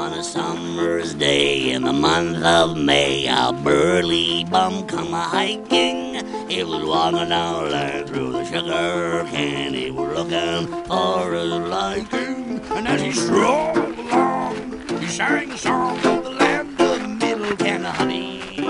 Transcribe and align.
On 0.00 0.14
a 0.14 0.24
summer's 0.24 1.12
day 1.12 1.72
in 1.72 1.82
the 1.82 1.92
month 1.92 2.42
of 2.42 2.74
May, 2.74 3.26
a 3.26 3.52
burly 3.52 4.44
bum 4.44 4.86
come 4.86 5.12
a 5.12 5.20
hiking. 5.20 6.24
He 6.48 6.64
was 6.64 6.82
walking 6.82 7.28
there 7.28 8.06
through 8.06 8.32
the 8.32 8.44
sugar 8.46 9.28
cane. 9.30 9.74
He 9.74 9.90
was 9.90 10.16
looking 10.16 10.84
for 10.84 11.34
his 11.34 11.52
liking. 11.52 12.60
And 12.70 12.88
as 12.88 13.02
he 13.02 13.12
strolled 13.12 13.76
along, 13.76 14.88
he 15.00 15.06
sang 15.06 15.52
a 15.52 15.58
song 15.58 15.98
of 15.98 16.24
the 16.24 16.30
land 16.30 16.80
of 16.80 17.06
middle 17.18 17.56
Tennessee. 17.58 18.64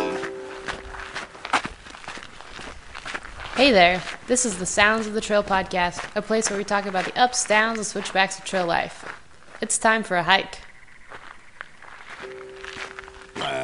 Hey 3.54 3.70
there, 3.70 4.02
this 4.26 4.44
is 4.44 4.58
the 4.58 4.66
Sounds 4.66 5.06
of 5.06 5.12
the 5.12 5.20
Trail 5.20 5.44
podcast, 5.44 6.04
a 6.16 6.22
place 6.22 6.50
where 6.50 6.58
we 6.58 6.64
talk 6.64 6.86
about 6.86 7.04
the 7.04 7.16
ups, 7.16 7.46
downs, 7.46 7.78
and 7.78 7.86
switchbacks 7.86 8.36
of 8.36 8.44
trail 8.44 8.66
life. 8.66 9.04
It's 9.60 9.78
time 9.78 10.02
for 10.02 10.16
a 10.16 10.24
hike. 10.24 10.62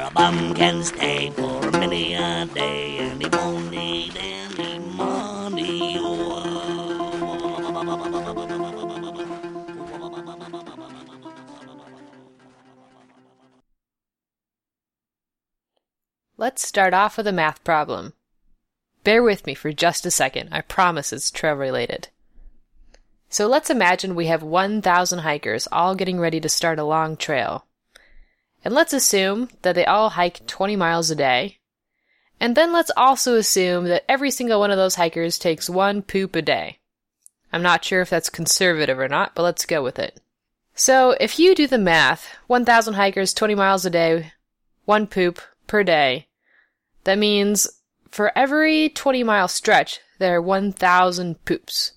A 0.07 0.11
bum 0.11 0.53
can 0.53 0.83
stay 0.83 1.29
for 1.31 1.71
many 1.71 2.13
a 2.13 2.45
day 2.53 2.97
and 2.99 3.21
he 3.21 3.29
won't 3.29 3.69
need 3.71 4.15
any 4.15 4.79
money. 4.79 5.99
Let's 16.39 16.65
start 16.65 16.93
off 16.93 17.17
with 17.17 17.27
a 17.27 17.33
math 17.33 17.63
problem. 17.63 18.13
Bear 19.03 19.21
with 19.21 19.45
me 19.45 19.55
for 19.55 19.73
just 19.73 20.05
a 20.05 20.11
second, 20.11 20.49
I 20.53 20.61
promise 20.61 21.11
it's 21.11 21.31
trail 21.31 21.55
related. 21.55 22.07
So 23.29 23.47
let's 23.47 23.69
imagine 23.69 24.15
we 24.15 24.27
have 24.27 24.43
1,000 24.43 25.19
hikers 25.19 25.67
all 25.71 25.95
getting 25.95 26.19
ready 26.19 26.39
to 26.39 26.47
start 26.47 26.79
a 26.79 26.85
long 26.85 27.17
trail. 27.17 27.66
And 28.67 28.75
let's 28.75 28.91
assume 28.91 29.47
that 29.61 29.75
they 29.75 29.85
all 29.85 30.09
hike 30.09 30.45
20 30.45 30.75
miles 30.75 31.09
a 31.09 31.15
day. 31.15 31.59
And 32.37 32.53
then 32.53 32.73
let's 32.73 32.91
also 32.97 33.35
assume 33.35 33.85
that 33.85 34.03
every 34.09 34.29
single 34.29 34.59
one 34.59 34.71
of 34.71 34.77
those 34.77 34.95
hikers 34.95 35.39
takes 35.39 35.69
one 35.69 36.01
poop 36.01 36.35
a 36.35 36.41
day. 36.41 36.79
I'm 37.53 37.61
not 37.61 37.85
sure 37.85 38.01
if 38.01 38.09
that's 38.09 38.29
conservative 38.29 38.99
or 38.99 39.07
not, 39.07 39.35
but 39.35 39.43
let's 39.43 39.65
go 39.65 39.81
with 39.81 39.97
it. 39.97 40.19
So 40.75 41.11
if 41.11 41.39
you 41.39 41.55
do 41.55 41.65
the 41.65 41.77
math, 41.77 42.27
1,000 42.47 42.95
hikers, 42.95 43.33
20 43.33 43.55
miles 43.55 43.85
a 43.85 43.89
day, 43.89 44.33
one 44.83 45.07
poop 45.07 45.39
per 45.67 45.81
day, 45.81 46.27
that 47.05 47.17
means 47.17 47.69
for 48.09 48.37
every 48.37 48.89
20 48.89 49.23
mile 49.23 49.47
stretch, 49.47 50.01
there 50.19 50.35
are 50.35 50.41
1,000 50.41 51.45
poops. 51.45 51.93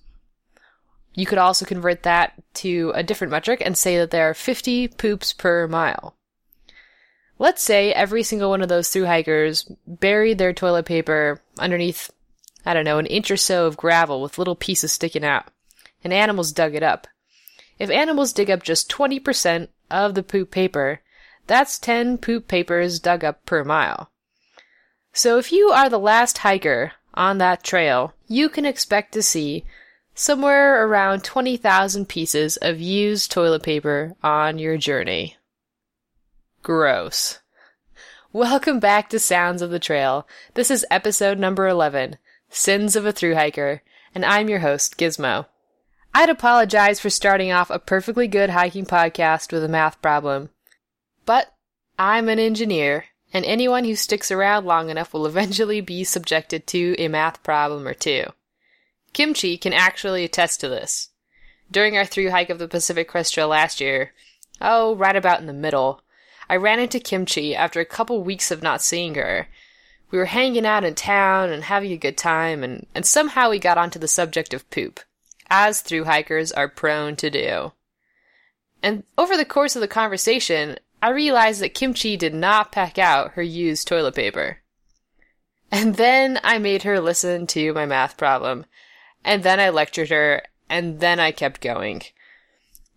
You 1.14 1.26
could 1.26 1.38
also 1.38 1.66
convert 1.66 2.04
that 2.04 2.34
to 2.62 2.92
a 2.94 3.02
different 3.02 3.32
metric 3.32 3.60
and 3.60 3.76
say 3.76 3.96
that 3.96 4.12
there 4.12 4.30
are 4.30 4.34
50 4.34 4.86
poops 4.86 5.32
per 5.32 5.66
mile. 5.66 6.14
Let's 7.40 7.62
say 7.62 7.90
every 7.90 8.22
single 8.22 8.50
one 8.50 8.60
of 8.60 8.68
those 8.68 8.90
through 8.90 9.06
hikers 9.06 9.62
buried 9.86 10.36
their 10.36 10.52
toilet 10.52 10.84
paper 10.84 11.40
underneath, 11.58 12.10
I 12.66 12.74
don't 12.74 12.84
know, 12.84 12.98
an 12.98 13.06
inch 13.06 13.30
or 13.30 13.38
so 13.38 13.66
of 13.66 13.78
gravel 13.78 14.20
with 14.20 14.36
little 14.36 14.54
pieces 14.54 14.92
sticking 14.92 15.24
out, 15.24 15.46
and 16.04 16.12
animals 16.12 16.52
dug 16.52 16.74
it 16.74 16.82
up. 16.82 17.06
If 17.78 17.88
animals 17.88 18.34
dig 18.34 18.50
up 18.50 18.62
just 18.62 18.90
20% 18.90 19.68
of 19.90 20.14
the 20.14 20.22
poop 20.22 20.50
paper, 20.50 21.00
that's 21.46 21.78
10 21.78 22.18
poop 22.18 22.46
papers 22.46 23.00
dug 23.00 23.24
up 23.24 23.46
per 23.46 23.64
mile. 23.64 24.10
So 25.14 25.38
if 25.38 25.50
you 25.50 25.70
are 25.70 25.88
the 25.88 25.98
last 25.98 26.36
hiker 26.38 26.92
on 27.14 27.38
that 27.38 27.64
trail, 27.64 28.12
you 28.28 28.50
can 28.50 28.66
expect 28.66 29.12
to 29.12 29.22
see 29.22 29.64
somewhere 30.14 30.84
around 30.86 31.24
20,000 31.24 32.06
pieces 32.06 32.58
of 32.58 32.82
used 32.82 33.32
toilet 33.32 33.62
paper 33.62 34.14
on 34.22 34.58
your 34.58 34.76
journey. 34.76 35.38
Gross. 36.62 37.38
Welcome 38.34 38.80
back 38.80 39.08
to 39.08 39.18
Sounds 39.18 39.62
of 39.62 39.70
the 39.70 39.78
Trail. 39.78 40.28
This 40.52 40.70
is 40.70 40.84
episode 40.90 41.38
number 41.38 41.66
11, 41.66 42.18
Sins 42.50 42.96
of 42.96 43.06
a 43.06 43.12
Through 43.12 43.34
Hiker, 43.34 43.80
and 44.14 44.26
I'm 44.26 44.50
your 44.50 44.58
host, 44.58 44.98
Gizmo. 44.98 45.46
I'd 46.12 46.28
apologize 46.28 47.00
for 47.00 47.08
starting 47.08 47.50
off 47.50 47.70
a 47.70 47.78
perfectly 47.78 48.28
good 48.28 48.50
hiking 48.50 48.84
podcast 48.84 49.54
with 49.54 49.64
a 49.64 49.68
math 49.68 50.02
problem, 50.02 50.50
but 51.24 51.54
I'm 51.98 52.28
an 52.28 52.38
engineer, 52.38 53.06
and 53.32 53.46
anyone 53.46 53.84
who 53.84 53.96
sticks 53.96 54.30
around 54.30 54.66
long 54.66 54.90
enough 54.90 55.14
will 55.14 55.24
eventually 55.24 55.80
be 55.80 56.04
subjected 56.04 56.66
to 56.66 56.94
a 56.98 57.08
math 57.08 57.42
problem 57.42 57.88
or 57.88 57.94
two. 57.94 58.24
Kimchi 59.14 59.56
can 59.56 59.72
actually 59.72 60.24
attest 60.24 60.60
to 60.60 60.68
this. 60.68 61.08
During 61.70 61.96
our 61.96 62.04
through 62.04 62.32
hike 62.32 62.50
of 62.50 62.58
the 62.58 62.68
Pacific 62.68 63.08
Crest 63.08 63.32
Trail 63.32 63.48
last 63.48 63.80
year, 63.80 64.12
oh, 64.60 64.94
right 64.94 65.16
about 65.16 65.40
in 65.40 65.46
the 65.46 65.54
middle, 65.54 66.02
I 66.50 66.56
ran 66.56 66.80
into 66.80 66.98
Kimchi 66.98 67.54
after 67.54 67.78
a 67.78 67.84
couple 67.84 68.24
weeks 68.24 68.50
of 68.50 68.60
not 68.60 68.82
seeing 68.82 69.14
her. 69.14 69.46
We 70.10 70.18
were 70.18 70.24
hanging 70.24 70.66
out 70.66 70.82
in 70.82 70.96
town 70.96 71.50
and 71.50 71.62
having 71.62 71.92
a 71.92 71.96
good 71.96 72.18
time, 72.18 72.64
and, 72.64 72.88
and 72.92 73.06
somehow 73.06 73.50
we 73.50 73.60
got 73.60 73.78
onto 73.78 74.00
the 74.00 74.08
subject 74.08 74.52
of 74.52 74.68
poop, 74.68 74.98
as 75.48 75.80
through 75.80 76.06
hikers 76.06 76.50
are 76.50 76.66
prone 76.66 77.14
to 77.16 77.30
do. 77.30 77.70
And 78.82 79.04
over 79.16 79.36
the 79.36 79.44
course 79.44 79.76
of 79.76 79.80
the 79.80 79.86
conversation, 79.86 80.76
I 81.00 81.10
realized 81.10 81.60
that 81.60 81.72
Kimchi 81.72 82.16
did 82.16 82.34
not 82.34 82.72
pack 82.72 82.98
out 82.98 83.34
her 83.34 83.42
used 83.42 83.86
toilet 83.86 84.16
paper. 84.16 84.58
And 85.70 85.94
then 85.94 86.40
I 86.42 86.58
made 86.58 86.82
her 86.82 86.98
listen 86.98 87.46
to 87.46 87.72
my 87.74 87.86
math 87.86 88.16
problem, 88.16 88.66
and 89.24 89.44
then 89.44 89.60
I 89.60 89.68
lectured 89.68 90.10
her, 90.10 90.42
and 90.68 90.98
then 90.98 91.20
I 91.20 91.30
kept 91.30 91.60
going. 91.60 92.02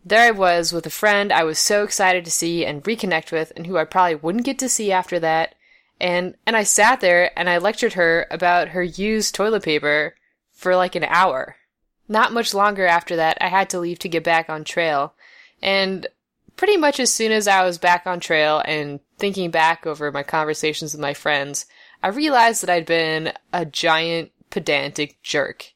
There 0.05 0.21
I 0.21 0.31
was 0.31 0.73
with 0.73 0.85
a 0.85 0.89
friend 0.89 1.31
I 1.31 1.43
was 1.43 1.59
so 1.59 1.83
excited 1.83 2.25
to 2.25 2.31
see 2.31 2.65
and 2.65 2.83
reconnect 2.83 3.31
with 3.31 3.53
and 3.55 3.65
who 3.65 3.77
I 3.77 3.85
probably 3.85 4.15
wouldn't 4.15 4.43
get 4.43 4.59
to 4.59 4.69
see 4.69 4.91
after 4.91 5.19
that. 5.19 5.55
And 5.99 6.35
and 6.45 6.57
I 6.57 6.63
sat 6.63 6.99
there 6.99 7.37
and 7.39 7.49
I 7.49 7.57
lectured 7.57 7.93
her 7.93 8.27
about 8.29 8.69
her 8.69 8.83
used 8.83 9.33
toilet 9.33 9.63
paper 9.63 10.15
for 10.51 10.75
like 10.75 10.95
an 10.95 11.05
hour. 11.05 11.55
Not 12.09 12.33
much 12.33 12.53
longer 12.53 12.85
after 12.85 13.15
that, 13.15 13.37
I 13.39 13.47
had 13.47 13.69
to 13.69 13.79
leave 13.79 13.99
to 13.99 14.09
get 14.09 14.23
back 14.23 14.49
on 14.49 14.65
trail. 14.65 15.13
And 15.61 16.07
pretty 16.57 16.75
much 16.75 16.99
as 16.99 17.13
soon 17.13 17.31
as 17.31 17.47
I 17.47 17.63
was 17.63 17.77
back 17.77 18.05
on 18.05 18.19
trail 18.19 18.61
and 18.65 18.99
thinking 19.17 19.51
back 19.51 19.87
over 19.87 20.11
my 20.11 20.23
conversations 20.23 20.93
with 20.93 21.01
my 21.01 21.13
friends, 21.13 21.65
I 22.01 22.09
realized 22.09 22.61
that 22.61 22.69
I'd 22.69 22.85
been 22.85 23.31
a 23.53 23.65
giant 23.65 24.31
pedantic 24.49 25.21
jerk. 25.23 25.72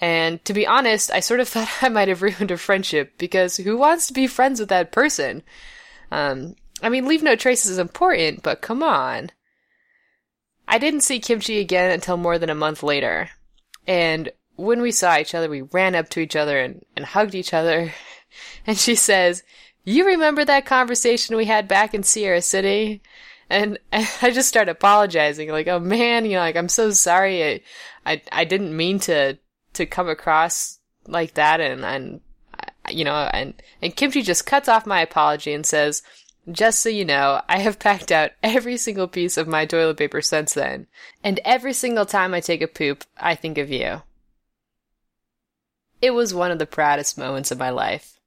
And 0.00 0.44
to 0.44 0.52
be 0.52 0.66
honest, 0.66 1.10
I 1.10 1.20
sort 1.20 1.40
of 1.40 1.48
thought 1.50 1.68
I 1.82 1.88
might 1.88 2.08
have 2.08 2.22
ruined 2.22 2.50
a 2.50 2.56
friendship 2.56 3.18
because 3.18 3.56
who 3.56 3.76
wants 3.76 4.06
to 4.06 4.12
be 4.12 4.26
friends 4.26 4.60
with 4.60 4.68
that 4.68 4.92
person? 4.92 5.42
Um, 6.10 6.56
I 6.82 6.88
mean, 6.88 7.06
leave 7.06 7.22
no 7.22 7.36
traces 7.36 7.72
is 7.72 7.78
important, 7.78 8.42
but 8.42 8.60
come 8.60 8.82
on. 8.82 9.30
I 10.68 10.78
didn't 10.78 11.02
see 11.02 11.20
Kimchi 11.20 11.58
again 11.58 11.90
until 11.90 12.16
more 12.16 12.38
than 12.38 12.50
a 12.50 12.54
month 12.54 12.82
later. 12.82 13.30
And 13.86 14.30
when 14.56 14.80
we 14.80 14.90
saw 14.90 15.16
each 15.16 15.34
other, 15.34 15.48
we 15.48 15.62
ran 15.62 15.94
up 15.94 16.08
to 16.10 16.20
each 16.20 16.36
other 16.36 16.58
and, 16.58 16.84
and 16.96 17.04
hugged 17.04 17.34
each 17.34 17.54
other. 17.54 17.92
And 18.66 18.76
she 18.76 18.96
says, 18.96 19.42
You 19.84 20.04
remember 20.04 20.44
that 20.44 20.66
conversation 20.66 21.36
we 21.36 21.46
had 21.46 21.68
back 21.68 21.94
in 21.94 22.02
Sierra 22.02 22.42
City? 22.42 23.00
And, 23.48 23.78
and 23.90 24.06
I 24.22 24.30
just 24.30 24.48
start 24.48 24.68
apologizing, 24.68 25.48
like, 25.48 25.68
oh 25.68 25.78
man, 25.78 26.26
you 26.26 26.32
know, 26.32 26.40
like, 26.40 26.56
I'm 26.56 26.68
so 26.68 26.90
sorry. 26.90 27.42
I, 27.44 27.60
I, 28.04 28.22
I 28.30 28.44
didn't 28.44 28.76
mean 28.76 28.98
to, 29.00 29.38
to 29.76 29.86
come 29.86 30.08
across 30.08 30.78
like 31.06 31.34
that 31.34 31.60
and 31.60 31.84
and 31.84 32.20
uh, 32.58 32.90
you 32.90 33.04
know 33.04 33.14
and 33.14 33.54
and 33.80 33.94
Kimchi 33.94 34.22
just 34.22 34.46
cuts 34.46 34.68
off 34.68 34.86
my 34.86 35.00
apology 35.00 35.52
and 35.52 35.64
says 35.64 36.02
just 36.50 36.80
so 36.80 36.88
you 36.88 37.04
know, 37.04 37.42
I 37.48 37.58
have 37.58 37.78
packed 37.78 38.12
out 38.12 38.30
every 38.42 38.76
single 38.76 39.08
piece 39.08 39.36
of 39.36 39.48
my 39.48 39.66
toilet 39.66 39.96
paper 39.96 40.22
since 40.22 40.54
then, 40.54 40.86
and 41.24 41.40
every 41.44 41.72
single 41.72 42.06
time 42.06 42.34
I 42.34 42.40
take 42.40 42.62
a 42.62 42.68
poop, 42.68 43.04
I 43.18 43.34
think 43.34 43.58
of 43.58 43.70
you. 43.70 44.02
It 46.00 46.12
was 46.12 46.34
one 46.34 46.50
of 46.50 46.58
the 46.58 46.66
proudest 46.66 47.18
moments 47.18 47.50
of 47.50 47.58
my 47.58 47.70
life. 47.70 48.20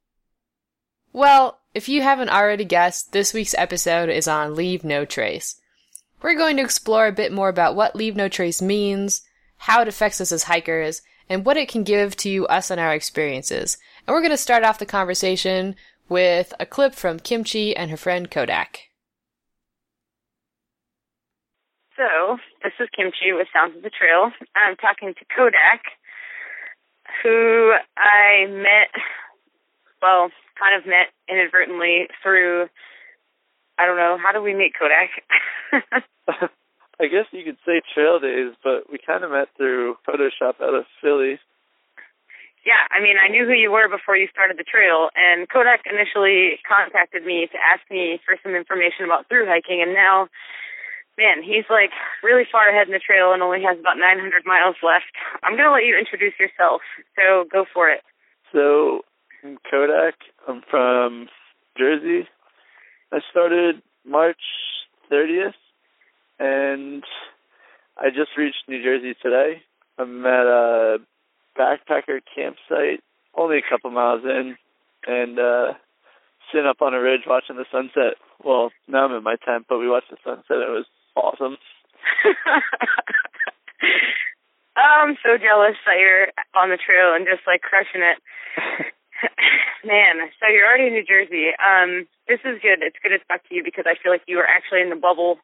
Well, 1.13 1.59
if 1.73 1.87
you 1.87 2.01
haven't 2.01 2.29
already 2.29 2.65
guessed, 2.65 3.13
this 3.13 3.33
week's 3.33 3.55
episode 3.57 4.09
is 4.09 4.27
on 4.27 4.55
Leave 4.55 4.83
No 4.83 5.05
Trace. 5.05 5.59
We're 6.21 6.35
going 6.35 6.57
to 6.57 6.63
explore 6.63 7.07
a 7.07 7.13
bit 7.13 7.31
more 7.31 7.47
about 7.47 7.75
what 7.75 7.95
Leave 7.95 8.15
No 8.15 8.27
Trace 8.27 8.61
means, 8.61 9.21
how 9.57 9.81
it 9.81 9.87
affects 9.87 10.19
us 10.19 10.31
as 10.31 10.43
hikers, 10.43 11.01
and 11.29 11.45
what 11.45 11.57
it 11.57 11.69
can 11.69 11.83
give 11.83 12.17
to 12.17 12.47
us 12.47 12.71
and 12.71 12.79
our 12.79 12.93
experiences. 12.93 13.77
And 14.05 14.13
we're 14.13 14.21
going 14.21 14.31
to 14.31 14.37
start 14.37 14.63
off 14.63 14.79
the 14.79 14.85
conversation 14.85 15.75
with 16.09 16.53
a 16.59 16.65
clip 16.65 16.95
from 16.95 17.19
Kimchi 17.19 17.75
and 17.75 17.91
her 17.91 17.97
friend 17.97 18.29
Kodak. 18.29 18.89
So, 21.95 22.37
this 22.63 22.73
is 22.79 22.87
Kimchi 22.95 23.33
with 23.33 23.47
Sounds 23.53 23.75
of 23.75 23.83
the 23.83 23.89
Trail. 23.89 24.31
I'm 24.55 24.75
talking 24.77 25.13
to 25.13 25.25
Kodak, 25.35 25.83
who 27.21 27.73
I 27.97 28.47
met, 28.47 28.89
well, 30.01 30.31
kind 30.57 30.79
of 30.79 30.87
met 30.87 31.07
inadvertently 31.27 32.07
through, 32.23 32.67
I 33.77 33.85
don't 33.85 33.97
know, 33.97 34.17
how 34.21 34.31
do 34.31 34.41
we 34.41 34.55
meet 34.55 34.73
Kodak? 34.79 36.51
I 36.99 37.07
guess 37.07 37.31
you 37.31 37.47
could 37.47 37.57
say 37.65 37.79
trail 37.95 38.19
days, 38.19 38.51
but 38.63 38.91
we 38.91 38.99
kind 38.99 39.23
of 39.23 39.31
met 39.31 39.47
through 39.55 39.95
Photoshop 40.03 40.59
out 40.59 40.75
of 40.75 40.83
Philly. 41.01 41.39
yeah, 42.67 42.83
I 42.91 42.99
mean, 42.99 43.15
I 43.15 43.31
knew 43.31 43.47
who 43.47 43.55
you 43.55 43.71
were 43.71 43.87
before 43.87 44.19
you 44.19 44.27
started 44.27 44.59
the 44.59 44.67
trail, 44.67 45.07
and 45.15 45.47
Kodak 45.47 45.87
initially 45.87 46.59
contacted 46.67 47.23
me 47.23 47.47
to 47.47 47.57
ask 47.57 47.79
me 47.89 48.19
for 48.27 48.35
some 48.43 48.53
information 48.53 49.07
about 49.07 49.31
through 49.31 49.47
hiking, 49.47 49.79
and 49.81 49.95
now, 49.95 50.27
man, 51.17 51.39
he's 51.39 51.63
like 51.71 51.95
really 52.21 52.43
far 52.51 52.67
ahead 52.67 52.87
in 52.87 52.93
the 52.93 52.99
trail 52.99 53.31
and 53.31 53.41
only 53.41 53.63
has 53.63 53.79
about 53.79 53.95
900 53.95 54.43
miles 54.45 54.75
left. 54.83 55.15
I'm 55.39 55.55
gonna 55.55 55.71
let 55.71 55.87
you 55.87 55.95
introduce 55.95 56.35
yourself, 56.35 56.83
so 57.15 57.47
go 57.47 57.63
for 57.63 57.87
it. 57.87 58.03
So, 58.51 59.07
I'm 59.39 59.55
Kodak. 59.71 60.19
I'm 60.51 60.61
from 60.69 61.31
Jersey. 61.77 62.27
I 63.11 63.19
started 63.31 63.81
March 64.03 64.43
30th, 65.09 65.55
and 66.39 67.03
I 67.97 68.09
just 68.09 68.37
reached 68.37 68.63
New 68.67 68.81
Jersey 68.83 69.13
today. 69.21 69.61
I'm 69.97 70.25
at 70.25 70.45
a 70.45 70.97
backpacker 71.57 72.21
campsite, 72.33 73.03
only 73.35 73.57
a 73.57 73.69
couple 73.69 73.91
miles 73.91 74.23
in, 74.23 74.57
and 75.05 75.39
uh 75.39 75.73
sitting 76.51 76.67
up 76.67 76.81
on 76.81 76.93
a 76.93 77.01
ridge 77.01 77.21
watching 77.27 77.57
the 77.57 77.65
sunset. 77.71 78.15
Well, 78.43 78.71
now 78.87 79.05
I'm 79.05 79.13
in 79.13 79.23
my 79.23 79.35
tent, 79.45 79.65
but 79.69 79.77
we 79.77 79.89
watched 79.89 80.09
the 80.09 80.17
sunset. 80.23 80.57
It 80.57 80.71
was 80.71 80.85
awesome. 81.15 81.57
I'm 84.75 85.17
so 85.23 85.37
jealous 85.37 85.75
that 85.85 85.99
you're 85.99 86.31
on 86.55 86.69
the 86.69 86.79
trail 86.79 87.13
and 87.13 87.27
just 87.27 87.43
like 87.45 87.61
crushing 87.61 88.01
it. 88.01 88.17
Man, 89.83 90.31
so 90.39 90.47
you're 90.47 90.67
already 90.67 90.87
in 90.87 90.93
New 90.93 91.05
Jersey. 91.05 91.51
Um, 91.59 92.07
this 92.27 92.39
is 92.43 92.59
good. 92.61 92.83
It's 92.83 92.99
good 93.03 93.15
to 93.15 93.19
talk 93.27 93.47
to 93.47 93.55
you 93.55 93.63
because 93.63 93.85
I 93.87 93.95
feel 94.01 94.11
like 94.11 94.23
you 94.27 94.39
are 94.39 94.47
actually 94.47 94.81
in 94.81 94.89
the 94.89 94.95
bubble. 94.99 95.39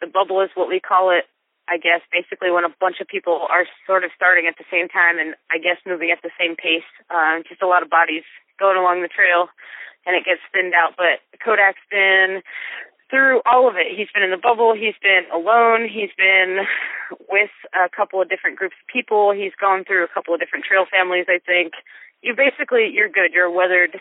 The 0.00 0.06
bubble 0.06 0.40
is 0.40 0.50
what 0.54 0.68
we 0.68 0.80
call 0.80 1.10
it 1.10 1.24
I 1.70 1.78
guess 1.78 2.02
basically 2.10 2.50
when 2.50 2.66
a 2.66 2.74
bunch 2.82 2.98
of 3.00 3.06
people 3.06 3.46
are 3.46 3.62
sort 3.86 4.02
of 4.02 4.10
starting 4.18 4.50
at 4.50 4.58
the 4.58 4.66
same 4.66 4.90
time 4.90 5.22
and 5.22 5.38
I 5.54 5.62
guess 5.62 5.78
moving 5.86 6.10
at 6.10 6.18
the 6.20 6.34
same 6.34 6.58
pace. 6.58 6.86
Uh, 7.06 7.46
just 7.46 7.62
a 7.62 7.70
lot 7.70 7.86
of 7.86 7.88
bodies 7.88 8.26
going 8.58 8.76
along 8.76 9.02
the 9.02 9.08
trail 9.08 9.46
and 10.02 10.18
it 10.18 10.26
gets 10.26 10.42
thinned 10.50 10.74
out. 10.74 10.98
But 10.98 11.22
Kodak's 11.38 11.86
been 11.86 12.42
through 13.06 13.42
all 13.46 13.70
of 13.70 13.78
it. 13.78 13.86
He's 13.94 14.10
been 14.10 14.26
in 14.26 14.34
the 14.34 14.42
bubble. 14.42 14.74
He's 14.74 14.98
been 14.98 15.30
alone. 15.30 15.86
He's 15.86 16.10
been 16.18 16.66
with 17.30 17.54
a 17.70 17.86
couple 17.86 18.22
of 18.22 18.28
different 18.28 18.58
groups 18.58 18.74
of 18.82 18.86
people. 18.90 19.30
He's 19.30 19.54
gone 19.54 19.86
through 19.86 20.02
a 20.02 20.10
couple 20.10 20.34
of 20.34 20.40
different 20.42 20.66
trail 20.66 20.86
families, 20.90 21.26
I 21.30 21.38
think. 21.38 21.74
You 22.22 22.34
basically, 22.34 22.90
you're 22.90 23.08
good. 23.08 23.30
You're 23.30 23.50
weathered. 23.50 23.98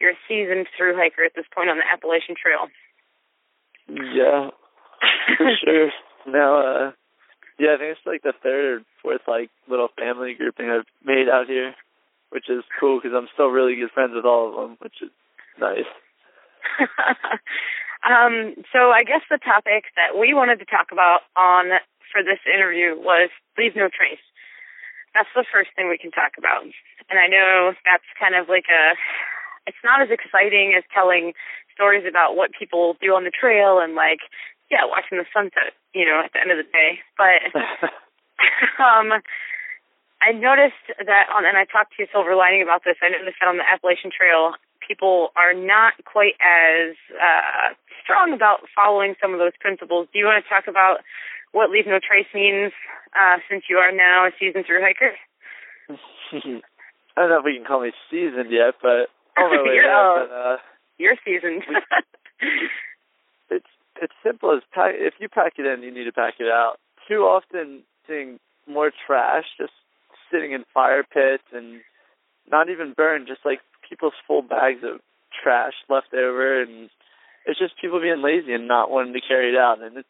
You're 0.00 0.12
a 0.12 0.20
seasoned 0.28 0.68
through 0.76 0.96
hiker 0.96 1.24
at 1.24 1.32
this 1.34 1.48
point 1.54 1.68
on 1.68 1.80
the 1.80 1.88
Appalachian 1.88 2.36
Trail. 2.36 2.68
Yeah, 3.88 4.50
for 5.36 5.50
sure. 5.64 5.90
Now, 6.26 6.60
uh, 6.60 6.90
yeah, 7.58 7.74
I 7.74 7.78
think 7.78 7.96
it's 7.96 8.06
like 8.06 8.22
the 8.22 8.32
third 8.42 8.82
or 8.82 8.84
fourth 9.02 9.22
like 9.26 9.50
little 9.68 9.88
family 9.98 10.34
grouping 10.34 10.70
I've 10.70 10.88
made 11.04 11.28
out 11.28 11.46
here, 11.46 11.74
which 12.30 12.48
is 12.48 12.64
cool 12.78 13.00
because 13.00 13.16
I'm 13.16 13.28
still 13.34 13.48
really 13.48 13.76
good 13.76 13.90
friends 13.90 14.12
with 14.14 14.24
all 14.24 14.48
of 14.48 14.54
them, 14.54 14.76
which 14.80 15.02
is 15.02 15.10
nice. 15.60 15.88
um, 18.06 18.54
so 18.72 18.90
I 18.90 19.02
guess 19.04 19.22
the 19.30 19.38
topic 19.42 19.90
that 19.96 20.18
we 20.18 20.34
wanted 20.34 20.58
to 20.60 20.68
talk 20.70 20.92
about 20.92 21.26
on 21.36 21.78
for 22.12 22.22
this 22.22 22.40
interview 22.46 22.96
was 22.96 23.30
leave 23.58 23.76
no 23.76 23.90
trace. 23.90 24.22
That's 25.14 25.30
the 25.34 25.44
first 25.50 25.70
thing 25.74 25.88
we 25.88 25.98
can 25.98 26.12
talk 26.12 26.38
about. 26.38 26.62
And 27.10 27.18
I 27.18 27.26
know 27.26 27.72
that's 27.84 28.06
kind 28.20 28.36
of 28.36 28.48
like 28.48 28.70
a 28.70 28.94
it's 29.66 29.82
not 29.84 30.00
as 30.00 30.08
exciting 30.08 30.72
as 30.76 30.84
telling 30.94 31.34
stories 31.74 32.04
about 32.08 32.36
what 32.36 32.50
people 32.56 32.96
do 33.02 33.12
on 33.12 33.24
the 33.24 33.34
trail 33.34 33.78
and 33.78 33.94
like 33.94 34.24
yeah, 34.70 34.84
watching 34.84 35.18
the 35.18 35.28
sunset, 35.32 35.72
you 35.94 36.04
know, 36.04 36.20
at 36.24 36.32
the 36.32 36.40
end 36.40 36.52
of 36.52 36.58
the 36.58 36.68
day. 36.68 37.00
But 37.16 37.40
um 38.82 39.12
I 40.18 40.32
noticed 40.34 40.86
that 40.98 41.30
on 41.30 41.46
and 41.46 41.56
I 41.56 41.64
talked 41.64 41.96
to 41.96 42.02
you 42.02 42.08
Silver 42.12 42.34
Lining 42.34 42.62
about 42.62 42.82
this, 42.84 42.96
I 43.02 43.08
noticed 43.08 43.38
that 43.40 43.48
on 43.48 43.56
the 43.56 43.68
Appalachian 43.68 44.10
Trail 44.10 44.54
people 44.84 45.30
are 45.36 45.52
not 45.52 45.94
quite 46.04 46.34
as 46.40 46.96
uh 47.16 47.74
strong 48.02 48.32
about 48.32 48.64
following 48.74 49.14
some 49.20 49.32
of 49.32 49.38
those 49.38 49.56
principles. 49.60 50.08
Do 50.12 50.18
you 50.18 50.24
want 50.24 50.42
to 50.42 50.48
talk 50.48 50.64
about 50.66 51.04
what 51.52 51.70
leave 51.70 51.86
no 51.86 51.98
trace 52.00 52.28
means, 52.34 52.72
uh, 53.16 53.38
since 53.48 53.64
you 53.68 53.76
are 53.78 53.92
now 53.92 54.26
a 54.26 54.30
seasoned 54.38 54.66
through 54.66 54.80
hiker? 54.82 55.12
I 57.16 57.20
don't 57.22 57.30
know 57.30 57.38
if 57.38 57.44
we 57.44 57.56
can 57.56 57.64
call 57.64 57.82
me 57.82 57.92
seasoned 58.10 58.50
yet, 58.50 58.74
but 58.82 59.08
my 59.36 59.62
way 59.64 59.74
you're, 59.74 60.22
and, 60.22 60.32
uh, 60.32 60.56
you're 60.98 61.16
seasoned. 61.24 61.64
It's 64.00 64.14
simple 64.24 64.54
as 64.54 64.62
pack, 64.72 64.94
if 64.96 65.14
you 65.18 65.28
pack 65.28 65.54
it 65.58 65.66
in, 65.66 65.82
you 65.82 65.92
need 65.92 66.04
to 66.04 66.12
pack 66.12 66.34
it 66.38 66.48
out. 66.48 66.76
Too 67.08 67.22
often, 67.22 67.82
seeing 68.06 68.38
more 68.66 68.92
trash 69.06 69.44
just 69.58 69.72
sitting 70.30 70.52
in 70.52 70.64
fire 70.74 71.02
pits 71.02 71.44
and 71.52 71.80
not 72.50 72.68
even 72.68 72.92
burned, 72.96 73.26
just 73.26 73.40
like 73.44 73.60
people's 73.88 74.14
full 74.26 74.42
bags 74.42 74.80
of 74.82 75.00
trash 75.42 75.74
left 75.88 76.12
over, 76.14 76.62
and 76.62 76.90
it's 77.46 77.58
just 77.58 77.80
people 77.80 78.00
being 78.00 78.22
lazy 78.22 78.52
and 78.52 78.68
not 78.68 78.90
wanting 78.90 79.14
to 79.14 79.20
carry 79.20 79.50
it 79.50 79.56
out, 79.56 79.82
and 79.82 79.96
it's 79.96 80.08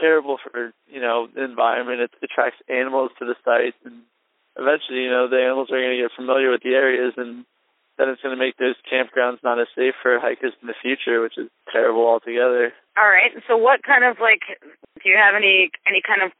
terrible 0.00 0.38
for 0.42 0.72
you 0.90 1.00
know 1.00 1.28
the 1.32 1.44
environment. 1.44 2.00
It 2.00 2.10
attracts 2.22 2.60
animals 2.68 3.10
to 3.18 3.24
the 3.24 3.36
sites, 3.44 3.76
and 3.84 4.02
eventually, 4.56 5.02
you 5.02 5.10
know, 5.10 5.28
the 5.28 5.42
animals 5.42 5.68
are 5.70 5.80
going 5.80 5.96
to 5.96 6.02
get 6.02 6.16
familiar 6.16 6.50
with 6.50 6.62
the 6.62 6.74
areas 6.74 7.14
and 7.16 7.44
then 7.98 8.12
it's 8.12 8.20
going 8.20 8.36
to 8.36 8.40
make 8.40 8.56
those 8.60 8.76
campgrounds 8.84 9.40
not 9.40 9.60
as 9.60 9.68
safe 9.72 9.96
for 10.02 10.20
hikers 10.20 10.52
in 10.60 10.68
the 10.68 10.76
future, 10.76 11.20
which 11.24 11.40
is 11.40 11.48
terrible 11.72 12.04
altogether. 12.04 12.72
All 12.96 13.08
right. 13.08 13.32
So, 13.48 13.56
what 13.56 13.82
kind 13.82 14.04
of 14.04 14.20
like 14.20 14.44
do 15.00 15.04
you 15.08 15.16
have 15.16 15.36
any 15.36 15.72
any 15.88 16.04
kind 16.04 16.20
of 16.20 16.32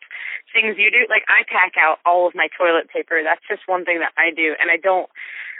things 0.52 0.76
you 0.76 0.92
do? 0.92 1.08
Like, 1.08 1.24
I 1.28 1.44
pack 1.48 1.76
out 1.80 2.00
all 2.04 2.28
of 2.28 2.36
my 2.36 2.48
toilet 2.56 2.88
paper. 2.92 3.20
That's 3.24 3.44
just 3.48 3.64
one 3.68 3.84
thing 3.84 4.00
that 4.00 4.12
I 4.16 4.32
do, 4.32 4.56
and 4.60 4.70
I 4.70 4.76
don't. 4.76 5.08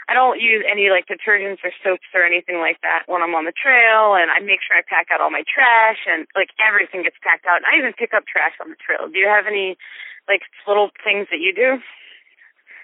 I 0.07 0.15
don't 0.15 0.39
use 0.39 0.63
any 0.63 0.87
like 0.87 1.03
detergents 1.03 1.59
or 1.67 1.75
soaps 1.83 2.07
or 2.15 2.23
anything 2.23 2.63
like 2.63 2.79
that 2.79 3.03
when 3.11 3.19
I'm 3.19 3.35
on 3.35 3.43
the 3.43 3.51
trail, 3.51 4.15
and 4.15 4.31
I 4.31 4.39
make 4.39 4.63
sure 4.63 4.79
I 4.79 4.83
pack 4.87 5.11
out 5.11 5.19
all 5.19 5.27
my 5.27 5.43
trash 5.43 5.99
and 6.07 6.23
like 6.31 6.47
everything 6.63 7.03
gets 7.03 7.19
packed 7.19 7.43
out. 7.43 7.59
And 7.59 7.67
I 7.67 7.75
even 7.75 7.91
pick 7.91 8.15
up 8.15 8.23
trash 8.23 8.55
on 8.63 8.71
the 8.71 8.79
trail. 8.79 9.11
Do 9.11 9.19
you 9.19 9.27
have 9.27 9.51
any 9.51 9.75
like 10.31 10.47
little 10.63 10.95
things 11.03 11.27
that 11.27 11.43
you 11.43 11.51
do? 11.51 11.83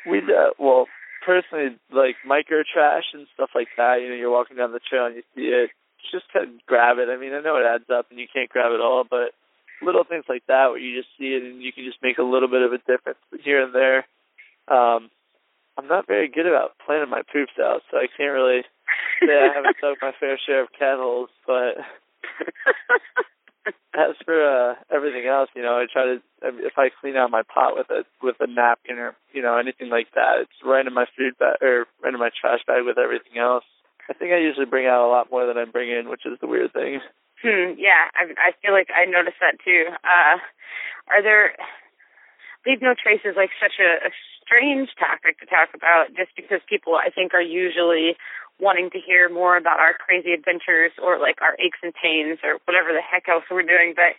We 0.03 0.19
uh, 0.19 0.51
well, 0.59 0.91
personally 1.25 1.77
like 1.91 2.15
micro 2.25 2.63
trash 2.63 3.05
and 3.13 3.27
stuff 3.33 3.51
like 3.55 3.69
that. 3.77 4.01
You 4.01 4.09
know, 4.09 4.15
you're 4.15 4.31
walking 4.31 4.57
down 4.57 4.71
the 4.71 4.79
trail 4.79 5.05
and 5.05 5.15
you 5.15 5.23
see 5.35 5.47
it, 5.47 5.71
just 6.11 6.31
kind 6.31 6.49
of 6.49 6.65
grab 6.65 6.97
it. 6.99 7.09
I 7.09 7.17
mean, 7.17 7.33
I 7.33 7.41
know 7.41 7.57
it 7.57 7.65
adds 7.65 7.89
up 7.89 8.07
and 8.09 8.19
you 8.19 8.27
can't 8.31 8.49
grab 8.49 8.71
it 8.71 8.81
all, 8.81 9.03
but 9.09 9.33
little 9.81 10.03
things 10.03 10.25
like 10.29 10.43
that 10.47 10.69
where 10.69 10.79
you 10.79 10.99
just 10.99 11.11
see 11.17 11.35
it 11.35 11.43
and 11.43 11.61
you 11.61 11.71
can 11.73 11.83
just 11.85 12.01
make 12.01 12.17
a 12.17 12.23
little 12.23 12.47
bit 12.47 12.61
of 12.61 12.71
a 12.71 12.77
difference 12.77 13.19
here 13.43 13.63
and 13.63 13.73
there. 13.73 14.05
Um, 14.67 15.09
I'm 15.77 15.87
not 15.87 16.07
very 16.07 16.27
good 16.27 16.45
about 16.45 16.77
planning 16.85 17.09
my 17.09 17.21
poops 17.31 17.57
out, 17.59 17.81
so 17.89 17.97
I 17.97 18.07
can't 18.07 18.33
really 18.33 18.61
say 19.19 19.33
I 19.33 19.53
haven't 19.53 19.77
dug 19.81 19.97
my 20.01 20.11
fair 20.19 20.39
share 20.45 20.63
of 20.63 20.71
cat 20.71 20.97
holes, 20.97 21.29
but 21.47 21.77
as 23.95 24.15
for 24.25 24.35
uh 24.35 24.75
everything 24.93 25.27
else, 25.27 25.49
you 25.55 25.61
know, 25.61 25.79
I 25.79 25.85
try 25.91 26.05
to 26.05 26.21
if 26.63 26.73
I 26.77 26.89
clean 26.89 27.15
out 27.15 27.31
my 27.31 27.43
pot 27.43 27.75
with 27.75 27.89
a 27.89 28.03
with 28.21 28.35
a 28.39 28.47
napkin 28.47 28.97
or 28.97 29.15
you 29.33 29.41
know 29.41 29.57
anything 29.57 29.89
like 29.89 30.07
that, 30.15 30.41
it's 30.41 30.59
right 30.65 30.85
in 30.85 30.93
my 30.93 31.05
food 31.17 31.37
bag 31.39 31.61
or 31.61 31.85
right 32.03 32.13
in 32.13 32.19
my 32.19 32.29
trash 32.29 32.59
bag 32.67 32.83
with 32.85 32.97
everything 32.97 33.39
else. 33.39 33.63
I 34.09 34.13
think 34.13 34.33
I 34.33 34.39
usually 34.39 34.65
bring 34.65 34.85
out 34.85 35.07
a 35.07 35.11
lot 35.11 35.31
more 35.31 35.47
than 35.47 35.57
I 35.57 35.63
bring 35.65 35.89
in, 35.89 36.09
which 36.09 36.25
is 36.25 36.37
the 36.41 36.47
weird 36.47 36.73
thing. 36.73 36.99
Hmm. 37.41 37.75
Yeah, 37.77 38.07
I 38.15 38.31
I 38.39 38.51
feel 38.61 38.73
like 38.73 38.87
I 38.91 39.05
noticed 39.05 39.39
that 39.39 39.59
too. 39.63 39.87
Uh, 40.03 40.39
are 41.11 41.23
there 41.23 41.55
leave 42.65 42.81
no 42.81 42.95
traces 42.95 43.35
like 43.35 43.51
such 43.59 43.79
a, 43.79 44.07
a 44.07 44.11
strange 44.43 44.89
topic 44.99 45.39
to 45.39 45.45
talk 45.47 45.71
about, 45.75 46.11
just 46.15 46.31
because 46.35 46.59
people 46.67 46.95
I 46.95 47.09
think 47.11 47.33
are 47.33 47.43
usually 47.43 48.15
wanting 48.59 48.89
to 48.91 48.99
hear 48.99 49.29
more 49.29 49.57
about 49.57 49.79
our 49.79 49.93
crazy 49.93 50.31
adventures 50.31 50.91
or 51.01 51.19
like 51.19 51.41
our 51.41 51.57
aches 51.59 51.79
and 51.81 51.93
pains 51.93 52.39
or 52.43 52.59
whatever 52.65 52.93
the 52.93 53.01
heck 53.01 53.27
else 53.27 53.43
we're 53.49 53.63
doing. 53.63 53.93
But 53.95 54.15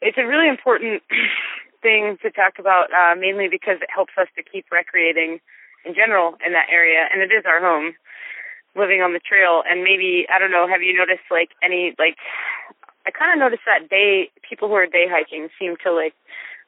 it's 0.00 0.18
a 0.18 0.26
really 0.26 0.48
important 0.48 1.02
thing 1.82 2.18
to 2.22 2.30
talk 2.30 2.58
about, 2.58 2.90
uh, 2.92 3.14
mainly 3.14 3.48
because 3.48 3.78
it 3.80 3.90
helps 3.92 4.12
us 4.18 4.28
to 4.36 4.42
keep 4.42 4.66
recreating 4.70 5.40
in 5.84 5.94
general 5.94 6.34
in 6.44 6.52
that 6.52 6.66
area, 6.70 7.06
and 7.12 7.22
it 7.22 7.30
is 7.30 7.46
our 7.46 7.60
home 7.60 7.94
living 8.76 9.00
on 9.00 9.12
the 9.12 9.22
trail. 9.22 9.62
And 9.68 9.82
maybe 9.82 10.26
I 10.32 10.38
don't 10.38 10.50
know, 10.50 10.66
have 10.68 10.82
you 10.82 10.94
noticed 10.96 11.26
like 11.30 11.50
any 11.62 11.94
like 11.98 12.18
I 13.06 13.10
kind 13.10 13.32
of 13.32 13.38
noticed 13.38 13.64
that 13.64 13.88
day 13.88 14.30
people 14.42 14.68
who 14.68 14.74
are 14.74 14.86
day 14.86 15.06
hiking 15.08 15.48
seem 15.58 15.76
to 15.84 15.92
like 15.92 16.14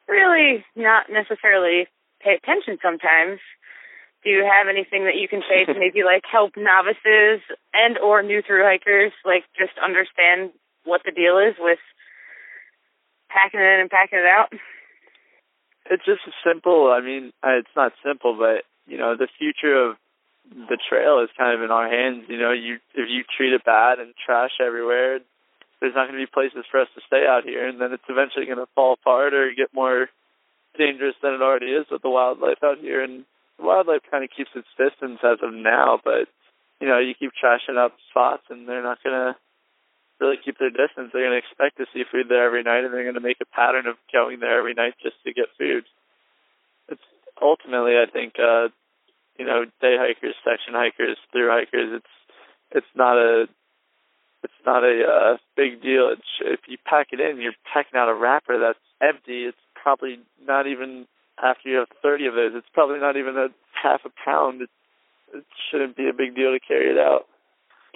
really 0.07 0.65
not 0.75 1.11
necessarily 1.11 1.87
pay 2.19 2.33
attention 2.35 2.77
sometimes 2.81 3.39
do 4.23 4.29
you 4.29 4.45
have 4.45 4.67
anything 4.69 5.05
that 5.05 5.17
you 5.17 5.27
can 5.27 5.41
say 5.49 5.65
to 5.65 5.77
maybe 5.77 6.03
like 6.03 6.23
help 6.29 6.53
novices 6.55 7.41
and 7.73 7.97
or 7.97 8.21
new 8.21 8.41
through 8.41 8.63
hikers 8.63 9.11
like 9.25 9.43
just 9.57 9.73
understand 9.83 10.51
what 10.85 11.01
the 11.05 11.11
deal 11.11 11.37
is 11.37 11.55
with 11.59 11.79
packing 13.29 13.59
it 13.59 13.63
in 13.63 13.79
and 13.81 13.89
packing 13.89 14.19
it 14.19 14.25
out? 14.25 14.53
It's 15.89 16.05
just 16.05 16.21
simple. 16.45 16.93
I 16.93 17.01
mean, 17.01 17.33
uh, 17.43 17.57
it's 17.57 17.75
not 17.75 17.93
simple, 18.05 18.37
but 18.37 18.63
you 18.85 18.97
know, 18.97 19.15
the 19.17 19.27
future 19.39 19.89
of 19.89 19.97
the 20.49 20.77
trail 20.77 21.21
is 21.23 21.29
kind 21.37 21.57
of 21.57 21.63
in 21.63 21.71
our 21.71 21.89
hands. 21.89 22.25
You 22.27 22.37
know, 22.37 22.51
you 22.51 22.75
if 22.93 23.09
you 23.09 23.23
treat 23.25 23.53
it 23.53 23.65
bad 23.65 23.99
and 23.99 24.13
trash 24.25 24.61
everywhere, 24.63 25.19
there's 25.79 25.95
not 25.95 26.07
going 26.07 26.19
to 26.19 26.25
be 26.25 26.31
places 26.31 26.65
for 26.69 26.79
us 26.79 26.87
to 26.95 27.01
stay 27.07 27.25
out 27.25 27.43
here, 27.43 27.67
and 27.67 27.81
then 27.81 27.91
it's 27.91 28.09
eventually 28.09 28.45
going 28.45 28.61
to 28.61 28.69
fall 28.75 28.93
apart 28.93 29.33
or 29.33 29.51
get 29.55 29.73
more 29.73 30.09
dangerous 30.77 31.15
than 31.21 31.33
it 31.33 31.41
already 31.41 31.73
is 31.73 31.85
with 31.89 32.01
the 32.01 32.09
wildlife 32.09 32.63
out 32.63 32.77
here. 32.77 33.03
And 33.03 33.25
wildlife 33.61 34.01
kind 34.09 34.23
of 34.23 34.29
keeps 34.35 34.51
its 34.55 34.67
distance 34.77 35.19
as 35.23 35.39
of 35.41 35.53
now, 35.53 35.99
but 36.03 36.27
you 36.79 36.87
know, 36.87 36.97
you 36.97 37.13
keep 37.13 37.31
trashing 37.37 37.77
up 37.77 37.93
spots, 38.09 38.43
and 38.49 38.67
they're 38.67 38.83
not 38.83 38.97
gonna 39.03 39.37
really 40.19 40.37
keep 40.43 40.57
their 40.57 40.69
distance. 40.69 41.11
They're 41.13 41.25
gonna 41.25 41.41
expect 41.41 41.77
to 41.77 41.85
see 41.93 42.03
food 42.11 42.27
there 42.29 42.45
every 42.45 42.63
night, 42.63 42.83
and 42.83 42.93
they're 42.93 43.05
gonna 43.05 43.21
make 43.21 43.41
a 43.41 43.55
pattern 43.55 43.87
of 43.87 43.97
going 44.11 44.39
there 44.39 44.57
every 44.57 44.73
night 44.73 44.95
just 45.01 45.15
to 45.23 45.33
get 45.33 45.45
food. 45.57 45.85
It's 46.89 47.01
ultimately, 47.41 47.97
I 47.97 48.05
think, 48.11 48.33
uh, 48.39 48.69
you 49.37 49.45
know, 49.45 49.65
day 49.79 49.95
hikers, 49.97 50.35
section 50.43 50.73
hikers, 50.73 51.17
through 51.31 51.49
hikers. 51.49 52.01
It's 52.01 52.13
it's 52.71 52.93
not 52.95 53.17
a 53.17 53.47
it's 54.43 54.61
not 54.65 54.83
a 54.83 55.03
uh, 55.05 55.37
big 55.55 55.81
deal. 55.81 56.09
It's, 56.09 56.31
if 56.41 56.61
you 56.67 56.77
pack 56.85 57.07
it 57.11 57.19
in, 57.19 57.41
you're 57.41 57.53
packing 57.71 57.99
out 57.99 58.09
a 58.09 58.13
wrapper 58.13 58.59
that's 58.59 58.79
empty. 59.01 59.45
It's 59.45 59.57
probably 59.75 60.19
not 60.45 60.67
even 60.67 61.05
after 61.41 61.69
you 61.69 61.77
have 61.77 61.89
30 62.01 62.27
of 62.27 62.33
those. 62.35 62.51
It's 62.55 62.69
probably 62.73 62.99
not 62.99 63.17
even 63.17 63.37
a 63.37 63.49
half 63.73 64.01
a 64.05 64.11
pound. 64.23 64.61
It, 64.61 64.69
it 65.33 65.45
shouldn't 65.69 65.97
be 65.97 66.07
a 66.07 66.13
big 66.13 66.35
deal 66.35 66.51
to 66.51 66.59
carry 66.59 66.91
it 66.91 66.97
out. 66.97 67.27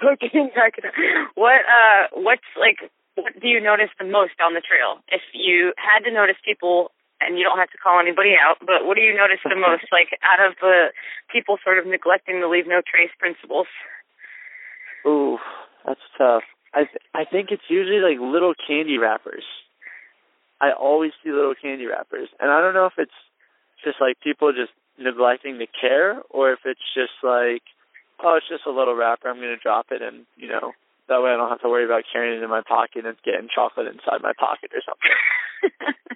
Okay, 0.04 0.32
what 1.36 1.62
uh, 1.64 2.04
what's 2.14 2.50
like? 2.60 2.92
What 3.16 3.40
do 3.40 3.48
you 3.48 3.62
notice 3.62 3.90
the 3.98 4.04
most 4.04 4.36
on 4.44 4.54
the 4.54 4.60
trail? 4.60 5.00
If 5.08 5.22
you 5.32 5.72
had 5.80 6.04
to 6.04 6.12
notice 6.12 6.36
people, 6.44 6.92
and 7.22 7.38
you 7.38 7.44
don't 7.44 7.58
have 7.58 7.72
to 7.72 7.78
call 7.78 8.00
anybody 8.00 8.36
out, 8.36 8.60
but 8.60 8.84
what 8.84 8.96
do 8.96 9.02
you 9.02 9.16
notice 9.16 9.40
the 9.44 9.56
most? 9.68 9.88
Like 9.92 10.20
out 10.20 10.44
of 10.44 10.56
the 10.60 10.92
people 11.32 11.58
sort 11.64 11.80
of 11.80 11.88
neglecting 11.88 12.42
the 12.42 12.48
leave 12.48 12.68
no 12.68 12.82
trace 12.84 13.14
principles. 13.18 13.68
Ooh, 15.08 15.38
that's 15.86 16.04
tough. 16.18 16.44
I 16.74 16.86
th- 16.92 17.06
I 17.14 17.24
think 17.24 17.50
it's 17.52 17.70
usually 17.70 18.04
like 18.04 18.20
little 18.20 18.54
candy 18.68 18.98
wrappers. 18.98 19.46
I 20.60 20.72
always 20.72 21.12
see 21.24 21.32
little 21.32 21.56
candy 21.56 21.86
wrappers, 21.86 22.30
and 22.40 22.52
I 22.52 22.60
don't 22.60 22.74
know 22.74 22.86
if 22.86 22.98
it's 22.98 23.16
just 23.86 24.02
like 24.02 24.20
people 24.20 24.52
just 24.52 24.74
neglecting 24.98 25.60
to 25.60 25.68
care, 25.70 26.20
or 26.30 26.52
if 26.52 26.60
it's 26.66 26.84
just 26.98 27.14
like, 27.22 27.62
oh, 28.20 28.36
it's 28.36 28.50
just 28.50 28.66
a 28.66 28.74
little 28.74 28.96
wrapper. 28.96 29.30
I'm 29.30 29.38
gonna 29.38 29.62
drop 29.62 29.88
it, 29.92 30.02
and 30.02 30.26
you 30.36 30.50
know, 30.50 30.74
that 31.08 31.22
way 31.22 31.30
I 31.32 31.38
don't 31.38 31.50
have 31.50 31.62
to 31.62 31.70
worry 31.70 31.86
about 31.86 32.04
carrying 32.12 32.42
it 32.42 32.44
in 32.44 32.50
my 32.50 32.66
pocket 32.66 33.06
and 33.06 33.16
getting 33.24 33.48
chocolate 33.54 33.88
inside 33.88 34.26
my 34.26 34.34
pocket 34.34 34.74
or 34.74 34.82
something. 34.82 35.94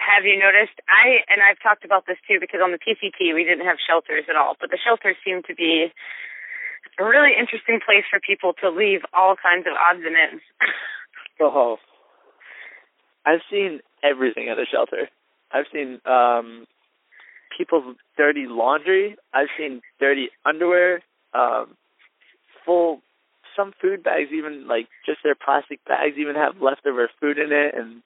have 0.00 0.24
you 0.24 0.40
noticed? 0.40 0.76
I 0.88 1.20
and 1.28 1.44
I've 1.44 1.60
talked 1.60 1.84
about 1.84 2.06
this 2.06 2.18
too 2.28 2.40
because 2.40 2.60
on 2.64 2.72
the 2.72 2.80
PCT 2.80 3.36
we 3.36 3.44
didn't 3.44 3.68
have 3.68 3.76
shelters 3.76 4.24
at 4.28 4.36
all, 4.36 4.56
but 4.60 4.70
the 4.70 4.80
shelters 4.80 5.16
seem 5.24 5.42
to 5.44 5.54
be 5.54 5.92
a 6.98 7.04
really 7.04 7.32
interesting 7.38 7.80
place 7.84 8.04
for 8.08 8.20
people 8.20 8.54
to 8.62 8.70
leave 8.70 9.00
all 9.12 9.36
kinds 9.36 9.66
of 9.66 9.74
odds 9.74 10.04
and 10.04 10.16
ends. 10.16 10.42
oh, 11.40 11.76
I've 13.26 13.42
seen 13.50 13.80
everything 14.02 14.48
at 14.48 14.58
a 14.58 14.66
shelter. 14.70 15.08
I've 15.54 15.66
seen 15.72 16.00
um 16.04 16.66
people's 17.56 17.96
dirty 18.16 18.46
laundry. 18.48 19.16
I've 19.32 19.48
seen 19.56 19.80
dirty 20.00 20.28
underwear, 20.44 21.00
um, 21.32 21.76
full 22.66 23.00
some 23.56 23.72
food 23.80 24.02
bags, 24.02 24.30
even 24.32 24.66
like 24.66 24.88
just 25.06 25.20
their 25.22 25.36
plastic 25.36 25.84
bags, 25.84 26.16
even 26.18 26.34
have 26.34 26.60
leftover 26.60 27.08
food 27.20 27.38
in 27.38 27.52
it, 27.52 27.74
and 27.74 28.02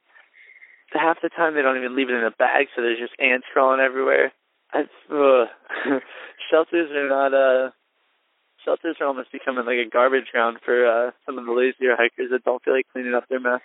half 0.92 1.18
the 1.22 1.30
time 1.30 1.54
they 1.54 1.62
don't 1.62 1.78
even 1.78 1.96
leave 1.96 2.10
it 2.10 2.14
in 2.14 2.24
a 2.24 2.30
bag, 2.30 2.66
so 2.74 2.82
there's 2.82 2.98
just 2.98 3.18
ants 3.18 3.46
crawling 3.52 3.80
everywhere. 3.80 4.32
Ugh. 4.74 5.48
shelters 6.50 6.90
are 6.92 7.08
not 7.08 7.32
uh 7.32 7.70
shelters 8.64 8.96
are 9.00 9.06
almost 9.06 9.32
becoming 9.32 9.64
like 9.64 9.78
a 9.78 9.88
garbage 9.88 10.28
ground 10.30 10.58
for 10.64 10.86
uh, 10.86 11.10
some 11.24 11.38
of 11.38 11.46
the 11.46 11.52
lazier 11.52 11.96
hikers 11.96 12.30
that 12.30 12.44
don't 12.44 12.62
feel 12.62 12.74
like 12.74 12.86
cleaning 12.92 13.14
up 13.14 13.24
their 13.28 13.40
mess. 13.40 13.60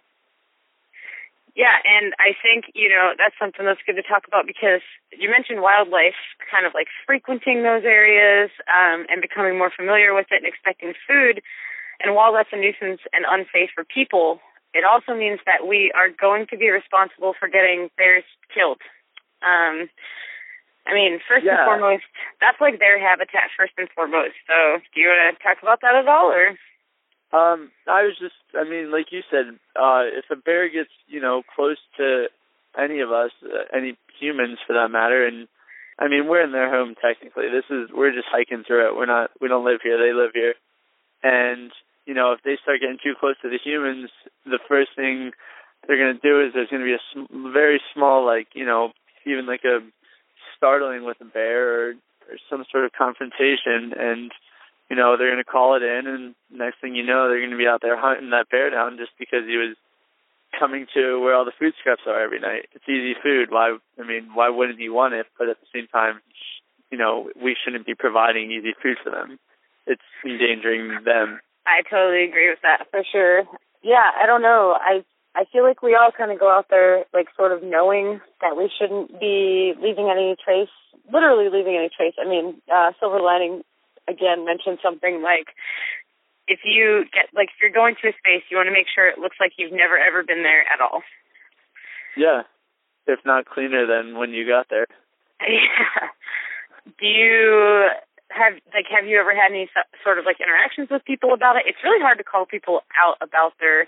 Yeah, 1.54 1.78
and 1.86 2.18
I 2.18 2.34
think, 2.34 2.74
you 2.74 2.90
know, 2.90 3.14
that's 3.14 3.38
something 3.38 3.62
that's 3.62 3.82
good 3.86 3.94
to 4.02 4.02
talk 4.02 4.26
about 4.26 4.50
because 4.50 4.82
you 5.14 5.30
mentioned 5.30 5.62
wildlife 5.62 6.18
kind 6.50 6.66
of 6.66 6.74
like 6.74 6.90
frequenting 7.06 7.62
those 7.62 7.86
areas 7.86 8.50
um, 8.66 9.06
and 9.06 9.22
becoming 9.22 9.58
more 9.58 9.70
familiar 9.70 10.18
with 10.18 10.34
it 10.34 10.42
and 10.42 10.50
expecting 10.50 10.98
food. 11.06 11.46
And 12.02 12.18
while 12.18 12.34
that's 12.34 12.50
a 12.52 12.58
nuisance 12.58 13.06
and 13.14 13.22
unsafe 13.30 13.70
for 13.70 13.86
people, 13.86 14.42
it 14.74 14.82
also 14.82 15.14
means 15.14 15.40
that 15.46 15.70
we 15.70 15.94
are 15.94 16.10
going 16.10 16.50
to 16.50 16.58
be 16.58 16.74
responsible 16.74 17.38
for 17.38 17.46
getting 17.48 17.94
bears 18.02 18.26
killed. 18.50 18.82
Um, 19.46 19.94
I 20.90 20.98
mean, 20.98 21.22
first 21.30 21.46
yeah. 21.46 21.62
and 21.62 21.70
foremost, 21.70 22.10
that's 22.42 22.60
like 22.60 22.82
their 22.82 22.98
habitat 22.98 23.54
first 23.56 23.78
and 23.78 23.88
foremost. 23.94 24.36
So, 24.50 24.82
do 24.94 25.00
you 25.00 25.08
want 25.08 25.38
to 25.38 25.44
talk 25.44 25.62
about 25.62 25.80
that 25.86 25.96
at 25.96 26.10
all, 26.10 26.34
or? 26.34 26.58
Um, 27.34 27.72
I 27.88 28.04
was 28.04 28.16
just, 28.20 28.38
I 28.54 28.64
mean, 28.64 28.92
like 28.92 29.08
you 29.12 29.22
said, 29.30 29.58
uh, 29.76 30.06
if 30.06 30.26
a 30.32 30.36
bear 30.36 30.70
gets, 30.70 30.92
you 31.08 31.20
know, 31.20 31.42
close 31.56 31.78
to 31.98 32.28
any 32.78 33.00
of 33.00 33.12
us, 33.12 33.32
uh, 33.44 33.76
any 33.76 33.98
humans 34.20 34.60
for 34.66 34.74
that 34.74 34.90
matter, 34.90 35.26
and 35.26 35.48
I 35.98 36.08
mean, 36.08 36.28
we're 36.28 36.44
in 36.44 36.52
their 36.52 36.70
home 36.70 36.96
technically. 37.02 37.50
This 37.50 37.66
is, 37.70 37.90
we're 37.94 38.14
just 38.14 38.28
hiking 38.32 38.64
through 38.66 38.88
it. 38.88 38.96
We're 38.96 39.08
not, 39.08 39.32
we 39.42 39.48
don't 39.48 39.66
live 39.66 39.82
here. 39.82 39.98
They 39.98 40.14
live 40.14 40.32
here, 40.34 40.54
and 41.24 41.72
you 42.06 42.14
know, 42.14 42.34
if 42.34 42.44
they 42.44 42.58
start 42.62 42.82
getting 42.82 42.98
too 43.02 43.14
close 43.20 43.36
to 43.42 43.50
the 43.50 43.60
humans, 43.64 44.10
the 44.46 44.60
first 44.68 44.92
thing 44.96 45.32
they're 45.88 45.98
going 45.98 46.20
to 46.20 46.28
do 46.28 46.46
is 46.46 46.54
there's 46.54 46.70
going 46.70 46.82
to 46.82 46.86
be 46.86 46.94
a 46.94 47.06
sm- 47.12 47.54
very 47.54 47.82
small, 47.94 48.26
like, 48.26 48.48
you 48.54 48.66
know, 48.66 48.92
even 49.26 49.46
like 49.46 49.64
a 49.64 49.80
startling 50.58 51.06
with 51.06 51.18
a 51.22 51.26
bear 51.26 51.64
or, 51.72 51.90
or 52.30 52.36
some 52.50 52.64
sort 52.72 52.86
of 52.86 52.92
confrontation 52.92 53.94
and 53.98 54.32
you 54.90 54.96
know 54.96 55.18
they're 55.18 55.32
going 55.32 55.44
to 55.44 55.50
call 55.50 55.76
it 55.76 55.84
in 55.84 56.08
and 56.08 56.36
next 56.52 56.82
thing 56.82 56.96
you 56.96 57.04
know 57.04 57.28
they're 57.28 57.40
going 57.40 57.52
to 57.52 57.58
be 57.58 57.68
out 57.68 57.82
there 57.82 58.00
hunting 58.00 58.32
that 58.32 58.50
bear 58.50 58.70
down 58.70 58.98
just 58.98 59.12
because 59.18 59.46
he 59.46 59.58
was 59.58 59.76
coming 60.60 60.86
to 60.94 61.20
where 61.20 61.34
all 61.34 61.46
the 61.46 61.58
food 61.58 61.74
scraps 61.80 62.04
are 62.06 62.22
every 62.22 62.40
night. 62.40 62.70
It's 62.74 62.88
easy 62.88 63.16
food. 63.22 63.50
Why 63.50 63.78
i 64.00 64.04
mean 64.06 64.30
why 64.34 64.50
wouldn't 64.50 64.80
he 64.80 64.90
want 64.90 65.14
it? 65.14 65.28
But 65.38 65.50
at 65.50 65.58
the 65.60 65.68
same 65.74 65.88
time 65.88 66.22
you 66.92 66.98
know 66.98 67.30
we 67.42 67.56
shouldn't 67.56 67.86
be 67.86 67.96
providing 67.96 68.52
easy 68.52 68.74
food 68.82 68.98
for 69.04 69.10
them. 69.10 69.40
It's 69.88 70.02
endangering 70.26 71.04
them. 71.04 71.40
I 71.66 71.82
totally 71.90 72.24
agree 72.24 72.50
with 72.50 72.60
that 72.64 72.88
for 72.92 73.04
sure. 73.12 73.44
Yeah 73.82 74.10
i 74.22 74.26
don't 74.26 74.42
know. 74.42 74.76
I 74.80 75.04
I 75.36 75.46
feel 75.52 75.64
like 75.64 75.82
we 75.82 75.96
all 75.96 76.12
kind 76.16 76.32
of 76.32 76.40
go 76.40 76.50
out 76.50 76.68
there 76.70 77.06
like 77.14 77.28
sort 77.36 77.52
of 77.52 77.64
knowing 77.64 78.22
that 78.42 78.56
we 78.56 78.70
shouldn't 78.70 79.20
be 79.20 79.74
leaving 79.82 80.10
any 80.10 80.36
trace, 80.44 80.70
literally 81.12 81.50
leaving 81.50 81.76
any 81.76 81.90
trace. 81.90 82.14
I 82.22 82.30
mean, 82.30 82.62
uh, 82.74 82.92
Silver 83.00 83.20
Lining 83.20 83.64
again 84.08 84.46
mentioned 84.46 84.80
something 84.84 85.22
like 85.22 85.54
if 86.48 86.60
you 86.66 87.06
get 87.14 87.32
like 87.34 87.50
if 87.50 87.62
you're 87.62 87.72
going 87.72 87.96
to 88.02 88.10
a 88.10 88.14
space, 88.20 88.44
you 88.50 88.58
want 88.58 88.68
to 88.68 88.76
make 88.76 88.88
sure 88.94 89.08
it 89.08 89.20
looks 89.20 89.38
like 89.40 89.54
you've 89.58 89.72
never 89.72 89.98
ever 89.98 90.24
been 90.24 90.44
there 90.44 90.64
at 90.68 90.82
all. 90.82 91.02
Yeah, 92.18 92.44
if 93.08 93.20
not 93.26 93.46
cleaner 93.46 93.88
than 93.88 94.18
when 94.18 94.32
you 94.32 94.48
got 94.48 94.68
there. 94.70 94.88
Yeah. 95.44 96.08
Do 97.00 97.08
you 97.08 97.88
have 98.32 98.54
like 98.76 98.88
have 98.92 99.06
you 99.06 99.20
ever 99.20 99.36
had 99.36 99.52
any 99.52 99.70
sort 100.04 100.20
of 100.20 100.26
like 100.26 100.40
interactions 100.40 100.90
with 100.92 101.04
people 101.06 101.34
about 101.34 101.56
it? 101.56 101.64
It's 101.66 101.84
really 101.84 102.02
hard 102.02 102.18
to 102.18 102.24
call 102.24 102.46
people 102.46 102.82
out 103.00 103.16
about 103.20 103.54
their 103.60 103.88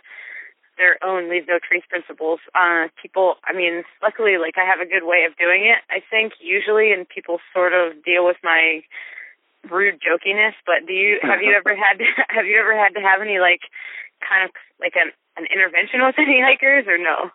their 0.77 0.99
own 1.03 1.29
leave 1.29 1.47
no 1.47 1.59
trace 1.59 1.83
principles. 1.89 2.39
Uh, 2.53 2.87
people, 3.01 3.35
I 3.47 3.53
mean, 3.53 3.83
luckily, 4.03 4.37
like 4.37 4.55
I 4.57 4.67
have 4.67 4.79
a 4.79 4.89
good 4.89 5.07
way 5.07 5.23
of 5.27 5.37
doing 5.37 5.63
it. 5.63 5.79
I 5.89 6.03
think 6.03 6.33
usually, 6.39 6.91
and 6.91 7.07
people 7.07 7.39
sort 7.53 7.73
of 7.73 8.03
deal 8.03 8.25
with 8.25 8.37
my 8.43 8.83
rude 9.69 10.01
jokiness. 10.01 10.53
But 10.65 10.87
do 10.87 10.93
you 10.93 11.19
have 11.21 11.41
you 11.41 11.53
ever 11.57 11.75
had 11.75 11.97
to, 11.99 12.05
have 12.29 12.45
you 12.45 12.59
ever 12.59 12.75
had 12.77 12.93
to 12.95 13.01
have 13.01 13.21
any 13.21 13.39
like 13.39 13.61
kind 14.21 14.45
of 14.45 14.51
like 14.79 14.93
an 14.95 15.11
an 15.37 15.45
intervention 15.51 16.01
with 16.03 16.15
any 16.17 16.41
hikers 16.41 16.85
or 16.87 16.97
no? 16.97 17.31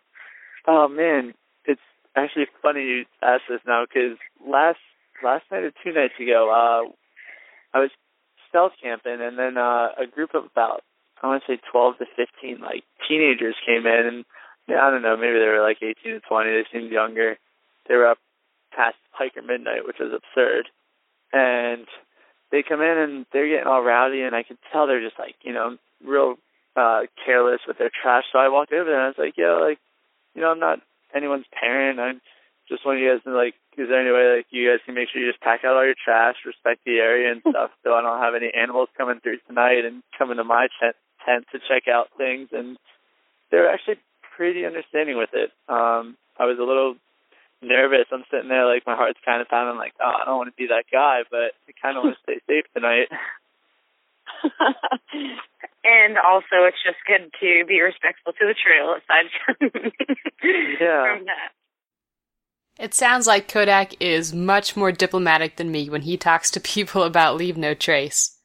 Oh 0.67 0.89
man, 0.89 1.35
it's 1.65 1.85
actually 2.17 2.47
funny 2.63 2.83
you 2.83 3.05
ask 3.23 3.43
this 3.49 3.61
now 3.67 3.85
because 3.85 4.19
last 4.41 4.81
last 5.23 5.45
night 5.51 5.65
or 5.65 5.73
two 5.85 5.93
nights 5.93 6.15
ago, 6.21 6.49
uh, 6.51 6.89
I 7.77 7.81
was 7.81 7.91
stealth 8.49 8.73
camping 8.83 9.21
and 9.21 9.39
then 9.39 9.57
uh, 9.57 9.95
a 9.97 10.07
group 10.07 10.35
of 10.35 10.45
about 10.45 10.83
I 11.23 11.27
want 11.27 11.43
to 11.45 11.53
say 11.53 11.61
12 11.71 11.99
to 11.99 12.07
15, 12.17 12.61
like 12.61 12.85
teenagers 13.07 13.55
came 13.67 13.85
in, 13.87 14.07
and 14.07 14.25
yeah, 14.69 14.81
I 14.81 14.91
don't 14.91 15.03
know, 15.03 15.17
maybe 15.17 15.39
they 15.39 15.53
were 15.53 15.63
like 15.63 15.79
18 15.83 15.97
to 16.05 16.21
20. 16.21 16.51
They 16.51 16.65
seemed 16.73 16.91
younger. 16.91 17.37
They 17.89 17.97
were 17.97 18.09
up 18.09 18.19
past 18.73 18.97
Hiker 19.13 19.43
Midnight, 19.43 19.87
which 19.87 19.99
was 20.01 20.13
absurd. 20.13 20.69
And 21.33 21.87
they 22.51 22.63
come 22.63 22.81
in 22.81 22.99
and 22.99 23.27
they're 23.33 23.49
getting 23.49 23.67
all 23.67 23.83
rowdy, 23.83 24.23
and 24.23 24.35
I 24.35 24.43
could 24.43 24.59
tell 24.73 24.87
they're 24.87 25.03
just 25.05 25.19
like, 25.19 25.37
you 25.43 25.53
know, 25.53 25.77
real 26.05 26.37
uh 26.77 27.03
careless 27.25 27.61
with 27.67 27.79
their 27.79 27.91
trash. 27.91 28.25
So 28.33 28.39
I 28.39 28.49
walked 28.49 28.73
over 28.73 28.85
there 28.85 28.95
and 28.95 29.05
I 29.05 29.09
was 29.09 29.19
like, 29.19 29.37
yo, 29.37 29.61
like, 29.61 29.79
you 30.35 30.43
know, 30.43 30.51
I'm 30.51 30.61
not 30.61 30.81
anyone's 31.15 31.47
parent. 31.53 31.99
I'm 31.99 32.21
just 32.69 32.87
want 32.87 33.01
you 33.01 33.11
guys 33.11 33.23
to 33.25 33.35
like, 33.35 33.55
is 33.77 33.89
there 33.89 34.01
any 34.01 34.13
way 34.13 34.39
like 34.39 34.47
you 34.51 34.71
guys 34.71 34.79
can 34.87 34.95
make 34.95 35.09
sure 35.11 35.21
you 35.21 35.31
just 35.31 35.43
pack 35.43 35.65
out 35.65 35.75
all 35.75 35.85
your 35.85 35.99
trash, 35.99 36.37
respect 36.47 36.81
the 36.87 36.99
area 36.99 37.33
and 37.33 37.43
stuff, 37.49 37.71
so 37.83 37.95
I 37.95 38.03
don't 38.03 38.21
have 38.21 38.35
any 38.35 38.51
animals 38.55 38.89
coming 38.97 39.21
through 39.21 39.39
tonight 39.47 39.85
and 39.85 40.03
coming 40.17 40.37
to 40.37 40.45
my 40.45 40.69
tent 40.81 40.97
tent 41.27 41.45
to 41.53 41.59
check 41.69 41.89
out 41.89 42.09
things, 42.17 42.49
and 42.53 42.79
they 43.51 43.59
were 43.59 43.69
actually 43.69 43.99
pretty 44.37 44.65
understanding 44.65 45.19
with 45.19 45.31
it. 45.35 45.51
Um, 45.69 46.17
I 46.39 46.47
was 46.47 46.59
a 46.59 46.65
little 46.65 46.95
nervous. 47.63 48.07
I'm 48.13 48.25
sitting 48.31 48.49
there 48.49 48.67
like 48.67 48.87
my 48.87 48.97
heart's 48.97 49.21
kind 49.25 49.41
of 49.41 49.49
pounding, 49.49 49.79
like, 49.79 49.95
oh, 50.01 50.13
I 50.23 50.25
don't 50.25 50.39
want 50.39 50.49
to 50.49 50.57
be 50.57 50.69
that 50.69 50.85
guy, 50.91 51.23
but 51.31 51.53
I 51.69 51.73
kind 51.81 51.97
of 51.97 52.05
want 52.05 52.17
to 52.17 52.23
stay 52.23 52.41
safe 52.49 52.65
tonight. 52.75 53.09
and 55.85 56.17
also, 56.19 56.65
it's 56.65 56.83
just 56.85 56.99
good 57.07 57.31
to 57.41 57.65
be 57.67 57.81
respectful 57.81 58.33
to 58.33 58.47
the 58.47 58.55
trail, 58.55 58.95
aside 58.95 59.31
from 59.45 59.57
yeah. 60.81 61.17
from 61.17 61.25
that. 61.27 61.53
It 62.79 62.95
sounds 62.95 63.27
like 63.27 63.49
Kodak 63.49 64.01
is 64.01 64.33
much 64.33 64.75
more 64.75 64.93
diplomatic 64.93 65.57
than 65.57 65.71
me 65.71 65.91
when 65.91 66.03
he 66.03 66.17
talks 66.17 66.51
to 66.53 66.61
people 66.61 67.03
about 67.03 67.37
Leave 67.37 67.59
No 67.59 67.75
Trace. 67.75 68.39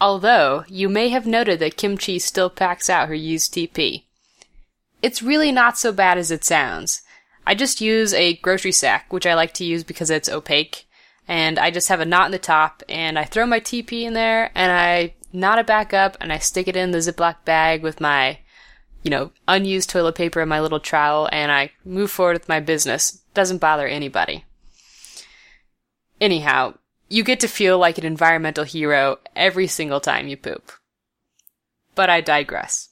Although, 0.00 0.64
you 0.66 0.88
may 0.88 1.10
have 1.10 1.26
noted 1.26 1.60
that 1.60 1.76
Kimchi 1.76 2.18
still 2.18 2.50
packs 2.50 2.90
out 2.90 3.08
her 3.08 3.14
used 3.14 3.54
TP. 3.54 4.04
It's 5.02 5.22
really 5.22 5.52
not 5.52 5.78
so 5.78 5.92
bad 5.92 6.18
as 6.18 6.30
it 6.30 6.42
sounds. 6.42 7.02
I 7.50 7.54
just 7.54 7.80
use 7.80 8.14
a 8.14 8.36
grocery 8.36 8.70
sack, 8.70 9.12
which 9.12 9.26
I 9.26 9.34
like 9.34 9.54
to 9.54 9.64
use 9.64 9.82
because 9.82 10.08
it's 10.08 10.28
opaque, 10.28 10.86
and 11.26 11.58
I 11.58 11.72
just 11.72 11.88
have 11.88 11.98
a 11.98 12.04
knot 12.04 12.26
in 12.26 12.30
the 12.30 12.38
top, 12.38 12.84
and 12.88 13.18
I 13.18 13.24
throw 13.24 13.44
my 13.44 13.58
TP 13.58 14.02
in 14.02 14.12
there, 14.14 14.52
and 14.54 14.70
I 14.70 15.14
knot 15.32 15.58
it 15.58 15.66
back 15.66 15.92
up, 15.92 16.16
and 16.20 16.32
I 16.32 16.38
stick 16.38 16.68
it 16.68 16.76
in 16.76 16.92
the 16.92 16.98
Ziploc 16.98 17.44
bag 17.44 17.82
with 17.82 18.00
my 18.00 18.38
you 19.02 19.10
know, 19.10 19.32
unused 19.48 19.90
toilet 19.90 20.14
paper 20.14 20.40
and 20.40 20.48
my 20.48 20.60
little 20.60 20.78
trowel 20.78 21.28
and 21.32 21.50
I 21.50 21.72
move 21.84 22.10
forward 22.10 22.34
with 22.34 22.48
my 22.50 22.60
business. 22.60 23.22
Doesn't 23.32 23.58
bother 23.58 23.88
anybody. 23.88 24.44
Anyhow, 26.20 26.74
you 27.08 27.24
get 27.24 27.40
to 27.40 27.48
feel 27.48 27.78
like 27.78 27.96
an 27.96 28.04
environmental 28.04 28.64
hero 28.64 29.18
every 29.34 29.66
single 29.66 30.00
time 30.00 30.28
you 30.28 30.36
poop. 30.36 30.70
But 31.94 32.10
I 32.10 32.20
digress. 32.20 32.89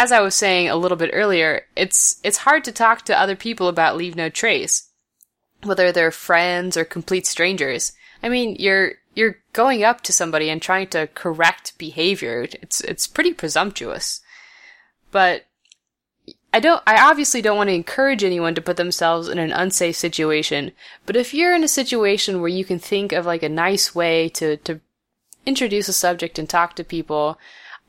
As 0.00 0.12
I 0.12 0.20
was 0.20 0.36
saying 0.36 0.68
a 0.68 0.76
little 0.76 0.96
bit 0.96 1.10
earlier, 1.12 1.66
it's 1.74 2.20
it's 2.22 2.46
hard 2.46 2.62
to 2.62 2.70
talk 2.70 3.02
to 3.02 3.18
other 3.18 3.34
people 3.34 3.66
about 3.66 3.96
leave 3.96 4.14
no 4.14 4.28
trace, 4.28 4.90
whether 5.64 5.90
they're 5.90 6.12
friends 6.12 6.76
or 6.76 6.84
complete 6.84 7.26
strangers. 7.26 7.90
I 8.22 8.28
mean, 8.28 8.54
you're 8.60 8.92
you're 9.16 9.38
going 9.52 9.82
up 9.82 10.02
to 10.02 10.12
somebody 10.12 10.50
and 10.50 10.62
trying 10.62 10.86
to 10.90 11.08
correct 11.14 11.76
behavior. 11.78 12.46
It's 12.62 12.80
it's 12.82 13.08
pretty 13.08 13.34
presumptuous. 13.34 14.20
But 15.10 15.46
I 16.54 16.60
don't, 16.60 16.80
I 16.86 17.10
obviously 17.10 17.42
don't 17.42 17.56
want 17.56 17.68
to 17.70 17.74
encourage 17.74 18.22
anyone 18.22 18.54
to 18.54 18.62
put 18.62 18.76
themselves 18.76 19.26
in 19.28 19.38
an 19.38 19.50
unsafe 19.50 19.96
situation, 19.96 20.70
but 21.06 21.16
if 21.16 21.34
you're 21.34 21.56
in 21.56 21.64
a 21.64 21.68
situation 21.68 22.40
where 22.40 22.48
you 22.48 22.64
can 22.64 22.78
think 22.78 23.10
of 23.10 23.26
like 23.26 23.42
a 23.42 23.48
nice 23.48 23.96
way 23.96 24.28
to, 24.30 24.58
to 24.58 24.80
introduce 25.44 25.88
a 25.88 25.92
subject 25.92 26.38
and 26.38 26.48
talk 26.48 26.76
to 26.76 26.84
people, 26.84 27.36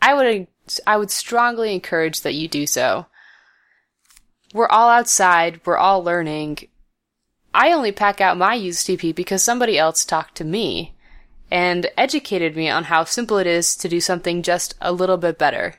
I 0.01 0.13
would, 0.13 0.47
I 0.85 0.97
would 0.97 1.11
strongly 1.11 1.73
encourage 1.73 2.21
that 2.21 2.35
you 2.35 2.47
do 2.47 2.65
so. 2.65 3.07
We're 4.53 4.67
all 4.67 4.89
outside, 4.89 5.61
we're 5.65 5.77
all 5.77 6.03
learning. 6.03 6.67
I 7.53 7.71
only 7.71 7.91
pack 7.91 8.21
out 8.21 8.37
my 8.37 8.53
used 8.53 8.85
TP 8.85 9.13
because 9.13 9.43
somebody 9.43 9.77
else 9.77 10.05
talked 10.05 10.35
to 10.35 10.43
me 10.43 10.93
and 11.51 11.89
educated 11.97 12.55
me 12.55 12.69
on 12.69 12.85
how 12.85 13.03
simple 13.03 13.37
it 13.37 13.47
is 13.47 13.75
to 13.77 13.89
do 13.89 13.99
something 13.99 14.43
just 14.43 14.75
a 14.81 14.91
little 14.91 15.17
bit 15.17 15.37
better. 15.37 15.75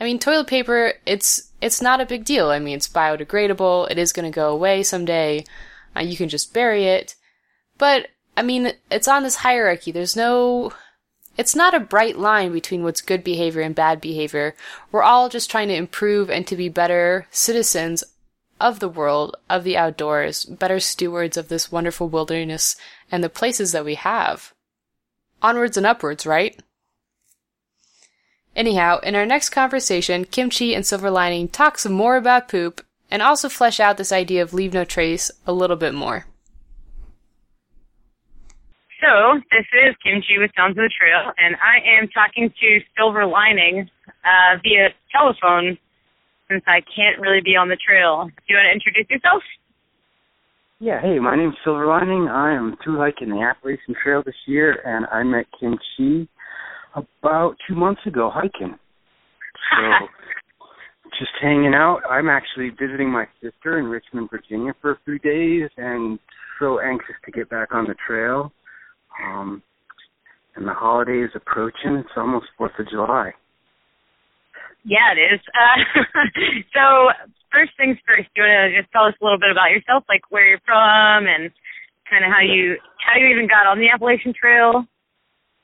I 0.00 0.04
mean, 0.04 0.18
toilet 0.18 0.46
paper, 0.46 0.94
it's 1.06 1.50
it's 1.60 1.80
not 1.80 2.00
a 2.00 2.06
big 2.06 2.24
deal. 2.24 2.50
I 2.50 2.58
mean, 2.58 2.76
it's 2.76 2.88
biodegradable. 2.88 3.90
It 3.90 3.98
is 3.98 4.12
going 4.12 4.30
to 4.30 4.34
go 4.34 4.52
away 4.52 4.82
someday. 4.82 5.44
Uh, 5.96 6.00
you 6.00 6.16
can 6.16 6.28
just 6.28 6.52
bury 6.52 6.84
it. 6.84 7.14
But 7.78 8.08
I 8.36 8.42
mean, 8.42 8.72
it's 8.90 9.08
on 9.08 9.22
this 9.22 9.36
hierarchy. 9.36 9.92
There's 9.92 10.16
no 10.16 10.72
it's 11.36 11.54
not 11.54 11.74
a 11.74 11.80
bright 11.80 12.18
line 12.18 12.52
between 12.52 12.82
what's 12.82 13.00
good 13.00 13.22
behavior 13.22 13.62
and 13.62 13.74
bad 13.74 14.00
behavior. 14.00 14.54
We're 14.90 15.02
all 15.02 15.28
just 15.28 15.50
trying 15.50 15.68
to 15.68 15.74
improve 15.74 16.30
and 16.30 16.46
to 16.46 16.56
be 16.56 16.68
better 16.68 17.26
citizens 17.30 18.04
of 18.60 18.80
the 18.80 18.88
world, 18.88 19.36
of 19.50 19.64
the 19.64 19.76
outdoors, 19.76 20.44
better 20.44 20.80
stewards 20.80 21.36
of 21.36 21.48
this 21.48 21.70
wonderful 21.70 22.08
wilderness 22.08 22.76
and 23.10 23.22
the 23.22 23.28
places 23.28 23.72
that 23.72 23.84
we 23.84 23.94
have. 23.96 24.54
Onwards 25.42 25.76
and 25.76 25.86
upwards, 25.86 26.24
right? 26.26 26.58
Anyhow, 28.54 29.00
in 29.00 29.14
our 29.14 29.26
next 29.26 29.50
conversation, 29.50 30.24
Kimchi 30.24 30.74
and 30.74 30.86
Silver 30.86 31.10
Lining 31.10 31.48
talk 31.48 31.78
some 31.78 31.92
more 31.92 32.16
about 32.16 32.48
poop 32.48 32.82
and 33.10 33.20
also 33.20 33.50
flesh 33.50 33.78
out 33.78 33.98
this 33.98 34.12
idea 34.12 34.42
of 34.42 34.54
leave 34.54 34.72
no 34.72 34.84
trace 34.84 35.30
a 35.46 35.52
little 35.52 35.76
bit 35.76 35.92
more. 35.92 36.26
So, 39.06 39.38
this 39.52 39.66
is 39.86 39.94
Kimchi 40.02 40.38
with 40.38 40.50
Sounds 40.56 40.72
of 40.72 40.82
the 40.82 40.90
Trail, 40.90 41.30
and 41.38 41.54
I 41.62 41.78
am 41.78 42.08
talking 42.08 42.50
to 42.50 42.80
Silver 42.98 43.24
Lining 43.24 43.88
uh, 44.24 44.58
via 44.64 44.88
telephone 45.14 45.78
since 46.50 46.64
I 46.66 46.80
can't 46.80 47.20
really 47.20 47.40
be 47.40 47.54
on 47.54 47.68
the 47.68 47.76
trail. 47.76 48.26
Do 48.26 48.46
you 48.48 48.56
want 48.56 48.66
to 48.66 48.74
introduce 48.74 49.06
yourself? 49.08 49.42
Yeah, 50.80 51.00
hey, 51.00 51.20
my 51.20 51.36
name's 51.36 51.54
Silver 51.62 51.86
Lining. 51.86 52.26
I 52.26 52.52
am 52.52 52.76
through 52.82 52.98
hiking 52.98 53.30
the 53.30 53.42
Appalachian 53.42 53.94
Trail 54.02 54.24
this 54.26 54.34
year, 54.46 54.82
and 54.84 55.06
I 55.12 55.22
met 55.22 55.46
Kimchi 55.60 56.28
about 56.96 57.54
two 57.68 57.76
months 57.76 58.00
ago 58.06 58.28
hiking. 58.34 58.74
So 59.70 60.06
just 61.20 61.32
hanging 61.40 61.74
out. 61.74 62.00
I'm 62.10 62.28
actually 62.28 62.70
visiting 62.70 63.10
my 63.10 63.26
sister 63.40 63.78
in 63.78 63.86
Richmond, 63.86 64.30
Virginia 64.30 64.74
for 64.82 64.92
a 64.92 64.98
few 65.04 65.20
days 65.20 65.70
and 65.76 66.18
so 66.58 66.80
anxious 66.80 67.14
to 67.24 67.30
get 67.30 67.48
back 67.48 67.68
on 67.72 67.84
the 67.84 67.94
trail. 68.04 68.50
Um 69.24 69.62
and 70.56 70.66
the 70.66 70.72
holiday 70.72 71.20
is 71.20 71.30
approaching. 71.34 71.96
It's 71.96 72.16
almost 72.16 72.46
Fourth 72.56 72.72
of 72.78 72.88
July. 72.88 73.32
Yeah, 74.84 75.12
it 75.12 75.20
is. 75.20 75.40
Uh, 75.52 76.00
so 76.74 76.82
first 77.52 77.72
things 77.76 77.98
first, 78.06 78.28
you 78.34 78.42
want 78.42 78.72
to 78.72 78.80
just 78.80 78.90
tell 78.92 79.04
us 79.04 79.14
a 79.20 79.24
little 79.24 79.38
bit 79.38 79.52
about 79.52 79.70
yourself, 79.70 80.04
like 80.08 80.22
where 80.30 80.48
you're 80.48 80.64
from 80.64 81.28
and 81.28 81.52
kind 82.08 82.24
of 82.24 82.32
how 82.32 82.40
you 82.40 82.78
how 83.04 83.20
you 83.20 83.26
even 83.26 83.48
got 83.48 83.66
on 83.66 83.78
the 83.78 83.90
Appalachian 83.92 84.32
Trail. 84.32 84.86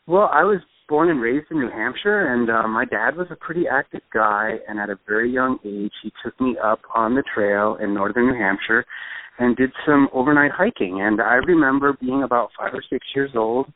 Well, 0.07 0.29
I 0.33 0.45
was 0.45 0.61
born 0.89 1.09
and 1.09 1.23
raised 1.23 1.47
in 1.51 1.61
New 1.61 1.71
Hampshire, 1.71 2.35
and 2.35 2.51
uh, 2.51 2.69
my 2.69 2.85
dad 2.85 3.17
was 3.17 3.29
a 3.31 3.37
pretty 3.37 3.65
active 3.71 4.03
guy. 4.13 4.59
And 4.69 4.79
at 4.79 4.91
a 4.91 4.99
very 5.09 5.31
young 5.31 5.59
age, 5.65 5.93
he 6.03 6.13
took 6.23 6.39
me 6.41 6.57
up 6.63 6.81
on 6.95 7.15
the 7.15 7.23
trail 7.35 7.79
in 7.81 7.95
northern 7.95 8.27
New 8.27 8.39
Hampshire 8.39 8.85
and 9.43 9.57
did 9.57 9.73
some 9.85 10.09
overnight 10.13 10.53
hiking. 10.53 11.01
And 11.03 11.21
I 11.21 11.35
remember 11.35 11.97
being 12.01 12.23
about 12.23 12.51
five 12.57 12.73
or 12.73 12.83
six 12.89 13.05
years 13.13 13.33
old 13.35 13.67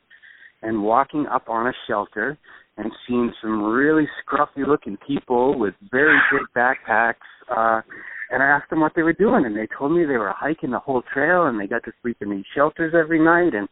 and 0.61 0.81
walking 0.81 1.25
up 1.27 1.49
on 1.49 1.67
a 1.67 1.73
shelter 1.87 2.37
and 2.77 2.89
seeing 3.05 3.33
some 3.41 3.61
really 3.61 4.07
scruffy 4.23 4.65
looking 4.65 4.97
people 5.05 5.59
with 5.59 5.73
very 5.91 6.17
big 6.31 6.47
backpacks. 6.55 7.15
Uh, 7.51 7.81
and 8.31 8.41
I 8.41 8.45
asked 8.45 8.69
them 8.69 8.79
what 8.79 8.93
they 8.95 9.03
were 9.03 9.13
doing, 9.13 9.45
and 9.45 9.57
they 9.57 9.67
told 9.77 9.91
me 9.91 10.05
they 10.05 10.17
were 10.17 10.33
hiking 10.33 10.71
the 10.71 10.79
whole 10.79 11.03
trail 11.13 11.47
and 11.47 11.59
they 11.59 11.67
got 11.67 11.83
to 11.83 11.91
sleep 12.01 12.17
in 12.21 12.29
these 12.29 12.45
shelters 12.55 12.93
every 12.97 13.19
night. 13.23 13.53
And 13.53 13.67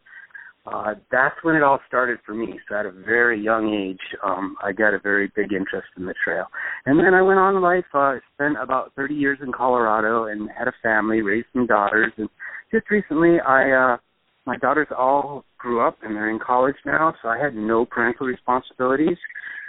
uh, 0.66 0.94
that's 1.12 1.36
when 1.42 1.54
it 1.54 1.62
all 1.62 1.78
started 1.86 2.18
for 2.26 2.34
me. 2.34 2.58
So 2.68 2.76
at 2.76 2.86
a 2.86 2.90
very 2.90 3.40
young 3.40 3.72
age, 3.72 4.00
um, 4.24 4.56
I 4.62 4.72
got 4.72 4.94
a 4.94 4.98
very 4.98 5.30
big 5.36 5.52
interest 5.52 5.88
in 5.96 6.06
the 6.06 6.14
trail. 6.24 6.46
And 6.86 6.98
then 6.98 7.14
I 7.14 7.22
went 7.22 7.38
on 7.38 7.60
life, 7.60 7.84
uh, 7.94 8.16
spent 8.34 8.56
about 8.60 8.92
30 8.96 9.14
years 9.14 9.38
in 9.42 9.52
Colorado 9.52 10.24
and 10.24 10.48
had 10.56 10.68
a 10.68 10.74
family, 10.82 11.22
raised 11.22 11.46
some 11.52 11.66
daughters. 11.66 12.12
And 12.16 12.28
just 12.72 12.90
recently, 12.90 13.38
I, 13.40 13.70
uh, 13.70 13.96
my 14.44 14.56
daughters 14.56 14.88
all 14.96 15.44
grew 15.58 15.86
up 15.86 15.98
and 16.02 16.16
they're 16.16 16.30
in 16.30 16.40
college 16.44 16.76
now, 16.84 17.14
so 17.22 17.28
I 17.28 17.38
had 17.38 17.54
no 17.54 17.84
parental 17.84 18.26
responsibilities 18.26 19.18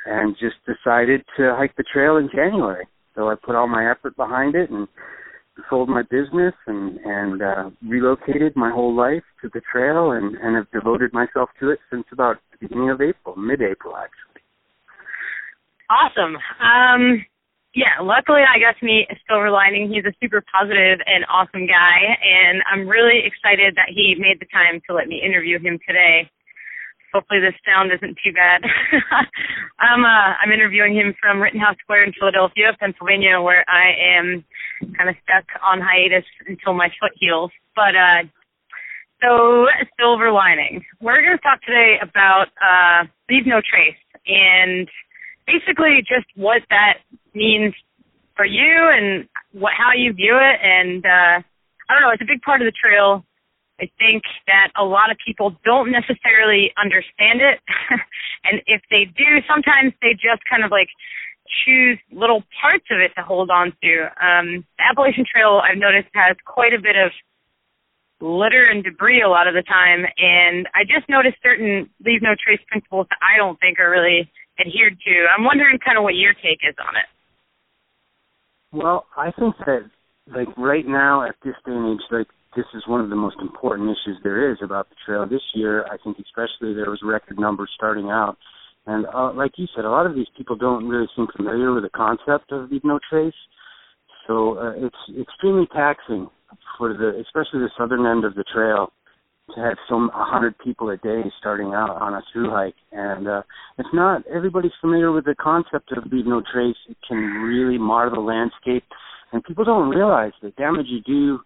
and 0.06 0.36
just 0.40 0.56
decided 0.66 1.22
to 1.38 1.54
hike 1.58 1.76
the 1.76 1.84
trail 1.94 2.18
in 2.18 2.30
January. 2.34 2.86
So 3.16 3.30
I 3.30 3.36
put 3.36 3.56
all 3.56 3.68
my 3.68 3.90
effort 3.90 4.16
behind 4.16 4.56
it 4.56 4.70
and 4.70 4.88
sold 5.70 5.90
my 5.90 6.04
business 6.04 6.54
and 6.66 6.98
and 7.04 7.42
uh, 7.42 7.70
relocated 7.88 8.56
my 8.56 8.72
whole 8.72 8.96
life 8.96 9.24
to 9.42 9.50
the 9.54 9.62
trail 9.72 10.12
and 10.12 10.36
and 10.38 10.56
have 10.56 10.70
devoted 10.72 11.14
myself 11.14 11.50
to 11.60 11.70
it 11.72 11.80
since 11.92 12.06
about 12.12 12.38
the 12.52 12.58
beginning 12.68 12.90
of 12.90 13.02
April, 13.02 13.36
mid-April 13.36 13.96
actually. 13.96 14.42
Awesome. 15.90 16.36
Um, 16.60 17.26
yeah, 17.74 18.02
luckily 18.02 18.42
I 18.42 18.60
got 18.60 18.78
to 18.80 18.86
meet 18.86 19.08
Silver 19.30 19.52
Lining. 19.52 19.88
He's 19.94 20.06
a 20.06 20.16
super 20.22 20.44
positive 20.52 21.00
and 21.06 21.24
awesome 21.30 21.68
guy, 21.68 22.18
and 22.26 22.62
I'm 22.66 22.88
really 22.88 23.22
excited 23.24 23.76
that 23.76 23.94
he 23.94 24.16
made 24.18 24.40
the 24.40 24.50
time 24.52 24.82
to 24.90 24.96
let 24.96 25.08
me 25.08 25.22
interview 25.24 25.60
him 25.60 25.80
today. 25.88 26.30
Hopefully 27.14 27.40
this 27.40 27.56
sound 27.66 27.92
isn't 27.92 28.18
too 28.24 28.34
bad. 28.34 28.62
I'm 29.80 30.04
uh, 30.04 30.36
I'm 30.44 30.52
interviewing 30.52 30.94
him 30.94 31.16
from 31.22 31.42
Rittenhouse 31.42 31.78
Square 31.84 32.06
in 32.06 32.14
Philadelphia, 32.14 32.76
Pennsylvania, 32.80 33.40
where 33.42 33.64
I 33.68 34.18
am 34.18 34.44
kind 34.98 35.10
of 35.10 35.16
stuck 35.24 35.46
on 35.64 35.80
hiatus 35.80 36.26
until 36.48 36.74
my 36.74 36.90
foot 37.00 37.14
heals. 37.16 37.52
But 37.76 37.96
uh, 37.96 38.28
so 39.22 39.66
silver 40.00 40.32
lining. 40.32 40.84
We're 41.02 41.22
going 41.22 41.38
to 41.38 41.44
talk 41.44 41.62
today 41.62 41.98
about 42.02 42.48
uh, 42.62 43.08
leave 43.30 43.48
no 43.48 43.62
trace 43.62 43.98
and 44.28 44.88
basically 45.48 46.04
just 46.04 46.28
what 46.36 46.62
that 46.70 47.00
means 47.34 47.74
for 48.36 48.46
you 48.46 48.92
and 48.94 49.28
what 49.54 49.74
how 49.78 49.92
you 49.96 50.14
view 50.14 50.38
it. 50.38 50.58
And 50.62 51.06
uh, 51.06 51.42
I 51.42 51.94
don't 51.94 52.02
know, 52.02 52.12
it's 52.12 52.22
a 52.22 52.30
big 52.30 52.42
part 52.42 52.62
of 52.62 52.66
the 52.68 52.76
trail. 52.76 53.26
I 53.80 53.90
think 54.00 54.24
that 54.48 54.74
a 54.76 54.84
lot 54.84 55.12
of 55.12 55.18
people 55.24 55.54
don't 55.64 55.92
necessarily 55.92 56.74
understand 56.82 57.42
it. 57.42 57.62
and 58.44 58.62
if 58.66 58.82
they 58.90 59.06
do, 59.06 59.42
sometimes 59.48 59.94
they 60.02 60.14
just 60.14 60.42
kind 60.50 60.66
of 60.66 60.72
like 60.72 60.90
choose 61.64 62.00
little 62.12 62.44
parts 62.60 62.86
of 62.92 63.00
it 63.00 63.14
to 63.16 63.24
hold 63.24 63.50
on 63.50 63.72
to. 63.84 63.92
Um, 64.18 64.66
the 64.78 64.84
Appalachian 64.90 65.26
Trail, 65.30 65.62
I've 65.64 65.78
noticed, 65.78 66.10
has 66.14 66.36
quite 66.46 66.74
a 66.74 66.82
bit 66.82 66.98
of 66.98 67.12
litter 68.20 68.66
and 68.66 68.84
debris 68.84 69.22
a 69.22 69.30
lot 69.30 69.48
of 69.48 69.54
the 69.54 69.64
time. 69.64 70.06
And 70.18 70.68
I 70.74 70.84
just 70.84 71.08
noticed 71.08 71.38
certain 71.44 71.90
leave 72.04 72.22
no 72.22 72.34
trace 72.34 72.62
principles 72.68 73.06
that 73.10 73.20
I 73.22 73.38
don't 73.38 73.60
think 73.60 73.80
are 73.80 73.90
really 73.90 74.30
adhered 74.60 74.98
to. 75.06 75.14
I'm 75.30 75.46
wondering 75.46 75.78
kind 75.86 75.98
of 75.98 76.04
what 76.04 76.16
your 76.16 76.34
take 76.34 76.66
is 76.68 76.76
on 76.82 76.98
it. 76.98 77.06
Well, 78.72 79.06
I 79.16 79.32
think 79.32 79.56
that 79.66 79.90
like 80.28 80.50
right 80.58 80.86
now 80.86 81.28
at 81.28 81.36
this 81.44 81.56
day 81.66 81.72
and 81.72 81.96
age, 81.96 82.06
like 82.12 82.28
this 82.58 82.66
is 82.74 82.82
one 82.88 83.00
of 83.00 83.10
the 83.12 83.16
most 83.16 83.38
important 83.40 83.88
issues 83.88 84.18
there 84.24 84.52
is 84.52 84.58
about 84.64 84.90
the 84.90 84.96
trail 85.06 85.28
this 85.30 85.46
year. 85.54 85.86
I 85.86 85.98
think 86.04 86.18
especially 86.18 86.74
there 86.74 86.90
was 86.90 87.00
record 87.04 87.40
numbers 87.40 87.70
starting 87.76 88.10
out, 88.10 88.36
and 88.88 89.06
uh, 89.14 89.32
like 89.32 89.52
you 89.58 89.68
said, 89.76 89.86
a 89.86 89.90
lot 89.90 90.08
of 90.08 90.16
these 90.16 90.28
people 90.36 90.56
don't 90.56 90.88
really 90.88 91.08
seem 91.16 91.28
familiar 91.38 91.72
with 91.72 91.84
the 91.84 91.90
concept 91.90 92.52
of 92.52 92.72
leave 92.72 92.84
no 92.84 93.00
trace. 93.08 93.38
So 94.26 94.58
uh, 94.58 94.74
it's 94.76 95.22
extremely 95.22 95.68
taxing 95.72 96.30
for 96.78 96.94
the, 96.94 97.22
especially 97.22 97.60
the 97.60 97.70
southern 97.78 98.08
end 98.08 98.26
of 98.26 98.34
the 98.34 98.44
trail, 98.52 98.92
to 99.56 99.62
have 99.62 99.78
some 99.88 100.10
hundred 100.14 100.58
people 100.58 100.90
a 100.90 100.98
day 100.98 101.22
starting 101.40 101.74
out 101.74 102.02
on 102.02 102.16
a 102.16 102.22
through 102.34 102.50
hike, 102.50 102.76
and 102.92 103.28
uh, 103.28 103.42
it's 103.78 103.94
not 103.94 104.26
everybody's 104.28 104.76
familiar 104.82 105.12
with 105.12 105.26
the 105.26 105.36
concept 105.40 105.92
of 105.96 106.12
leave 106.12 106.26
no 106.26 106.42
trace. 106.52 106.76
It 106.90 106.98
can 107.08 107.18
really 107.18 107.78
mar 107.78 108.10
the 108.10 108.20
landscape, 108.20 108.84
and 109.32 109.44
people 109.44 109.64
don't 109.64 109.90
realize 109.90 110.34
the 110.42 110.50
damage 110.52 110.88
you 110.90 111.02
do 111.06 111.40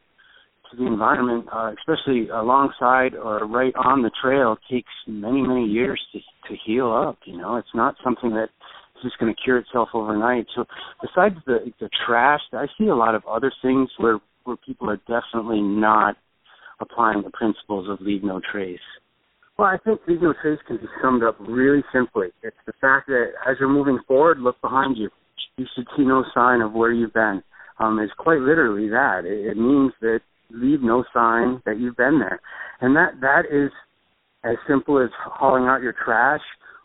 to 0.71 0.77
the 0.77 0.85
environment, 0.87 1.45
uh, 1.53 1.71
especially 1.77 2.29
alongside 2.29 3.15
or 3.15 3.45
right 3.45 3.73
on 3.75 4.01
the 4.01 4.11
trail, 4.21 4.57
takes 4.69 4.91
many 5.07 5.41
many 5.41 5.65
years 5.65 6.01
to 6.13 6.19
to 6.49 6.55
heal 6.65 6.91
up. 6.91 7.19
You 7.25 7.37
know, 7.37 7.57
it's 7.57 7.75
not 7.75 7.95
something 8.03 8.31
that 8.31 8.49
is 8.95 9.03
just 9.03 9.19
going 9.19 9.33
to 9.33 9.41
cure 9.41 9.57
itself 9.57 9.89
overnight. 9.93 10.47
So, 10.55 10.65
besides 11.01 11.35
the 11.45 11.71
the 11.79 11.89
trash, 12.05 12.41
I 12.53 12.65
see 12.77 12.87
a 12.87 12.95
lot 12.95 13.15
of 13.15 13.23
other 13.25 13.51
things 13.61 13.89
where 13.97 14.19
where 14.43 14.57
people 14.57 14.89
are 14.89 14.97
definitely 15.07 15.61
not 15.61 16.15
applying 16.79 17.21
the 17.23 17.29
principles 17.29 17.87
of 17.89 18.01
leave 18.01 18.23
no 18.23 18.41
trace. 18.51 18.79
Well, 19.57 19.67
I 19.67 19.77
think 19.77 20.01
leave 20.07 20.21
no 20.21 20.33
trace 20.41 20.59
can 20.67 20.77
be 20.77 20.87
summed 21.01 21.23
up 21.23 21.35
really 21.39 21.83
simply. 21.93 22.29
It's 22.41 22.55
the 22.65 22.73
fact 22.81 23.07
that 23.07 23.33
as 23.47 23.57
you're 23.59 23.69
moving 23.69 23.99
forward, 24.07 24.39
look 24.39 24.59
behind 24.61 24.97
you. 24.97 25.09
You 25.57 25.65
should 25.75 25.85
see 25.95 26.03
no 26.03 26.23
sign 26.33 26.61
of 26.61 26.73
where 26.73 26.91
you've 26.91 27.13
been. 27.13 27.43
Um, 27.79 27.99
it's 27.99 28.13
quite 28.17 28.39
literally 28.39 28.89
that. 28.89 29.25
It, 29.25 29.51
it 29.51 29.57
means 29.57 29.91
that 30.01 30.21
leave 30.53 30.81
no 30.81 31.03
sign 31.13 31.61
that 31.65 31.79
you've 31.79 31.97
been 31.97 32.19
there, 32.19 32.39
and 32.81 32.95
that 32.95 33.19
that 33.21 33.43
is 33.51 33.71
as 34.43 34.55
simple 34.67 35.01
as 35.01 35.09
hauling 35.15 35.65
out 35.65 35.81
your 35.81 35.93
trash, 36.03 36.41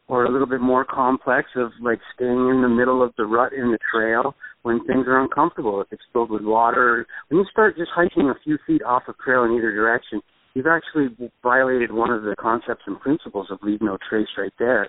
or 0.08 0.24
a 0.24 0.30
little 0.30 0.46
bit 0.46 0.60
more 0.60 0.84
complex 0.84 1.48
of 1.56 1.72
like 1.82 1.98
staying 2.14 2.48
in 2.48 2.62
the 2.62 2.68
middle 2.68 3.02
of 3.02 3.12
the 3.16 3.24
rut 3.24 3.52
in 3.52 3.72
the 3.72 3.78
trail 3.92 4.34
when 4.62 4.84
things 4.86 5.06
are 5.06 5.20
uncomfortable. 5.20 5.80
If 5.80 5.88
it's 5.90 6.02
filled 6.12 6.30
with 6.30 6.42
water, 6.42 7.06
when 7.28 7.38
you 7.38 7.46
start 7.50 7.76
just 7.76 7.90
hiking 7.94 8.30
a 8.30 8.34
few 8.44 8.58
feet 8.66 8.82
off 8.82 9.04
a 9.08 9.14
trail 9.24 9.44
in 9.44 9.52
either 9.52 9.72
direction, 9.72 10.20
you've 10.54 10.66
actually 10.66 11.08
violated 11.42 11.92
one 11.92 12.10
of 12.10 12.22
the 12.22 12.34
concepts 12.38 12.82
and 12.86 13.00
principles 13.00 13.48
of 13.50 13.58
leave 13.62 13.80
no 13.80 13.98
trace 14.08 14.28
right 14.38 14.52
there. 14.58 14.88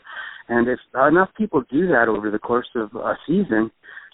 And 0.50 0.68
if 0.68 0.80
enough 0.96 1.30
people 1.38 1.64
do 1.70 1.88
that 1.88 2.08
over 2.08 2.32
the 2.32 2.40
course 2.40 2.70
of 2.76 2.96
a 2.96 3.18
season, 3.28 3.72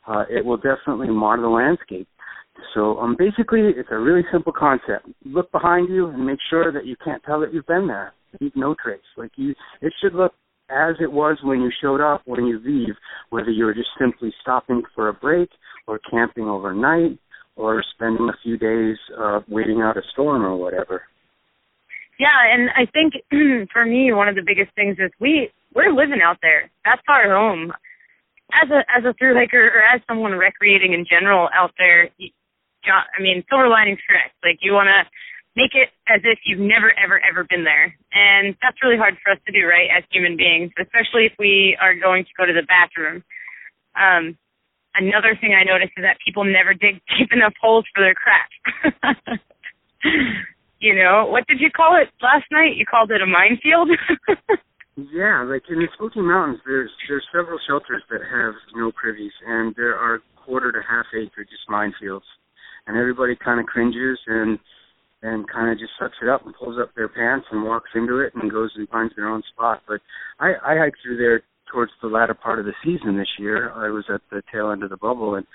uh, 0.07 0.23
it 0.29 0.43
will 0.43 0.57
definitely 0.57 1.09
mar 1.09 1.39
the 1.39 1.47
landscape. 1.47 2.07
So 2.73 2.97
um, 2.97 3.15
basically, 3.17 3.61
it's 3.61 3.89
a 3.91 3.97
really 3.97 4.23
simple 4.31 4.53
concept. 4.53 5.07
Look 5.25 5.51
behind 5.51 5.89
you 5.89 6.07
and 6.07 6.25
make 6.25 6.39
sure 6.49 6.71
that 6.71 6.85
you 6.85 6.95
can't 7.03 7.21
tell 7.23 7.39
that 7.41 7.53
you've 7.53 7.67
been 7.67 7.87
there. 7.87 8.13
Leave 8.41 8.55
no 8.55 8.75
trace. 8.81 9.01
Like 9.17 9.31
you, 9.35 9.53
it 9.81 9.93
should 10.01 10.13
look 10.13 10.33
as 10.69 10.95
it 10.99 11.11
was 11.11 11.37
when 11.43 11.61
you 11.61 11.69
showed 11.81 12.01
up 12.01 12.21
when 12.25 12.45
you 12.45 12.59
leave, 12.63 12.95
whether 13.29 13.51
you 13.51 13.65
were 13.65 13.73
just 13.73 13.89
simply 13.99 14.33
stopping 14.41 14.81
for 14.95 15.09
a 15.09 15.13
break 15.13 15.49
or 15.87 15.99
camping 16.09 16.45
overnight 16.45 17.19
or 17.55 17.83
spending 17.93 18.29
a 18.29 18.37
few 18.41 18.57
days 18.57 18.97
uh, 19.19 19.41
waiting 19.47 19.81
out 19.81 19.97
a 19.97 20.01
storm 20.11 20.43
or 20.43 20.55
whatever. 20.55 21.03
Yeah, 22.19 22.53
and 22.53 22.69
I 22.69 22.89
think 22.91 23.13
for 23.73 23.85
me 23.85 24.13
one 24.13 24.27
of 24.27 24.35
the 24.35 24.43
biggest 24.45 24.73
things 24.75 24.97
is 24.99 25.11
we 25.19 25.49
we're 25.75 25.93
living 25.93 26.21
out 26.23 26.37
there. 26.41 26.69
That's 26.85 27.01
our 27.07 27.35
home. 27.35 27.71
As 28.53 28.69
a 28.69 28.79
as 28.95 29.03
a 29.05 29.13
through 29.17 29.35
hiker 29.35 29.65
or 29.65 29.81
as 29.81 30.01
someone 30.07 30.33
recreating 30.33 30.93
in 30.93 31.05
general 31.09 31.49
out 31.53 31.71
there, 31.77 32.09
I 32.91 33.21
mean, 33.21 33.43
silver 33.49 33.69
lining's 33.69 34.03
correct. 34.07 34.35
Like 34.43 34.59
you 34.61 34.73
want 34.73 34.87
to 34.87 35.07
make 35.55 35.77
it 35.77 35.89
as 36.09 36.21
if 36.23 36.39
you've 36.45 36.59
never 36.59 36.91
ever 36.97 37.21
ever 37.21 37.45
been 37.45 37.63
there. 37.63 37.93
And 38.13 38.55
that's 38.61 38.81
really 38.81 38.97
hard 38.97 39.15
for 39.23 39.31
us 39.31 39.39
to 39.45 39.51
do 39.53 39.65
right 39.67 39.89
as 39.95 40.03
human 40.11 40.37
beings 40.37 40.71
especially 40.81 41.25
if 41.29 41.33
we 41.37 41.77
are 41.81 41.93
going 41.93 42.25
to 42.25 42.33
go 42.37 42.45
to 42.45 42.53
the 42.53 42.65
bathroom. 42.65 43.23
Um 43.95 44.37
another 44.95 45.37
thing 45.41 45.57
i 45.57 45.65
noticed 45.65 45.93
is 45.97 46.03
that 46.05 46.21
people 46.21 46.43
never 46.43 46.73
dig 46.73 47.01
deep 47.17 47.29
enough 47.33 47.53
holes 47.61 47.85
for 47.93 48.01
their 48.01 48.13
crap 48.13 48.49
you 50.79 50.93
know 50.93 51.25
what 51.25 51.45
did 51.47 51.59
you 51.59 51.69
call 51.73 51.97
it 51.97 52.09
last 52.21 52.45
night? 52.51 52.77
You 52.77 52.85
called 52.85 53.09
it 53.11 53.21
a 53.21 53.25
minefield? 53.25 53.89
Yeah 54.95 55.41
like 55.49 55.63
in 55.69 55.81
the 55.81 55.89
smoky 55.97 56.21
mountains 56.21 56.61
there's 56.65 56.91
there's 57.09 57.25
several 57.33 57.57
shelters 57.65 58.03
that 58.11 58.21
have 58.21 58.53
no 58.75 58.91
privies 58.91 59.33
and 59.45 59.73
there 59.75 59.97
are 59.97 60.21
quarter 60.45 60.71
to 60.71 60.81
half 60.87 61.07
acre 61.17 61.43
just 61.43 61.65
minefields 61.67 62.29
and 62.87 62.97
everybody 62.97 63.35
kind 63.35 63.59
of 63.59 63.65
cringes 63.65 64.19
and 64.27 64.59
and 65.23 65.49
kind 65.49 65.71
of 65.71 65.79
just 65.79 65.93
sucks 65.97 66.17
it 66.21 66.27
up 66.27 66.45
and 66.45 66.53
pulls 66.55 66.77
up 66.77 66.93
their 66.95 67.07
pants 67.07 67.47
and 67.49 67.63
walks 67.63 67.89
into 67.95 68.19
it 68.19 68.33
and 68.35 68.51
goes 68.51 68.71
and 68.75 68.89
finds 68.89 69.15
their 69.15 69.29
own 69.29 69.41
spot. 69.53 69.81
But 69.87 70.01
I, 70.39 70.51
I 70.61 70.77
hiked 70.77 70.97
through 71.01 71.17
there 71.17 71.43
towards 71.71 71.93
the 72.01 72.09
latter 72.09 72.33
part 72.33 72.59
of 72.59 72.65
the 72.65 72.73
season 72.83 73.17
this 73.17 73.29
year. 73.39 73.71
I 73.71 73.89
was 73.89 74.03
at 74.13 74.21
the 74.29 74.43
tail 74.53 74.71
end 74.71 74.83
of 74.83 74.89
the 74.89 74.97
bubble, 74.97 75.35
and 75.35 75.47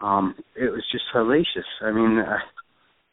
um, 0.00 0.34
it 0.56 0.70
was 0.70 0.84
just 0.90 1.04
hellacious. 1.14 1.70
I 1.80 1.92
mean, 1.92 2.18
I, 2.18 2.38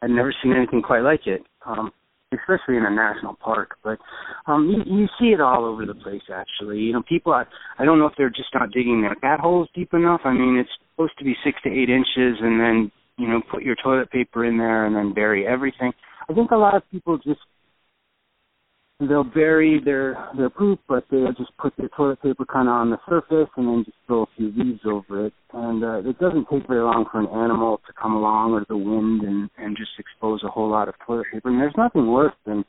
I'd 0.01 0.09
never 0.09 0.33
seen 0.43 0.53
anything 0.53 0.81
quite 0.81 1.01
like 1.01 1.27
it, 1.27 1.41
um, 1.65 1.91
especially 2.33 2.77
in 2.77 2.85
a 2.85 2.89
national 2.89 3.35
park. 3.35 3.75
But 3.83 3.99
um, 4.47 4.67
you, 4.67 5.01
you 5.01 5.07
see 5.19 5.27
it 5.27 5.39
all 5.39 5.63
over 5.63 5.85
the 5.85 5.93
place. 5.93 6.23
Actually, 6.33 6.79
you 6.79 6.93
know, 6.93 7.03
people. 7.07 7.33
I, 7.33 7.43
I 7.77 7.85
don't 7.85 7.99
know 7.99 8.07
if 8.07 8.13
they're 8.17 8.29
just 8.29 8.53
not 8.53 8.71
digging 8.71 9.01
their 9.01 9.15
cat 9.15 9.39
holes 9.39 9.69
deep 9.75 9.93
enough. 9.93 10.21
I 10.23 10.33
mean, 10.33 10.57
it's 10.57 10.69
supposed 10.91 11.17
to 11.19 11.23
be 11.23 11.35
six 11.45 11.61
to 11.63 11.69
eight 11.69 11.89
inches, 11.89 12.41
and 12.41 12.59
then 12.59 12.91
you 13.19 13.27
know, 13.27 13.41
put 13.51 13.63
your 13.63 13.75
toilet 13.83 14.09
paper 14.09 14.45
in 14.45 14.57
there 14.57 14.85
and 14.85 14.95
then 14.95 15.13
bury 15.13 15.45
everything. 15.45 15.91
I 16.29 16.33
think 16.33 16.51
a 16.51 16.55
lot 16.55 16.75
of 16.75 16.83
people 16.91 17.17
just 17.17 17.41
they'll 18.99 19.23
bury 19.23 19.81
their 19.83 20.29
their 20.37 20.49
poop, 20.49 20.79
but 20.87 21.03
they'll 21.11 21.33
just 21.33 21.55
put 21.57 21.73
their 21.77 21.89
toilet 21.89 22.21
paper 22.21 22.45
kind 22.45 22.67
of 22.67 22.73
on 22.73 22.89
the 22.89 22.97
surface 23.07 23.49
and 23.57 23.67
then 23.67 23.83
just 23.85 23.97
throw 24.07 24.23
a 24.23 24.27
few 24.37 24.51
leaves 24.55 24.81
over 24.85 25.27
it. 25.27 25.33
And 25.53 25.83
uh, 25.83 26.09
it 26.09 26.19
doesn't 26.19 26.47
take 26.51 26.67
very 26.67 26.81
long 26.81 27.05
for 27.11 27.19
an 27.19 27.27
animal 27.27 27.81
to 27.87 27.93
come 28.01 28.13
along 28.13 28.53
or 28.53 28.65
the 28.67 28.77
wind 28.77 29.21
and 29.23 29.49
and 29.57 29.75
just 29.77 29.91
expose 29.99 30.43
a 30.43 30.49
whole 30.49 30.69
lot 30.69 30.87
of 30.87 30.95
toilet 31.05 31.27
paper. 31.33 31.49
And 31.49 31.59
there's 31.59 31.73
nothing 31.77 32.07
worse 32.07 32.35
than 32.45 32.63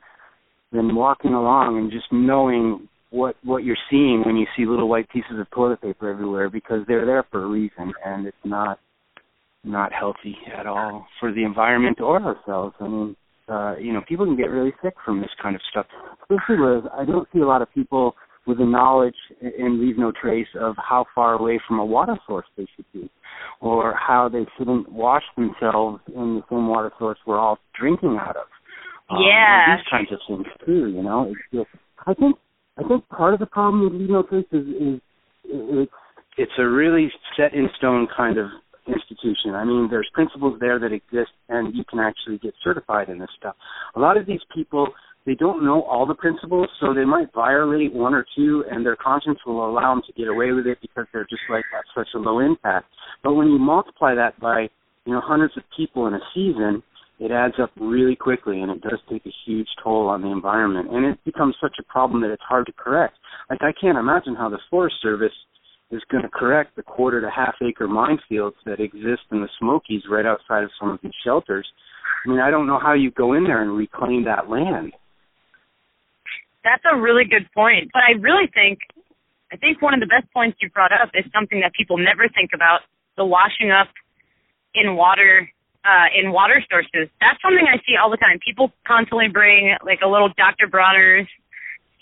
than 0.73 0.95
walking 0.95 1.35
along 1.35 1.79
and 1.79 1.91
just 1.91 2.07
knowing 2.13 2.89
what 3.11 3.37
what 3.45 3.65
you're 3.65 3.77
seeing 3.91 4.23
when 4.25 4.37
you 4.37 4.47
see 4.57 4.67
little 4.67 4.89
white 4.89 5.09
pieces 5.11 5.39
of 5.39 5.51
toilet 5.51 5.81
paper 5.81 6.09
everywhere 6.09 6.49
because 6.49 6.81
they're 6.87 7.07
there 7.07 7.25
for 7.31 7.43
a 7.43 7.47
reason 7.47 7.93
and 8.05 8.27
it's 8.27 8.37
not 8.45 8.79
not 9.65 9.93
healthy 9.93 10.37
at 10.57 10.67
all 10.67 11.07
for 11.19 11.33
the 11.33 11.45
environment 11.45 12.01
or 12.01 12.21
ourselves. 12.21 12.75
I 12.81 12.89
mean, 12.89 13.17
uh, 13.49 13.77
you 13.77 13.93
know, 13.93 14.01
people 14.09 14.25
can 14.25 14.37
get 14.37 14.51
really 14.51 14.73
sick 14.83 14.95
from 15.05 15.21
this 15.21 15.31
kind 15.43 15.55
of 15.55 15.63
stuff. 15.71 15.87
Especially 16.23 16.61
with, 16.61 16.85
I 16.93 17.05
don't 17.05 17.29
see 17.33 17.41
a 17.41 17.47
lot 17.47 17.63
of 17.63 17.73
people 17.75 18.15
with 18.47 18.59
the 18.59 18.65
knowledge 18.65 19.15
and 19.41 19.81
leave 19.81 19.99
no 19.99 20.13
trace 20.13 20.47
of 20.59 20.75
how 20.77 21.05
far 21.15 21.35
away 21.35 21.61
from 21.69 21.79
a 21.79 21.85
water 21.85 22.19
source 22.27 22.47
they 22.57 22.67
should 22.75 22.87
be, 22.93 23.11
or 23.61 23.95
how 23.95 24.29
they 24.29 24.47
shouldn't 24.57 24.91
wash 24.91 25.23
themselves 25.37 26.01
in 26.09 26.37
the 26.37 26.43
same 26.49 26.69
water 26.69 26.91
source 26.99 27.19
we're 27.27 27.39
all 27.39 27.59
drinking 27.79 28.19
out 28.21 28.37
of. 28.37 28.47
Um, 29.11 29.19
yeah, 29.27 29.77
these 29.77 29.85
kinds 29.91 30.13
of 30.13 30.19
things 30.27 30.47
too. 30.65 30.89
You 30.89 31.03
know, 31.03 31.31
it's 31.31 31.41
just, 31.53 31.83
I 32.07 32.15
think 32.15 32.37
I 32.79 32.89
think 32.89 33.07
part 33.09 33.35
of 33.35 33.41
the 33.41 33.47
problem 33.47 33.85
with 33.85 33.93
leave 34.01 34.11
no 34.11 34.23
trace 34.23 34.47
is, 34.53 34.67
is 34.67 35.01
it's 35.45 35.93
it's 36.39 36.53
a 36.59 36.67
really 36.67 37.11
set 37.37 37.53
in 37.53 37.69
stone 37.77 38.09
kind 38.17 38.39
of 38.39 38.47
institution. 38.93 39.55
I 39.55 39.65
mean, 39.65 39.89
there's 39.91 40.09
principles 40.13 40.59
there 40.61 40.79
that 40.79 40.93
exist, 40.93 41.31
and 41.49 41.75
you 41.75 41.85
can 41.85 41.99
actually 41.99 42.39
get 42.39 42.55
certified 42.63 43.09
in 43.09 43.19
this 43.19 43.31
stuff. 43.39 43.57
A 43.97 44.01
lot 44.01 44.17
of 44.17 44.27
these 44.27 44.41
people, 44.55 44.89
they 45.27 45.35
don't 45.35 45.65
know 45.65 45.83
all 45.83 46.07
the 46.07 46.15
principles, 46.15 46.69
so 46.81 46.95
they 46.95 47.05
might 47.05 47.33
violate 47.35 47.93
one 47.93 48.15
or 48.15 48.25
two, 48.37 48.65
and 48.71 48.85
their 48.85 48.97
conscience 48.97 49.39
will 49.47 49.69
allow 49.69 49.95
them 49.95 50.03
to 50.07 50.13
get 50.13 50.29
away 50.29 50.53
with 50.53 50.67
it 50.67 50.79
because 50.81 51.07
they're 51.13 51.27
just 51.29 51.43
like 51.49 51.65
at 51.77 51.85
such 51.95 52.09
a 52.15 52.19
low 52.19 52.41
impact. 52.41 52.87
But 53.23 53.35
when 53.35 53.49
you 53.49 53.59
multiply 53.59 54.15
that 54.15 54.39
by, 54.41 54.69
you 55.05 55.13
know, 55.13 55.21
hundreds 55.23 55.57
of 55.57 55.63
people 55.77 56.07
in 56.07 56.15
a 56.15 56.21
season, 56.35 56.83
it 57.21 57.31
adds 57.31 57.55
up 57.63 57.71
really 57.79 58.17
quickly, 58.17 58.63
and 58.63 58.71
it 58.71 58.81
does 58.81 58.99
take 59.11 59.27
a 59.27 59.35
huge 59.45 59.69
toll 59.85 60.09
on 60.09 60.23
the 60.23 60.29
environment. 60.29 60.89
And 60.91 61.05
it 61.05 61.23
becomes 61.25 61.55
such 61.61 61.77
a 61.79 61.83
problem 61.83 62.23
that 62.23 62.33
it's 62.33 62.43
hard 62.49 62.65
to 62.67 62.73
correct. 62.73 63.15
Like 63.51 63.61
I 63.63 63.73
can't 63.79 63.99
imagine 63.99 64.35
how 64.35 64.49
the 64.49 64.59
Forest 64.71 64.97
Service 65.03 65.33
is 65.91 66.03
going 66.11 66.23
to 66.23 66.29
correct 66.29 66.77
the 66.77 66.83
quarter 66.83 67.21
to 67.21 67.31
half 67.31 67.55
acre 67.63 67.89
minefields 67.89 68.55
that 68.65 68.81
exist 68.81 69.23
in 69.33 69.41
the 69.41 69.49
Smokies 69.59 70.03
right 70.09 70.27
outside 70.27 70.63
of 70.63 70.71
some 70.79 70.91
of 70.91 70.99
these 71.03 71.13
shelters. 71.25 71.67
I 72.25 72.29
mean, 72.29 72.41
I 72.41 72.51
don't 72.51 72.67
know 72.67 72.79
how 72.79 72.95
you 72.95 73.11
go 73.11 73.33
in 73.33 73.45
there 73.45 73.63
and 73.63 73.77
reclaim 73.77 74.25
that 74.25 74.49
land. 74.49 74.93
That's 76.63 76.83
a 76.91 77.01
really 77.01 77.25
good 77.25 77.49
point. 77.55 77.91
But 77.93 78.03
I 78.07 78.21
really 78.21 78.47
think 78.53 78.79
I 79.53 79.57
think 79.57 79.83
one 79.83 79.95
of 79.95 80.01
the 80.01 80.07
best 80.07 80.31
points 80.33 80.59
you 80.63 80.71
brought 80.71 80.93
up 80.93 81.11
is 81.15 81.25
something 81.35 81.61
that 81.61 81.73
people 81.75 81.99
never 81.99 82.29
think 82.31 82.51
about, 82.55 82.87
the 83.17 83.25
washing 83.25 83.73
up 83.75 83.89
in 84.75 84.95
water 84.95 85.51
uh 85.83 86.07
in 86.15 86.31
water 86.31 86.63
sources. 86.71 87.11
That's 87.19 87.41
something 87.43 87.67
I 87.67 87.79
see 87.89 87.97
all 87.97 88.11
the 88.11 88.21
time. 88.21 88.39
People 88.45 88.71
constantly 88.87 89.27
bring 89.27 89.75
like 89.83 90.01
a 90.05 90.09
little 90.09 90.29
Dr. 90.37 90.69
Bronner's 90.69 91.27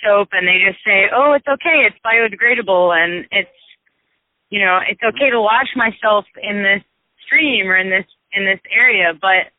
soap 0.04 0.28
and 0.32 0.46
they 0.46 0.58
just 0.60 0.82
say, 0.84 1.06
"Oh, 1.14 1.32
it's 1.32 1.46
okay. 1.46 1.86
It's 1.86 1.96
biodegradable 2.04 2.92
and 2.92 3.24
it's 3.30 3.54
you 4.50 4.60
know, 4.60 4.80
it's 4.88 5.02
okay 5.02 5.30
to 5.30 5.40
wash 5.40 5.68
myself 5.76 6.24
in 6.42 6.62
this 6.62 6.82
stream 7.26 7.68
or 7.68 7.76
in 7.76 7.90
this 7.90 8.06
in 8.32 8.44
this 8.44 8.60
area, 8.72 9.12
but 9.20 9.52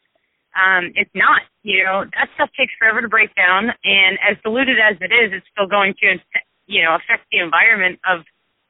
um 0.57 0.91
it's 0.95 1.11
not. 1.13 1.41
you 1.63 1.83
know, 1.83 2.05
that 2.15 2.27
stuff 2.35 2.49
takes 2.57 2.73
forever 2.79 3.01
to 3.01 3.07
break 3.09 3.35
down, 3.35 3.69
and 3.83 4.17
as 4.25 4.37
diluted 4.43 4.77
as 4.79 4.95
it 5.01 5.11
is, 5.11 5.31
it's 5.33 5.45
still 5.51 5.67
going 5.67 5.93
to, 6.01 6.17
you 6.65 6.81
know, 6.83 6.95
affect 6.95 7.27
the 7.31 7.39
environment 7.39 7.99
of 8.09 8.21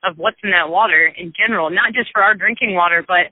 of 0.04 0.18
what's 0.18 0.38
in 0.44 0.52
that 0.52 0.70
water 0.70 1.12
in 1.18 1.32
general, 1.36 1.70
not 1.70 1.94
just 1.94 2.10
for 2.14 2.24
our 2.24 2.34
drinking 2.34 2.74
water, 2.74 3.04
but 3.08 3.32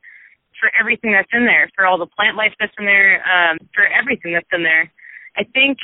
for 0.59 0.69
everything 0.79 1.11
that's 1.11 1.31
in 1.33 1.45
there, 1.45 1.69
for 1.75 1.85
all 1.85 1.97
the 1.97 2.07
plant 2.17 2.35
life 2.35 2.53
that's 2.59 2.73
in 2.77 2.85
there, 2.85 3.23
um, 3.23 3.57
for 3.73 3.85
everything 3.87 4.33
that's 4.33 4.49
in 4.51 4.63
there. 4.63 4.91
I 5.37 5.43
think 5.53 5.77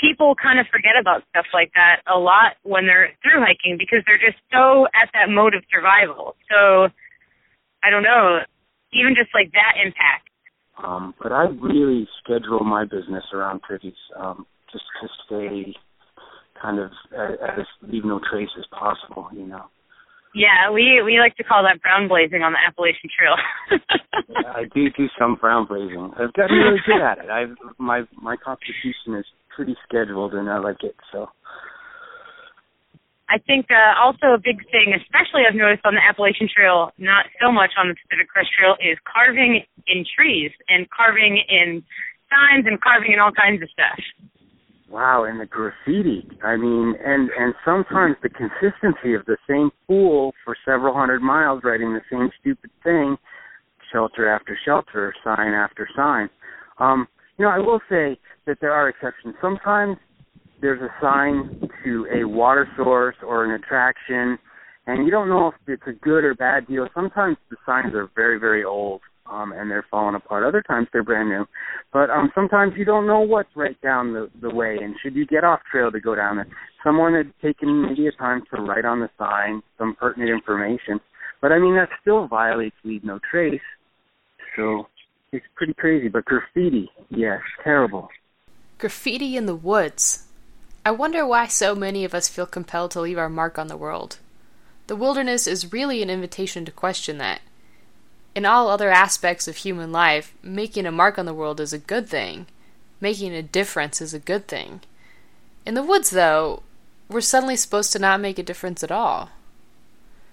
people 0.00 0.34
kind 0.34 0.58
of 0.58 0.66
forget 0.72 0.96
about 0.98 1.22
stuff 1.28 1.46
like 1.52 1.70
that 1.76 2.00
a 2.08 2.18
lot 2.18 2.56
when 2.64 2.86
they're 2.88 3.12
through 3.22 3.44
hiking 3.44 3.76
because 3.76 4.00
they're 4.08 4.20
just 4.20 4.40
so 4.50 4.88
at 4.96 5.12
that 5.12 5.28
mode 5.28 5.54
of 5.54 5.62
survival. 5.68 6.34
So 6.48 6.88
I 7.84 7.92
don't 7.92 8.02
know, 8.02 8.40
even 8.96 9.14
just 9.14 9.30
like 9.36 9.52
that 9.52 9.76
impact 9.76 10.30
um, 10.84 11.14
but 11.20 11.32
I 11.32 11.44
really 11.60 12.06
schedule 12.22 12.60
my 12.60 12.84
business 12.84 13.24
around 13.32 13.60
turkeys 13.66 13.92
um, 14.18 14.46
just 14.72 14.84
to 15.02 15.08
stay 15.26 15.74
kind 16.60 16.78
of 16.78 16.90
as, 17.12 17.66
leave 17.82 18.04
no 18.04 18.20
trace 18.30 18.48
as 18.58 18.64
possible, 18.70 19.28
you 19.32 19.46
know. 19.46 19.64
Yeah, 20.34 20.70
we 20.70 21.02
we 21.04 21.18
like 21.18 21.34
to 21.36 21.44
call 21.44 21.64
that 21.64 21.82
brown 21.82 22.06
blazing 22.06 22.42
on 22.42 22.52
the 22.52 22.58
Appalachian 22.64 23.10
Trail. 23.10 23.34
yeah, 24.28 24.52
I 24.54 24.62
do 24.72 24.88
do 24.96 25.08
some 25.18 25.34
brown 25.34 25.66
blazing. 25.66 26.12
I've 26.14 26.32
gotten 26.34 26.56
really 26.56 26.78
good 26.86 27.02
at 27.02 27.18
it. 27.18 27.30
I've 27.30 27.56
my 27.78 28.02
my 28.14 28.36
constitution 28.36 29.18
is 29.18 29.26
pretty 29.60 29.76
scheduled 29.84 30.32
and 30.32 30.48
I 30.48 30.56
like 30.56 30.82
it 30.82 30.96
so. 31.12 31.28
I 33.28 33.36
think 33.46 33.66
uh, 33.68 33.92
also 34.00 34.32
a 34.32 34.40
big 34.40 34.64
thing, 34.72 34.96
especially 34.96 35.44
I've 35.46 35.54
noticed 35.54 35.84
on 35.84 35.94
the 35.94 36.00
Appalachian 36.00 36.48
Trail, 36.48 36.90
not 36.96 37.26
so 37.36 37.52
much 37.52 37.76
on 37.76 37.92
the 37.92 37.94
Pacific 37.94 38.26
Crest 38.32 38.48
Trail, 38.56 38.74
is 38.80 38.96
carving 39.04 39.60
in 39.86 40.04
trees 40.16 40.50
and 40.72 40.88
carving 40.88 41.44
in 41.46 41.84
signs 42.32 42.64
and 42.64 42.80
carving 42.80 43.12
in 43.12 43.20
all 43.20 43.30
kinds 43.36 43.62
of 43.62 43.68
stuff. 43.68 44.00
Wow, 44.88 45.28
and 45.28 45.38
the 45.38 45.46
graffiti. 45.46 46.26
I 46.42 46.56
mean, 46.56 46.96
and 47.04 47.28
and 47.38 47.52
sometimes 47.62 48.16
the 48.24 48.32
consistency 48.32 49.12
of 49.12 49.28
the 49.28 49.36
same 49.46 49.70
fool 49.86 50.32
for 50.42 50.56
several 50.64 50.96
hundred 50.96 51.20
miles 51.20 51.60
writing 51.62 51.92
the 51.92 52.02
same 52.10 52.30
stupid 52.40 52.70
thing, 52.82 53.14
shelter 53.92 54.26
after 54.26 54.58
shelter, 54.64 55.14
sign 55.22 55.52
after 55.52 55.86
sign. 55.94 56.30
Um, 56.80 57.06
you 57.40 57.46
know, 57.46 57.52
I 57.52 57.58
will 57.58 57.80
say 57.88 58.18
that 58.46 58.58
there 58.60 58.70
are 58.70 58.90
exceptions. 58.90 59.34
Sometimes 59.40 59.96
there's 60.60 60.82
a 60.82 60.92
sign 61.00 61.70
to 61.82 62.06
a 62.12 62.28
water 62.28 62.68
source 62.76 63.16
or 63.26 63.46
an 63.46 63.52
attraction, 63.52 64.38
and 64.86 65.06
you 65.06 65.10
don't 65.10 65.30
know 65.30 65.48
if 65.48 65.54
it's 65.66 65.82
a 65.86 65.98
good 66.04 66.22
or 66.22 66.34
bad 66.34 66.66
deal. 66.66 66.86
Sometimes 66.94 67.38
the 67.48 67.56
signs 67.64 67.94
are 67.94 68.10
very, 68.14 68.38
very 68.38 68.62
old 68.62 69.00
um, 69.24 69.54
and 69.56 69.70
they're 69.70 69.86
falling 69.90 70.16
apart. 70.16 70.44
Other 70.44 70.60
times 70.60 70.88
they're 70.92 71.02
brand 71.02 71.30
new, 71.30 71.46
but 71.94 72.10
um, 72.10 72.30
sometimes 72.34 72.74
you 72.76 72.84
don't 72.84 73.06
know 73.06 73.20
what's 73.20 73.56
right 73.56 73.80
down 73.80 74.12
the, 74.12 74.28
the 74.42 74.54
way. 74.54 74.76
And 74.78 74.94
should 75.02 75.14
you 75.14 75.24
get 75.24 75.42
off 75.42 75.60
trail 75.72 75.90
to 75.90 75.98
go 75.98 76.14
down 76.14 76.36
there, 76.36 76.48
someone 76.84 77.14
had 77.14 77.32
taken 77.40 77.86
maybe 77.88 78.06
a 78.06 78.12
time 78.12 78.42
to 78.54 78.60
write 78.60 78.84
on 78.84 79.00
the 79.00 79.08
sign 79.18 79.62
some 79.78 79.96
pertinent 79.98 80.30
information. 80.30 81.00
But 81.40 81.52
I 81.52 81.58
mean 81.58 81.76
that 81.76 81.88
still 82.02 82.28
violates 82.28 82.76
leave 82.84 83.02
no 83.02 83.18
trace. 83.30 83.62
So 84.56 84.88
it's 85.32 85.46
pretty 85.54 85.74
crazy. 85.74 86.08
But 86.08 86.24
graffiti, 86.24 86.90
yes, 87.10 87.40
terrible. 87.62 88.08
Graffiti 88.78 89.36
in 89.36 89.46
the 89.46 89.54
woods. 89.54 90.26
I 90.84 90.90
wonder 90.90 91.26
why 91.26 91.46
so 91.46 91.74
many 91.74 92.04
of 92.04 92.14
us 92.14 92.28
feel 92.28 92.46
compelled 92.46 92.90
to 92.92 93.00
leave 93.00 93.18
our 93.18 93.28
mark 93.28 93.58
on 93.58 93.68
the 93.68 93.76
world. 93.76 94.18
The 94.86 94.96
wilderness 94.96 95.46
is 95.46 95.72
really 95.72 96.02
an 96.02 96.10
invitation 96.10 96.64
to 96.64 96.72
question 96.72 97.18
that. 97.18 97.42
In 98.34 98.46
all 98.46 98.68
other 98.68 98.90
aspects 98.90 99.46
of 99.46 99.56
human 99.56 99.92
life, 99.92 100.34
making 100.42 100.86
a 100.86 100.92
mark 100.92 101.18
on 101.18 101.26
the 101.26 101.34
world 101.34 101.60
is 101.60 101.72
a 101.72 101.78
good 101.78 102.08
thing. 102.08 102.46
Making 103.00 103.34
a 103.34 103.42
difference 103.42 104.00
is 104.00 104.14
a 104.14 104.18
good 104.18 104.48
thing. 104.48 104.80
In 105.66 105.74
the 105.74 105.82
woods, 105.82 106.10
though, 106.10 106.62
we're 107.08 107.20
suddenly 107.20 107.56
supposed 107.56 107.92
to 107.92 107.98
not 107.98 108.20
make 108.20 108.38
a 108.38 108.42
difference 108.42 108.82
at 108.82 108.92
all. 108.92 109.30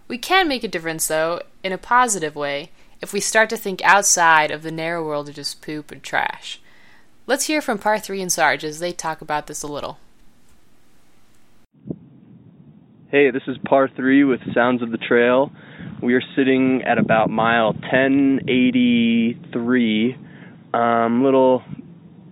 We 0.07 0.17
can 0.17 0.47
make 0.47 0.63
a 0.63 0.69
difference, 0.69 1.07
though, 1.07 1.41
in 1.63 1.73
a 1.73 1.77
positive 1.77 2.35
way, 2.35 2.71
if 3.01 3.13
we 3.13 3.19
start 3.19 3.49
to 3.49 3.57
think 3.57 3.81
outside 3.83 4.51
of 4.51 4.63
the 4.63 4.71
narrow 4.71 5.05
world 5.05 5.29
of 5.29 5.35
just 5.35 5.61
poop 5.61 5.91
and 5.91 6.03
trash. 6.03 6.59
Let's 7.25 7.45
hear 7.45 7.61
from 7.61 7.77
Par 7.77 7.99
3 7.99 8.21
and 8.21 8.31
Sarge 8.31 8.63
as 8.63 8.79
they 8.79 8.91
talk 8.91 9.21
about 9.21 9.47
this 9.47 9.63
a 9.63 9.67
little. 9.67 9.99
Hey, 13.09 13.31
this 13.31 13.43
is 13.47 13.57
Par 13.65 13.89
3 13.95 14.23
with 14.23 14.39
Sounds 14.53 14.81
of 14.81 14.91
the 14.91 14.97
Trail. 14.97 15.51
We 16.01 16.13
are 16.13 16.21
sitting 16.35 16.83
at 16.83 16.97
about 16.97 17.29
mile 17.29 17.73
1083. 17.73 20.17
Um, 20.73 21.23
little 21.23 21.63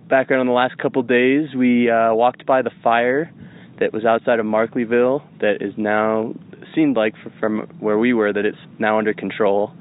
background 0.08 0.40
on 0.40 0.46
the 0.46 0.52
last 0.52 0.78
couple 0.78 1.02
days. 1.02 1.48
We 1.56 1.90
uh, 1.90 2.14
walked 2.14 2.46
by 2.46 2.62
the 2.62 2.70
fire 2.82 3.32
that 3.80 3.92
was 3.92 4.04
outside 4.04 4.38
of 4.38 4.46
Markleeville 4.46 5.22
that 5.40 5.58
is 5.60 5.74
now 5.76 6.32
seemed 6.74 6.96
like 6.96 7.14
from 7.40 7.60
where 7.80 7.98
we 7.98 8.12
were 8.12 8.32
that 8.32 8.44
it's 8.44 8.58
now 8.78 8.98
under 8.98 9.14
control. 9.14 9.72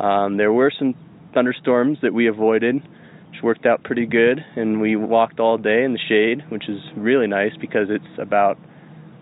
Um, 0.00 0.38
there 0.38 0.52
were 0.52 0.72
some 0.76 0.94
thunderstorms 1.34 1.98
that 2.02 2.14
we 2.14 2.26
avoided, 2.26 2.76
which 2.76 3.42
worked 3.42 3.66
out 3.66 3.84
pretty 3.84 4.06
good, 4.06 4.40
and 4.56 4.80
we 4.80 4.96
walked 4.96 5.38
all 5.38 5.58
day 5.58 5.84
in 5.84 5.92
the 5.92 5.98
shade, 6.08 6.50
which 6.50 6.68
is 6.68 6.80
really 6.96 7.26
nice 7.26 7.52
because 7.60 7.88
it's 7.90 8.18
about 8.18 8.58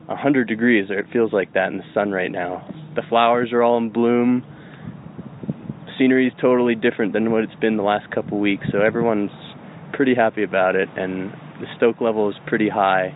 100 0.07 0.47
degrees, 0.47 0.91
or 0.91 0.99
it 0.99 1.07
feels 1.13 1.33
like 1.33 1.53
that 1.55 1.73
in 1.73 1.79
the 1.79 1.85
sun 1.93 2.13
right 2.13 2.31
now. 2.31 2.67
The 2.95 3.03
flowers 3.09 3.53
are 3.53 3.63
all 3.63 3.77
in 3.77 3.91
bloom. 3.91 4.45
Scenery 5.99 6.29
is 6.29 6.33
totally 6.41 6.77
different 6.77 7.13
than 7.13 7.33
what 7.33 7.43
it's 7.43 7.55
been 7.57 7.77
the 7.77 7.83
last 7.83 8.11
couple 8.13 8.39
weeks, 8.39 8.67
so 8.71 8.81
everyone's 8.81 9.33
pretty 9.93 10.15
happy 10.15 10.45
about 10.45 10.77
it, 10.77 10.89
and 10.97 11.33
the 11.61 11.67
stoke 11.77 12.01
level 12.01 12.29
is 12.31 12.37
pretty 12.47 12.69
high. 12.69 13.15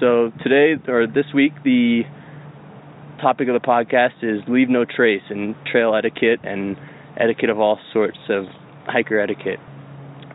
So 0.00 0.32
today, 0.42 0.74
or 0.88 1.06
this 1.06 1.26
week, 1.34 1.52
the 1.62 2.02
topic 3.20 3.48
of 3.48 3.54
the 3.54 3.66
podcast 3.66 4.22
is 4.22 4.40
leave 4.48 4.68
no 4.68 4.84
trace 4.84 5.22
and 5.30 5.54
trail 5.70 5.94
etiquette 5.94 6.40
and 6.44 6.76
etiquette 7.18 7.50
of 7.50 7.58
all 7.58 7.78
sorts 7.92 8.18
of 8.28 8.44
hiker 8.86 9.20
etiquette. 9.20 9.60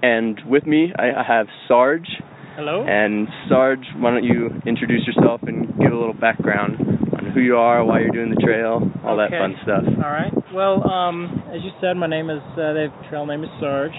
And 0.01 0.39
with 0.47 0.65
me, 0.65 0.91
I 0.97 1.23
have 1.25 1.47
Sarge 1.67 2.07
Hello. 2.55 2.85
And 2.87 3.27
Sarge, 3.49 3.83
why 3.97 4.11
don't 4.11 4.23
you 4.23 4.49
introduce 4.67 5.07
yourself 5.07 5.41
and 5.41 5.67
give 5.79 5.91
a 5.91 5.97
little 5.97 6.13
background 6.13 6.77
on 7.17 7.31
who 7.33 7.39
you 7.39 7.57
are, 7.57 7.83
why 7.83 8.01
you're 8.01 8.11
doing 8.11 8.29
the 8.29 8.41
trail, 8.45 8.91
all 9.03 9.19
okay. 9.19 9.33
that 9.33 9.39
fun 9.39 9.55
stuff. 9.63 9.83
All 9.97 10.11
right. 10.11 10.31
Well, 10.53 10.87
um, 10.87 11.41
as 11.49 11.63
you 11.63 11.71
said, 11.81 11.97
my 11.97 12.05
name 12.05 12.29
is 12.29 12.43
uh, 12.51 12.77
the 12.77 12.87
trail 13.09 13.25
name 13.25 13.43
is 13.43 13.49
Sarge. 13.59 13.97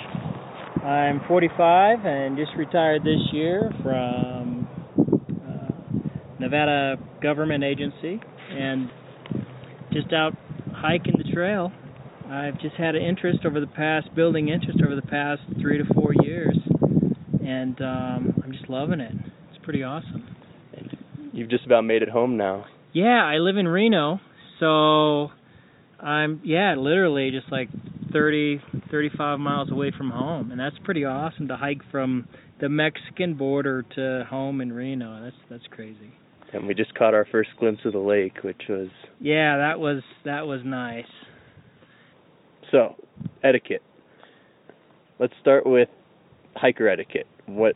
I'm 0.84 1.20
45 1.26 2.04
and 2.04 2.36
just 2.36 2.52
retired 2.56 3.02
this 3.02 3.18
year 3.32 3.72
from 3.82 4.68
uh, 4.96 6.38
Nevada 6.38 6.94
Government 7.20 7.64
Agency 7.64 8.20
and 8.54 8.90
just 9.92 10.12
out 10.12 10.32
hiking 10.72 11.14
the 11.18 11.32
trail. 11.32 11.72
I've 12.28 12.58
just 12.60 12.76
had 12.76 12.94
an 12.94 13.02
interest 13.02 13.40
over 13.44 13.60
the 13.60 13.66
past, 13.66 14.14
building 14.14 14.48
interest 14.48 14.78
over 14.84 14.96
the 14.96 15.02
past 15.02 15.42
three 15.60 15.78
to 15.78 15.84
four 15.94 16.14
years 16.22 16.56
and 17.44 17.80
um, 17.80 18.42
I'm 18.42 18.52
just 18.52 18.68
loving 18.68 19.00
it. 19.00 19.12
It's 19.50 19.62
pretty 19.62 19.82
awesome. 19.82 20.36
You've 21.32 21.50
just 21.50 21.66
about 21.66 21.84
made 21.84 22.02
it 22.02 22.08
home 22.08 22.36
now. 22.36 22.64
Yeah, 22.92 23.24
I 23.24 23.38
live 23.38 23.56
in 23.56 23.66
Reno, 23.66 24.20
so 24.60 25.28
I'm 26.00 26.40
yeah, 26.44 26.76
literally 26.78 27.30
just 27.32 27.50
like 27.50 27.68
30, 28.12 28.60
35 28.90 29.40
miles 29.40 29.70
away 29.72 29.92
from 29.96 30.10
home, 30.10 30.52
and 30.52 30.60
that's 30.60 30.76
pretty 30.84 31.04
awesome 31.04 31.48
to 31.48 31.56
hike 31.56 31.80
from 31.90 32.28
the 32.60 32.68
Mexican 32.68 33.34
border 33.34 33.84
to 33.96 34.24
home 34.30 34.60
in 34.60 34.72
Reno. 34.72 35.24
That's 35.24 35.36
that's 35.50 35.66
crazy. 35.70 36.14
And 36.54 36.66
we 36.66 36.74
just 36.74 36.94
caught 36.94 37.14
our 37.14 37.26
first 37.30 37.50
glimpse 37.58 37.80
of 37.84 37.92
the 37.92 37.98
lake, 37.98 38.42
which 38.42 38.62
was 38.68 38.88
yeah, 39.20 39.58
that 39.58 39.80
was 39.80 40.02
that 40.24 40.46
was 40.46 40.60
nice. 40.64 41.04
So, 42.70 42.96
etiquette. 43.42 43.82
Let's 45.18 45.34
start 45.40 45.66
with 45.66 45.88
hiker 46.56 46.88
etiquette 46.88 47.26
what 47.46 47.74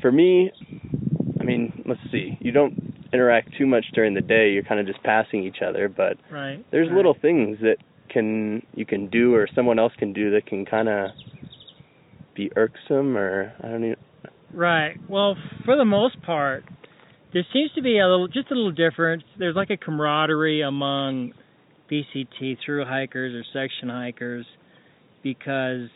for 0.00 0.12
me 0.12 0.50
i 1.40 1.44
mean 1.44 1.82
let's 1.86 2.00
see 2.10 2.36
you 2.40 2.52
don't 2.52 2.94
interact 3.12 3.50
too 3.56 3.66
much 3.66 3.84
during 3.94 4.14
the 4.14 4.20
day 4.20 4.50
you're 4.50 4.62
kind 4.62 4.80
of 4.80 4.86
just 4.86 5.02
passing 5.02 5.44
each 5.44 5.58
other 5.66 5.88
but 5.88 6.16
right 6.30 6.64
there's 6.70 6.88
right. 6.88 6.96
little 6.96 7.16
things 7.20 7.58
that 7.60 7.76
can 8.08 8.62
you 8.74 8.84
can 8.84 9.08
do 9.08 9.34
or 9.34 9.48
someone 9.54 9.78
else 9.78 9.92
can 9.98 10.12
do 10.12 10.30
that 10.30 10.46
can 10.46 10.64
kind 10.64 10.88
of 10.88 11.10
be 12.34 12.50
irksome 12.56 13.16
or 13.16 13.52
i 13.62 13.68
don't 13.68 13.84
even 13.84 13.96
right 14.52 14.96
well 15.08 15.36
for 15.64 15.76
the 15.76 15.84
most 15.84 16.20
part 16.22 16.64
there 17.32 17.46
seems 17.52 17.70
to 17.74 17.82
be 17.82 17.98
a 17.98 18.06
little 18.06 18.28
just 18.28 18.50
a 18.50 18.54
little 18.54 18.72
difference 18.72 19.22
there's 19.38 19.56
like 19.56 19.70
a 19.70 19.76
camaraderie 19.76 20.62
among 20.62 21.32
PCT 21.90 22.56
through 22.64 22.84
hikers 22.84 23.34
or 23.34 23.44
section 23.52 23.88
hikers 23.88 24.46
because 25.22 25.88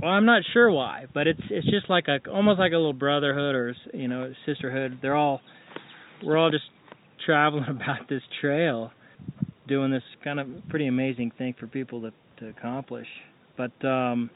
well, 0.00 0.10
I'm 0.10 0.26
not 0.26 0.42
sure 0.52 0.70
why, 0.70 1.06
but 1.12 1.26
it's 1.26 1.40
it's 1.50 1.68
just 1.68 1.88
like 1.88 2.06
a 2.08 2.18
almost 2.30 2.58
like 2.58 2.72
a 2.72 2.76
little 2.76 2.92
brotherhood 2.92 3.54
or 3.54 3.74
you 3.94 4.08
know 4.08 4.32
sisterhood. 4.46 4.98
They're 5.02 5.14
all 5.14 5.40
we're 6.22 6.36
all 6.36 6.50
just 6.50 6.64
traveling 7.24 7.64
about 7.68 8.08
this 8.08 8.22
trail, 8.40 8.90
doing 9.66 9.90
this 9.90 10.02
kind 10.24 10.40
of 10.40 10.46
pretty 10.68 10.86
amazing 10.86 11.32
thing 11.36 11.54
for 11.58 11.66
people 11.66 12.02
to 12.02 12.12
to 12.40 12.48
accomplish. 12.48 13.06
But 13.56 13.72
um, 13.86 14.30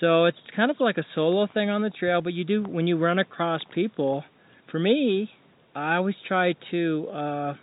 so 0.00 0.26
it's 0.26 0.38
kind 0.54 0.70
of 0.70 0.76
like 0.80 0.98
a 0.98 1.04
solo 1.14 1.46
thing 1.52 1.70
on 1.70 1.82
the 1.82 1.90
trail, 1.90 2.20
but 2.20 2.32
you 2.32 2.44
do 2.44 2.62
when 2.62 2.86
you 2.86 2.98
run 2.98 3.18
across 3.18 3.60
people. 3.74 4.24
For 4.70 4.80
me, 4.80 5.30
I 5.74 5.96
always 5.96 6.14
try 6.28 6.54
to, 6.70 7.08
uh, 7.08 7.54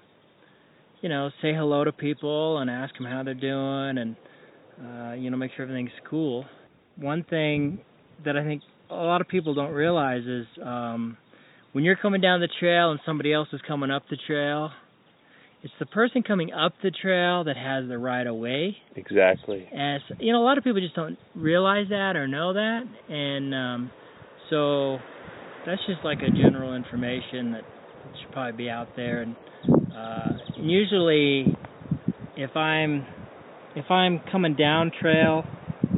you 1.02 1.10
know, 1.10 1.30
say 1.42 1.54
hello 1.54 1.84
to 1.84 1.92
people 1.92 2.58
and 2.58 2.70
ask 2.70 2.94
them 2.98 3.06
how 3.06 3.24
they're 3.24 3.34
doing, 3.34 3.98
and 3.98 4.16
uh, 4.84 5.14
you 5.14 5.30
know, 5.30 5.38
make 5.38 5.52
sure 5.56 5.64
everything's 5.64 5.92
cool. 6.10 6.46
One 6.98 7.24
thing 7.30 7.80
that 8.26 8.36
I 8.36 8.44
think 8.44 8.64
a 8.90 8.96
lot 8.96 9.22
of 9.22 9.28
people 9.28 9.54
don't 9.54 9.72
realize 9.72 10.24
is 10.26 10.46
um, 10.64 11.18
when 11.72 11.84
you're 11.84 11.96
coming 11.96 12.20
down 12.20 12.42
the 12.42 12.50
trail 12.60 12.92
and 12.92 13.00
somebody 13.06 13.32
else 13.32 13.48
is 13.54 13.62
coming 13.66 13.90
up 13.90 14.04
the 14.10 14.18
trail, 14.28 14.72
it's 15.64 15.74
the 15.80 15.86
person 15.86 16.22
coming 16.22 16.52
up 16.52 16.74
the 16.84 16.92
trail 16.92 17.46
that 17.46 17.56
has 17.56 17.88
the 17.88 17.98
right 17.98 18.28
of 18.28 18.36
way. 18.36 18.76
Exactly. 18.96 19.70
And 19.72 20.02
you 20.20 20.34
know, 20.34 20.42
a 20.42 20.46
lot 20.46 20.58
of 20.58 20.66
people 20.66 20.82
just 20.82 20.96
don't 20.96 21.18
realize 21.34 21.88
that 21.90 22.18
or 22.18 22.28
know 22.28 22.54
that, 22.54 22.84
and 23.08 23.56
um, 23.56 23.92
so 24.50 24.98
that's 25.66 25.82
just 25.88 26.04
like 26.04 26.20
a 26.20 26.32
general 26.32 26.76
information 26.76 27.54
that 27.54 27.64
should 28.22 28.32
probably 28.32 28.58
be 28.58 28.70
out 28.70 28.90
there. 28.96 29.22
And 29.22 29.36
uh, 29.96 30.34
usually, 30.58 31.56
if 32.36 32.56
I'm 32.56 33.06
if 33.76 33.90
I'm 33.90 34.20
coming 34.32 34.56
down 34.56 34.92
trail, 35.00 35.44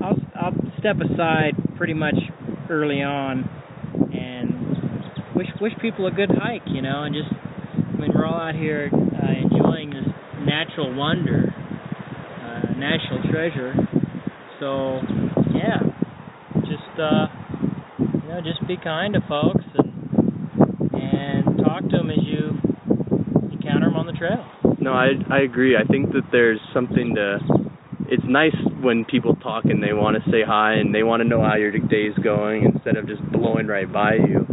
I'll 0.04 0.18
I'll 0.36 0.54
step 0.80 0.98
aside 0.98 1.54
pretty 1.78 1.94
much 1.94 2.16
early 2.70 3.02
on 3.02 3.50
and 4.14 5.36
wish 5.36 5.48
wish 5.62 5.74
people 5.82 6.08
a 6.08 6.12
good 6.12 6.30
hike, 6.32 6.64
you 6.68 6.82
know, 6.82 7.04
and 7.04 7.16
just 7.16 7.34
I 7.34 8.02
mean 8.02 8.12
we're 8.14 8.26
all 8.26 8.40
out 8.40 8.56
here 8.56 8.90
uh, 8.94 9.32
enjoying 9.42 9.90
this 9.90 10.14
natural 10.42 10.96
wonder, 10.96 11.54
uh, 12.42 12.74
national 12.78 13.32
treasure. 13.32 13.74
So 14.60 15.00
yeah, 15.54 15.80
just 16.62 17.00
uh, 17.00 17.28
you 18.00 18.30
know, 18.30 18.42
just 18.42 18.66
be 18.68 18.78
kind 18.78 19.14
to 19.14 19.22
folks 19.28 19.63
talk 21.74 21.90
to 21.90 21.98
them 21.98 22.10
as 22.10 22.20
you 22.22 22.54
encounter 23.52 23.88
them 23.88 23.96
on 23.96 24.06
the 24.06 24.14
trail. 24.14 24.46
No, 24.80 24.94
I 24.94 25.14
I 25.30 25.42
agree. 25.42 25.76
I 25.76 25.86
think 25.90 26.12
that 26.14 26.24
there's 26.32 26.60
something 26.74 27.16
to. 27.16 27.40
It's 28.10 28.24
nice 28.28 28.56
when 28.82 29.06
people 29.06 29.36
talk 29.38 29.66
and 29.66 29.82
they 29.82 29.94
want 29.94 30.22
to 30.22 30.30
say 30.30 30.44
hi 30.46 30.74
and 30.74 30.94
they 30.94 31.02
want 31.02 31.24
to 31.24 31.28
know 31.28 31.42
how 31.42 31.56
your 31.56 31.72
day's 31.72 32.14
going 32.24 32.66
instead 32.66 32.98
of 32.98 33.08
just 33.08 33.24
blowing 33.32 33.66
right 33.66 33.92
by 33.92 34.16
you. 34.16 34.46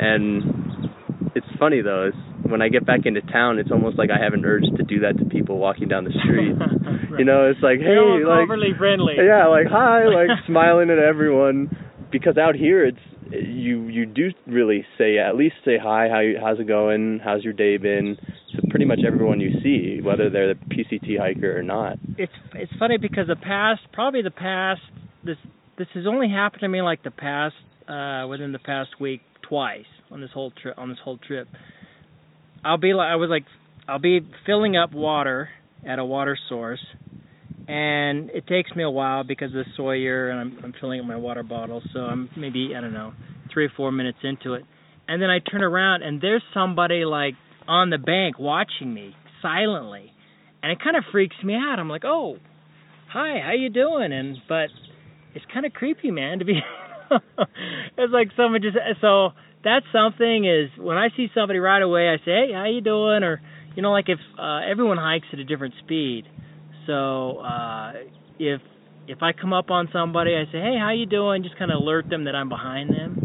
And 0.00 0.90
it's 1.36 1.46
funny 1.58 1.82
though. 1.82 2.10
It's 2.10 2.50
when 2.50 2.62
I 2.62 2.68
get 2.68 2.86
back 2.86 3.00
into 3.04 3.20
town, 3.20 3.58
it's 3.58 3.70
almost 3.70 3.98
like 3.98 4.10
I 4.10 4.22
have 4.22 4.32
an 4.32 4.44
urge 4.44 4.64
to 4.76 4.82
do 4.82 5.00
that 5.00 5.18
to 5.18 5.24
people 5.26 5.58
walking 5.58 5.88
down 5.88 6.04
the 6.04 6.14
street. 6.24 6.54
right. 6.58 6.70
You 7.16 7.24
know, 7.24 7.48
it's 7.48 7.62
like, 7.62 7.78
hey, 7.78 7.96
like, 7.96 8.44
overly 8.44 8.76
friendly. 8.76 9.14
yeah, 9.16 9.46
like 9.46 9.68
hi, 9.70 10.04
like 10.04 10.28
smiling 10.46 10.90
at 10.90 10.98
everyone. 10.98 11.70
Because 12.12 12.36
out 12.36 12.54
here, 12.54 12.84
it's 12.84 13.00
you 13.66 13.88
you 13.88 14.06
do 14.06 14.30
really 14.46 14.86
say 14.96 15.18
at 15.18 15.36
least 15.36 15.56
say 15.64 15.76
hi, 15.82 16.08
how 16.08 16.20
you, 16.20 16.38
how's 16.40 16.58
it 16.60 16.68
going, 16.68 17.20
how's 17.22 17.42
your 17.42 17.52
day 17.52 17.76
been, 17.76 18.16
to 18.54 18.66
pretty 18.70 18.84
much 18.84 19.00
everyone 19.06 19.40
you 19.40 19.50
see, 19.62 20.00
whether 20.02 20.30
they're 20.30 20.54
the 20.54 20.60
PCT 20.60 21.18
hiker 21.18 21.58
or 21.58 21.62
not. 21.62 21.98
It's 22.16 22.32
it's 22.54 22.72
funny 22.78 22.98
because 22.98 23.26
the 23.26 23.36
past 23.36 23.80
probably 23.92 24.22
the 24.22 24.30
past 24.30 24.80
this 25.24 25.36
this 25.76 25.88
has 25.94 26.06
only 26.06 26.30
happened 26.30 26.60
to 26.60 26.68
me 26.68 26.80
like 26.80 27.02
the 27.02 27.10
past 27.10 27.56
uh 27.88 28.26
within 28.28 28.52
the 28.52 28.58
past 28.58 28.90
week 29.00 29.20
twice 29.48 29.84
on 30.10 30.20
this 30.20 30.30
whole 30.32 30.52
trip 30.62 30.78
on 30.78 30.88
this 30.88 30.98
whole 31.04 31.18
trip. 31.18 31.48
I'll 32.64 32.78
be 32.78 32.94
like 32.94 33.08
I 33.08 33.16
was 33.16 33.28
like 33.28 33.44
I'll 33.88 33.98
be 33.98 34.20
filling 34.46 34.76
up 34.76 34.92
water 34.92 35.50
at 35.86 35.98
a 35.98 36.04
water 36.04 36.38
source 36.48 36.84
and 37.68 38.30
it 38.30 38.46
takes 38.46 38.74
me 38.76 38.84
a 38.84 38.90
while 38.90 39.24
because 39.24 39.48
of 39.48 39.64
the 39.64 39.64
Sawyer 39.76 40.30
and 40.30 40.40
I'm 40.40 40.64
I'm 40.64 40.74
filling 40.80 41.00
up 41.00 41.06
my 41.06 41.16
water 41.16 41.42
bottle 41.42 41.82
so 41.92 42.00
I'm 42.00 42.30
maybe 42.36 42.72
I 42.76 42.80
don't 42.80 42.94
know 42.94 43.12
3 43.56 43.66
or 43.66 43.72
4 43.76 43.92
minutes 43.92 44.20
into 44.24 44.54
it 44.54 44.66
and 45.08 45.22
then 45.22 45.30
I 45.30 45.40
turn 45.40 45.62
around 45.64 46.02
and 46.02 46.20
there's 46.20 46.44
somebody 46.54 47.04
like 47.06 47.36
on 47.68 47.90
the 47.90 47.98
bank 47.98 48.38
watching 48.38 48.94
me 48.94 49.16
silently 49.42 50.12
and 50.62 50.72
it 50.72 50.80
kind 50.82 50.96
of 50.96 51.04
freaks 51.12 51.36
me 51.44 51.54
out. 51.54 51.78
I'm 51.78 51.90
like, 51.90 52.04
"Oh, 52.04 52.38
hi, 53.12 53.40
how 53.44 53.52
you 53.52 53.70
doing?" 53.70 54.12
And 54.12 54.38
but 54.48 54.68
it's 55.34 55.44
kind 55.52 55.66
of 55.66 55.72
creepy, 55.74 56.10
man, 56.10 56.40
to 56.40 56.46
be 56.46 56.60
it's 57.98 58.12
like 58.12 58.30
someone 58.36 58.62
just 58.62 58.76
so 59.00 59.30
that's 59.64 59.86
something 59.92 60.46
is 60.46 60.70
when 60.78 60.98
I 60.98 61.08
see 61.16 61.28
somebody 61.34 61.60
right 61.60 61.82
away, 61.82 62.08
I 62.10 62.18
say, 62.18 62.48
"Hey, 62.48 62.52
how 62.54 62.66
you 62.66 62.82
doing?" 62.82 63.24
or 63.24 63.42
you 63.76 63.82
know, 63.82 63.92
like 63.92 64.08
if 64.08 64.20
uh, 64.38 64.60
everyone 64.70 64.98
hikes 64.98 65.28
at 65.32 65.40
a 65.40 65.44
different 65.44 65.74
speed. 65.80 66.26
So, 66.86 67.38
uh 67.40 67.92
if 68.38 68.62
if 69.08 69.22
I 69.22 69.32
come 69.32 69.52
up 69.54 69.70
on 69.70 69.88
somebody, 69.92 70.36
I 70.36 70.44
say, 70.52 70.60
"Hey, 70.60 70.76
how 70.80 70.92
you 70.92 71.06
doing?" 71.06 71.42
just 71.44 71.56
kind 71.58 71.70
of 71.72 71.78
alert 71.78 72.08
them 72.10 72.24
that 72.24 72.34
I'm 72.36 72.48
behind 72.50 72.92
them. 72.92 73.20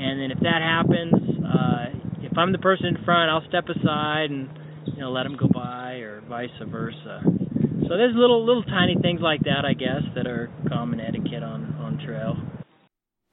And 0.00 0.20
then 0.20 0.30
if 0.30 0.40
that 0.40 0.62
happens, 0.62 1.44
uh 1.44 2.00
if 2.30 2.38
I'm 2.38 2.52
the 2.52 2.58
person 2.58 2.86
in 2.86 3.04
front, 3.04 3.30
I'll 3.30 3.46
step 3.48 3.68
aside 3.68 4.30
and 4.30 4.48
you 4.86 5.00
know 5.00 5.10
let 5.10 5.24
them 5.24 5.36
go 5.36 5.48
by, 5.48 5.94
or 5.94 6.22
vice 6.28 6.50
versa. 6.66 7.22
So 7.24 7.96
there's 7.96 8.14
little 8.14 8.44
little 8.46 8.62
tiny 8.62 8.96
things 9.02 9.20
like 9.20 9.42
that, 9.42 9.64
I 9.64 9.74
guess, 9.74 10.02
that 10.14 10.26
are 10.26 10.50
common 10.68 11.00
etiquette 11.00 11.42
on 11.42 11.74
on 11.80 11.98
trail. 12.04 12.36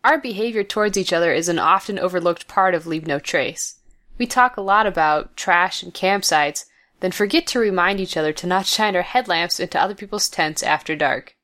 Our 0.03 0.17
behavior 0.17 0.63
towards 0.63 0.97
each 0.97 1.13
other 1.13 1.33
is 1.33 1.49
an 1.49 1.59
often 1.59 1.99
overlooked 1.99 2.47
part 2.47 2.73
of 2.73 2.87
Leave 2.87 3.05
No 3.05 3.19
Trace. 3.19 3.75
We 4.17 4.25
talk 4.25 4.57
a 4.57 4.61
lot 4.61 4.87
about 4.87 5.35
trash 5.35 5.83
and 5.83 5.93
campsites, 5.93 6.65
then 7.01 7.11
forget 7.11 7.45
to 7.47 7.59
remind 7.59 7.99
each 7.99 8.17
other 8.17 8.33
to 8.33 8.47
not 8.47 8.65
shine 8.75 8.95
our 8.95 9.01
headlamps 9.03 9.59
into 9.59 9.79
other 9.79 9.95
people's 9.95 10.29
tents 10.29 10.63
after 10.63 10.95
dark. 10.95 11.35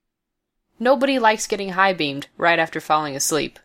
Nobody 0.80 1.20
likes 1.20 1.46
getting 1.46 1.70
high 1.70 1.94
beamed 1.94 2.28
right 2.38 2.58
after 2.58 2.80
falling 2.80 3.16
asleep. 3.16 3.60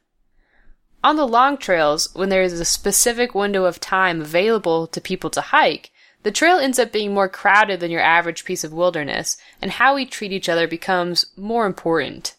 On 1.04 1.16
the 1.16 1.26
long 1.26 1.56
trails, 1.56 2.08
when 2.14 2.28
there 2.28 2.42
is 2.42 2.58
a 2.58 2.64
specific 2.64 3.34
window 3.34 3.64
of 3.64 3.78
time 3.78 4.20
available 4.20 4.86
to 4.88 5.00
people 5.00 5.30
to 5.30 5.40
hike, 5.40 5.90
the 6.24 6.32
trail 6.32 6.58
ends 6.58 6.78
up 6.78 6.90
being 6.90 7.14
more 7.14 7.28
crowded 7.28 7.78
than 7.78 7.90
your 7.90 8.00
average 8.00 8.44
piece 8.44 8.64
of 8.64 8.72
wilderness, 8.72 9.36
and 9.62 9.72
how 9.72 9.94
we 9.94 10.04
treat 10.04 10.32
each 10.32 10.48
other 10.48 10.66
becomes 10.66 11.26
more 11.36 11.66
important. 11.66 12.34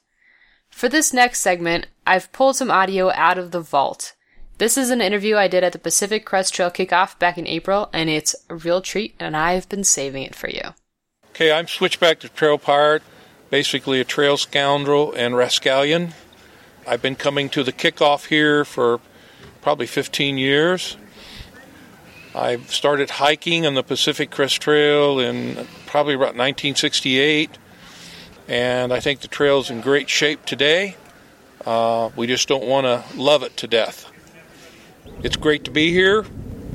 For 0.69 0.89
this 0.89 1.13
next 1.13 1.39
segment, 1.39 1.87
I've 2.05 2.31
pulled 2.33 2.57
some 2.57 2.69
audio 2.69 3.11
out 3.11 3.37
of 3.37 3.51
the 3.51 3.61
vault. 3.61 4.13
This 4.57 4.77
is 4.77 4.89
an 4.89 4.99
interview 4.99 5.37
I 5.37 5.47
did 5.47 5.63
at 5.63 5.71
the 5.71 5.79
Pacific 5.79 6.25
Crest 6.25 6.53
Trail 6.53 6.69
kickoff 6.69 7.17
back 7.17 7.37
in 7.37 7.47
April, 7.47 7.89
and 7.93 8.09
it's 8.09 8.35
a 8.49 8.55
real 8.55 8.81
treat, 8.81 9.15
and 9.17 9.37
I've 9.37 9.69
been 9.69 9.85
saving 9.85 10.23
it 10.23 10.35
for 10.35 10.49
you. 10.49 10.73
Okay, 11.29 11.51
I'm 11.51 11.67
Switchback 11.67 12.19
the 12.19 12.27
Trail 12.27 12.57
Pirate, 12.57 13.03
basically 13.49 14.01
a 14.01 14.03
trail 14.03 14.35
scoundrel 14.35 15.13
and 15.13 15.37
rascallion. 15.37 16.13
I've 16.89 17.04
been 17.04 17.15
coming 17.15 17.49
to 17.49 17.63
the 17.63 17.71
kickoff 17.71 18.25
here 18.25 18.65
for 18.65 18.99
probably 19.62 19.86
15 19.86 20.39
years. 20.39 20.97
I 22.34 22.58
started 22.62 23.12
hiking 23.12 23.67
on 23.67 23.75
the 23.75 23.84
Pacific 23.84 24.32
Crest 24.32 24.60
Trail 24.60 25.19
in 25.19 25.67
probably 25.86 26.15
about 26.15 26.34
1968, 26.34 27.52
and 28.47 28.91
I 28.91 28.99
think 29.02 29.19
the 29.19 29.28
trail's 29.28 29.69
in 29.69 29.82
great 29.82 30.10
shape 30.10 30.47
today. 30.47 30.95
Uh, 31.63 32.10
we 32.15 32.25
just 32.25 32.47
don't 32.47 32.65
want 32.65 32.86
to 32.86 33.04
love 33.15 33.43
it 33.43 33.56
to 33.58 33.67
death. 33.67 34.12
It's 35.21 35.36
great 35.36 35.65
to 35.65 35.71
be 35.71 35.91
here. 35.91 36.25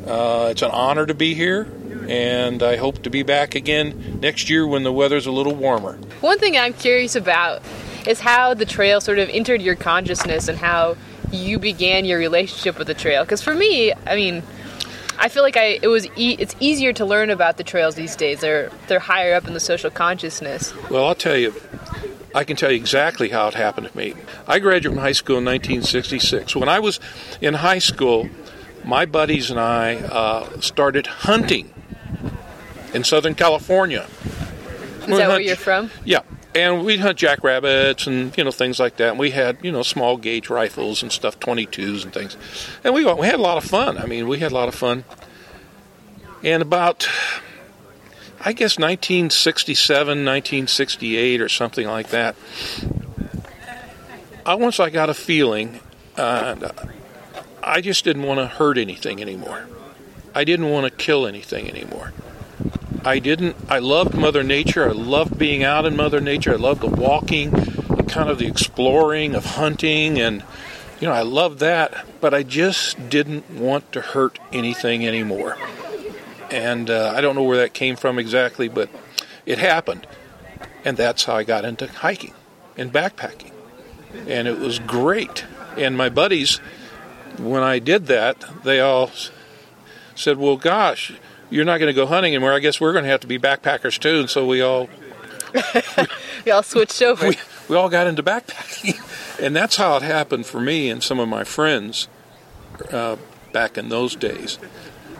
Uh, 0.07 0.47
it's 0.53 0.63
an 0.63 0.71
honor 0.71 1.07
to 1.07 1.15
be 1.15 1.35
here, 1.35 1.67
and 2.09 2.63
I 2.63 2.77
hope 2.77 3.03
to 3.03 3.11
be 3.11 3.25
back 3.25 3.57
again 3.57 4.21
next 4.21 4.49
year 4.49 4.65
when 4.65 4.85
the 4.85 4.93
weather's 4.93 5.27
a 5.27 5.33
little 5.33 5.57
warmer. 5.57 5.95
One 6.21 6.39
thing 6.39 6.57
I'm 6.57 6.75
curious 6.75 7.17
about 7.17 7.63
is 8.07 8.21
how 8.21 8.55
the 8.55 8.67
trail 8.67 9.01
sort 9.01 9.19
of 9.19 9.29
entered 9.29 9.63
your 9.63 9.75
consciousness 9.75 10.49
and 10.49 10.59
how 10.59 10.97
you 11.31 11.59
began 11.59 12.05
your 12.05 12.19
relationship 12.19 12.79
with 12.79 12.87
the 12.87 12.95
trail. 12.95 13.25
Because 13.25 13.43
for 13.43 13.55
me, 13.55 13.93
I 14.07 14.15
mean, 14.15 14.43
I 15.19 15.29
feel 15.29 15.43
like 15.43 15.57
I 15.57 15.79
it 15.83 15.89
was 15.89 16.07
e- 16.17 16.37
it's 16.39 16.55
easier 16.61 16.93
to 16.95 17.05
learn 17.05 17.31
about 17.31 17.57
the 17.57 17.65
trails 17.65 17.95
these 17.95 18.17
days. 18.17 18.41
They're 18.41 18.71
they're 18.89 18.99
higher 18.99 19.35
up 19.35 19.47
in 19.47 19.55
the 19.55 19.61
social 19.61 19.91
consciousness. 19.91 20.75
Well, 20.91 21.07
I'll 21.07 21.15
tell 21.15 21.37
you, 21.37 21.55
I 22.35 22.45
can 22.45 22.57
tell 22.57 22.71
you 22.71 22.77
exactly 22.77 23.29
how 23.29 23.49
it 23.49 23.55
happened 23.55 23.89
to 23.91 23.97
me. 23.97 24.15
I 24.47 24.59
graduated 24.59 24.93
from 24.93 24.99
high 24.99 25.13
school 25.13 25.39
in 25.39 25.45
1966. 25.45 26.57
When 26.57 26.69
I 26.69 26.81
was 26.81 27.01
in 27.41 27.55
high 27.55 27.79
school, 27.79 28.29
my 28.85 29.07
buddies 29.07 29.51
and 29.51 29.61
I 29.61 29.97
uh, 29.97 30.61
started 30.61 31.07
hunting 31.07 31.73
in 32.93 33.05
Southern 33.05 33.35
California. 33.35 34.07
Is 35.07 35.19
that 35.19 35.29
where 35.29 35.41
you're 35.41 35.57
from? 35.57 35.91
Yeah, 36.05 36.21
and 36.55 36.85
we'd 36.85 37.01
hunt 37.01 37.19
jackrabbits 37.19 38.07
and 38.07 38.37
you 38.37 38.45
know 38.45 38.51
things 38.51 38.79
like 38.79 38.97
that. 38.97 39.11
And 39.11 39.19
we 39.19 39.31
had 39.31 39.59
you 39.63 39.73
know 39.73 39.83
small 39.83 40.17
gauge 40.17 40.49
rifles 40.49 41.03
and 41.03 41.11
stuff, 41.11 41.39
22s 41.41 42.05
and 42.05 42.13
things, 42.13 42.37
and 42.83 42.95
we 42.95 43.05
we 43.05 43.27
had 43.27 43.37
a 43.37 43.43
lot 43.43 43.59
of 43.59 43.65
fun. 43.65 43.99
I 43.99 44.07
mean, 44.07 44.29
we 44.29 44.39
had 44.39 44.53
a 44.53 44.55
lot 44.55 44.69
of 44.69 44.75
fun. 44.75 45.05
And 46.43 46.61
about, 46.61 47.09
I 48.39 48.53
guess 48.53 48.79
1967, 48.79 50.07
1968, 50.07 51.41
or 51.41 51.49
something 51.49 51.87
like 51.87 52.09
that. 52.11 52.37
I 54.45 54.55
once 54.55 54.79
I 54.79 54.91
got 54.91 55.09
a 55.09 55.15
feeling, 55.15 55.81
uh, 56.19 56.71
I 57.63 57.81
just 57.81 58.05
didn't 58.05 58.25
want 58.25 58.41
to 58.41 58.47
hurt 58.47 58.77
anything 58.77 59.23
anymore. 59.23 59.67
I 60.35 60.45
didn't 60.45 60.69
want 60.69 60.85
to 60.85 60.91
kill 60.91 61.27
anything 61.27 61.71
anymore. 61.71 62.13
I 63.07 63.19
didn't. 63.19 63.57
I 63.69 63.81
loved 63.81 64.15
Mother 64.15 64.43
Nature. 64.43 64.89
I 64.89 64.93
loved 64.93 65.39
being 65.39 65.63
out 65.63 65.85
in 65.85 65.95
Mother 65.95 66.21
Nature. 66.23 66.53
I 66.53 66.57
loved 66.57 66.81
the 66.81 66.87
walking, 66.87 67.51
the 67.51 68.05
kind 68.09 68.31
of 68.31 68.39
the 68.39 68.47
exploring 68.47 69.35
of 69.35 69.45
hunting 69.45 70.19
and 70.19 70.43
you 71.01 71.09
know 71.09 71.13
I 71.13 71.21
loved 71.21 71.59
that, 71.59 72.07
but 72.23 72.33
I 72.33 72.43
just 72.43 73.11
didn't 73.11 73.51
want 73.51 73.93
to 73.93 74.01
hurt 74.01 74.39
anything 74.53 75.07
anymore. 75.07 75.59
And 76.51 76.89
uh, 76.89 77.13
I 77.15 77.21
don't 77.21 77.35
know 77.35 77.43
where 77.43 77.59
that 77.59 77.75
came 77.75 77.97
from 77.97 78.19
exactly, 78.19 78.69
but 78.69 78.89
it 79.45 79.59
happened, 79.59 80.07
and 80.83 80.97
that's 80.97 81.25
how 81.25 81.37
I 81.37 81.45
got 81.45 81.67
into 81.67 81.87
hiking 81.87 82.33
and 82.77 82.91
backpacking, 82.91 83.53
and 84.27 84.49
it 84.49 84.59
was 84.59 84.79
great. 84.79 85.45
And 85.77 85.95
my 85.95 86.09
buddies, 86.09 86.57
when 87.39 87.63
I 87.63 87.81
did 87.81 88.07
that, 88.07 88.63
they 88.65 88.81
all 88.81 89.11
said, 90.15 90.39
"Well, 90.39 90.57
gosh." 90.57 91.13
You're 91.51 91.65
not 91.65 91.79
going 91.79 91.89
to 91.89 91.95
go 91.95 92.07
hunting 92.07 92.35
anymore. 92.35 92.53
I 92.53 92.59
guess 92.59 92.81
we're 92.81 92.93
going 92.93 93.05
to 93.05 93.11
have 93.11 93.21
to 93.21 93.27
be 93.27 93.39
backpackers 93.39 93.99
too. 93.99 94.21
And 94.21 94.31
so 94.31 94.47
we 94.47 94.61
all 94.61 94.89
We 96.45 96.53
all 96.53 96.63
switched 96.63 97.01
over. 97.03 97.29
we, 97.29 97.39
we 97.69 97.77
all 97.77 97.89
got 97.89 98.07
into 98.07 98.23
backpacking. 98.23 99.01
And 99.41 99.55
that's 99.55 99.75
how 99.75 99.97
it 99.97 100.03
happened 100.03 100.47
for 100.47 100.61
me 100.61 100.89
and 100.89 101.03
some 101.03 101.19
of 101.19 101.29
my 101.29 101.43
friends 101.43 102.07
uh, 102.93 103.17
back 103.53 103.77
in 103.77 103.89
those 103.89 104.15
days. 104.15 104.61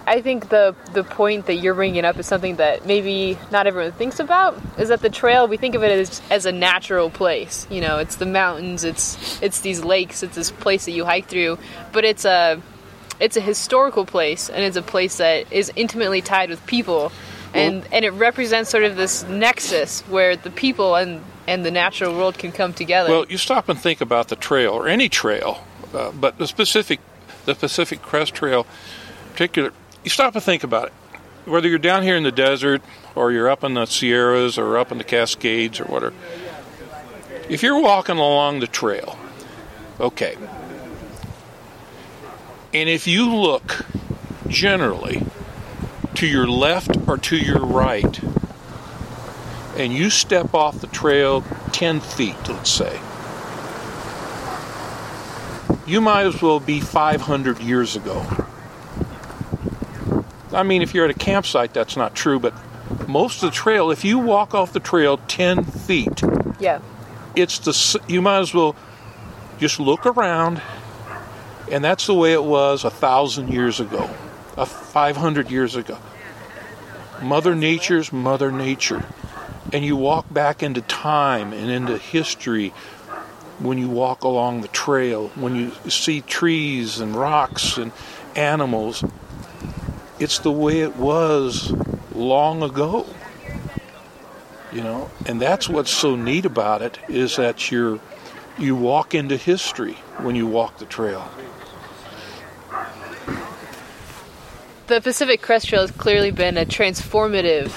I 0.07 0.21
think 0.21 0.51
the 0.51 0.77
the 0.93 1.03
point 1.03 1.47
that 1.47 1.55
you're 1.55 1.75
bringing 1.75 2.05
up 2.05 2.17
is 2.17 2.27
something 2.27 2.55
that 2.57 2.87
maybe 2.87 3.37
not 3.51 3.67
everyone 3.67 3.91
thinks 3.91 4.21
about. 4.21 4.57
Is 4.79 4.91
that 4.91 5.01
the 5.01 5.11
trail? 5.11 5.49
We 5.49 5.57
think 5.57 5.75
of 5.75 5.83
it 5.83 5.91
as 5.91 6.23
as 6.31 6.47
a 6.47 6.53
natural 6.53 7.11
place. 7.11 7.67
You 7.71 7.81
know, 7.81 7.99
it's 7.99 8.15
the 8.15 8.27
mountains, 8.27 8.85
it's 8.85 9.43
it's 9.43 9.61
these 9.63 9.83
lakes, 9.83 10.23
it's 10.23 10.37
this 10.37 10.53
place 10.53 10.85
that 10.85 10.93
you 10.93 11.05
hike 11.05 11.27
through. 11.27 11.59
But 11.91 12.05
it's 12.05 12.25
a 12.25 12.63
it's 13.21 13.37
a 13.37 13.41
historical 13.41 14.05
place, 14.05 14.49
and 14.49 14.63
it's 14.65 14.77
a 14.77 14.83
place 14.83 15.19
that 15.19 15.53
is 15.53 15.73
intimately 15.77 16.21
tied 16.21 16.51
with 16.51 16.65
people, 16.67 17.13
and 17.53 17.87
and 17.93 18.05
it 18.05 18.11
represents 18.11 18.71
sort 18.71 18.85
of 18.85 18.97
this 18.97 19.23
nexus 19.29 20.01
where 20.03 20.37
the 20.37 20.51
people 20.51 20.97
and 20.97 21.23
and 21.47 21.65
the 21.65 21.71
natural 21.71 22.15
world 22.15 22.39
can 22.39 22.53
come 22.53 22.73
together. 22.73 23.11
Well, 23.11 23.27
you 23.29 23.39
stop 23.39 23.69
and 23.69 23.79
think 23.79 24.01
about 24.01 24.29
the 24.29 24.37
trail 24.37 24.73
or 24.73 24.89
any 24.89 25.09
trail, 25.09 25.65
uh, 25.93 26.11
but 26.13 26.39
the 26.39 26.47
specific, 26.47 27.01
the 27.45 27.55
Pacific 27.55 28.03
Crest 28.03 28.35
Trail, 28.35 28.67
particular. 29.33 29.73
You 30.03 30.11
stop 30.11 30.35
and 30.35 30.45
think 30.45 30.65
about 30.65 30.89
it. 30.89 30.93
Whether 31.47 31.69
you're 31.69 31.79
down 31.79 32.03
here 32.03 32.17
in 32.17 32.23
the 32.23 32.33
desert 32.33 32.83
or 33.15 33.31
you're 33.31 33.51
up 33.51 33.65
in 33.65 33.75
the 33.75 33.87
Sierras 33.87 34.59
or 34.59 34.79
up 34.79 34.91
in 34.91 34.99
the 34.99 35.05
Cascades 35.05 35.79
or 35.79 35.85
whatever, 35.85 36.15
if 37.49 37.63
you're 37.63 37.81
walking 37.81 38.17
along 38.17 38.61
the 38.61 38.67
trail, 38.67 39.19
okay, 40.01 40.37
and 42.75 42.89
if 42.89 43.07
you 43.07 43.33
look 43.33 43.87
generally 44.49 45.25
to 46.17 46.27
your 46.27 46.49
left 46.49 47.09
or 47.09 47.17
to 47.17 47.37
your 47.37 47.65
right, 47.65 48.21
and 49.77 49.93
you 49.93 50.11
step 50.11 50.55
off 50.55 50.81
the 50.81 50.87
trail 50.89 51.43
10 51.73 52.01
feet, 52.01 52.37
let's 52.49 52.71
say, 52.71 53.01
you 55.87 56.01
might 56.01 56.27
as 56.27 56.43
well 56.43 56.61
be 56.61 56.81
500 56.81 57.61
years 57.61 57.97
ago. 57.97 58.27
I 60.53 60.63
mean, 60.63 60.83
if 60.83 60.95
you're 60.95 61.05
at 61.05 61.11
a 61.11 61.19
campsite, 61.19 61.75
that's 61.75 61.97
not 61.97 62.15
true, 62.15 62.39
but 62.39 62.55
most 63.09 63.43
of 63.43 63.51
the 63.51 63.55
trail, 63.55 63.91
if 63.91 64.05
you 64.05 64.19
walk 64.19 64.55
off 64.55 64.73
the 64.73 64.81
trail 64.81 65.19
10 65.29 65.65
feet, 65.65 66.23
yeah, 66.61 66.81
it's 67.35 67.59
the 67.59 68.01
you 68.09 68.23
might 68.23 68.39
as 68.39 68.55
well 68.55 68.77
just 69.59 69.81
look 69.81 70.07
around 70.07 70.63
and 71.71 71.85
that's 71.85 72.07
the 72.07 72.15
way 72.15 72.33
it 72.33 72.45
was 72.45 72.85
a 72.85 72.91
thousand 72.91 73.53
years 73.53 73.81
ago 73.81 74.11
a 74.57 74.67
500 74.67 75.51
years 75.51 75.77
ago. 75.77 75.99
Mother 77.23 77.55
nature's 77.55 78.13
mother 78.13 78.53
nature. 78.53 79.05
And 79.73 79.85
you 79.85 79.97
walk 79.97 80.33
back 80.33 80.63
into 80.63 80.83
time 80.83 81.53
and 81.53 81.71
into 81.71 81.99
history 81.99 82.71
when 83.59 83.79
you 83.79 83.89
walk 83.89 84.23
along 84.23 84.61
the 84.61 84.69
trail 84.69 85.29
when 85.35 85.57
you 85.57 85.73
see 85.91 86.21
trees 86.21 87.01
and 87.01 87.17
rocks 87.17 87.77
and 87.77 87.93
animals. 88.37 89.05
It's 90.21 90.39
the 90.39 90.53
way 90.53 90.81
it 90.81 90.97
was 90.97 91.73
long 92.15 92.63
ago 92.63 93.07
you 94.73 94.83
know? 94.83 95.09
And 95.25 95.41
that's 95.41 95.69
what's 95.69 95.91
so 95.91 96.17
neat 96.17 96.45
about 96.45 96.83
it 96.83 96.99
is 97.09 97.37
that 97.37 97.71
you're 97.71 98.01
you 98.59 98.77
walk 98.77 99.15
into 99.15 99.37
history 99.37 99.95
when 100.19 100.37
you 100.37 100.47
walk 100.47 100.79
the 100.79 100.85
trail 100.85 101.29
the 104.87 105.01
Pacific 105.01 105.41
Crest 105.41 105.69
Trail 105.69 105.83
has 105.83 105.91
clearly 105.91 106.31
been 106.31 106.59
a 106.59 106.65
transformative 106.65 107.71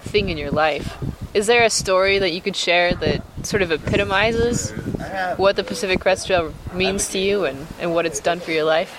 thing 0.00 0.28
in 0.28 0.38
your 0.38 0.50
life. 0.50 0.96
Is 1.34 1.46
there 1.46 1.64
a 1.64 1.70
story 1.70 2.18
that 2.18 2.30
you 2.30 2.40
could 2.40 2.56
share 2.56 2.94
that 2.94 3.22
sort 3.44 3.62
of 3.62 3.70
epitomizes 3.70 4.70
what 5.36 5.56
the 5.56 5.64
Pacific 5.64 6.00
Crest 6.00 6.26
Trail 6.26 6.54
means 6.72 7.08
to 7.08 7.18
you 7.18 7.44
and, 7.44 7.66
and 7.78 7.92
what 7.92 8.06
it's 8.06 8.20
done 8.20 8.40
for 8.40 8.52
your 8.52 8.64
life? 8.64 8.96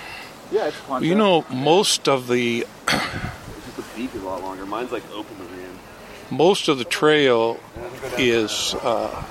Yeah, 0.52 0.68
it's 0.68 1.04
you 1.04 1.16
know 1.16 1.44
most 1.50 2.08
of 2.08 2.28
the 2.28 2.66
the 2.86 3.84
beak 3.96 4.14
is 4.14 4.22
a 4.22 4.26
lot 4.26 4.42
longer. 4.42 4.64
Mine's 4.64 4.92
like 4.92 5.02
open 5.12 5.36
to 5.36 5.46
most 6.30 6.68
of 6.68 6.78
the 6.78 6.84
trail 6.84 7.58
is 8.18 8.74
uh, 8.82 9.24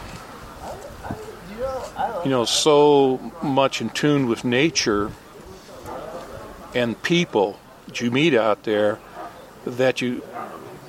you 2.23 2.29
know 2.29 2.45
so 2.45 3.31
much 3.41 3.81
in 3.81 3.89
tune 3.89 4.27
with 4.27 4.43
nature 4.43 5.11
and 6.73 7.01
people 7.01 7.59
that 7.95 8.01
you 8.01 8.11
meet 8.11 8.33
out 8.33 8.63
there 8.63 8.99
that 9.65 10.01
you 10.01 10.21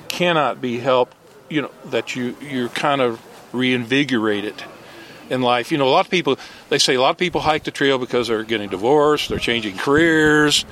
cannot 0.09 0.61
be 0.61 0.81
helped 0.81 1.17
you 1.49 1.63
know 1.63 1.71
that 1.85 2.17
you 2.17 2.37
you're 2.41 2.69
kind 2.69 3.01
of 3.01 3.21
reinvigorated 3.53 4.65
in 5.31 5.41
life. 5.41 5.71
You 5.71 5.79
know 5.79 5.87
a 5.87 5.91
lot 5.91 6.05
of 6.05 6.11
people 6.11 6.37
they 6.69 6.79
say 6.79 6.97
a 6.97 7.01
lot 7.01 7.11
of 7.11 7.17
people 7.17 7.41
hike 7.41 7.63
the 7.63 7.71
trail 7.71 7.99
because 7.99 8.27
they're 8.27 8.43
getting 8.43 8.71
divorced 8.71 9.29
they're 9.29 9.39
changing 9.39 9.77
careers 9.77 10.65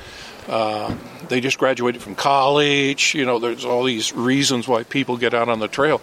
uh, 0.48 0.92
they 1.28 1.40
just 1.40 1.56
graduated 1.56 2.02
from 2.02 2.16
college 2.16 3.14
you 3.14 3.24
know 3.24 3.38
there's 3.38 3.64
all 3.64 3.84
these 3.84 4.12
reasons 4.12 4.66
why 4.66 4.82
people 4.82 5.16
get 5.16 5.34
out 5.34 5.48
on 5.48 5.60
the 5.60 5.68
trail. 5.68 6.00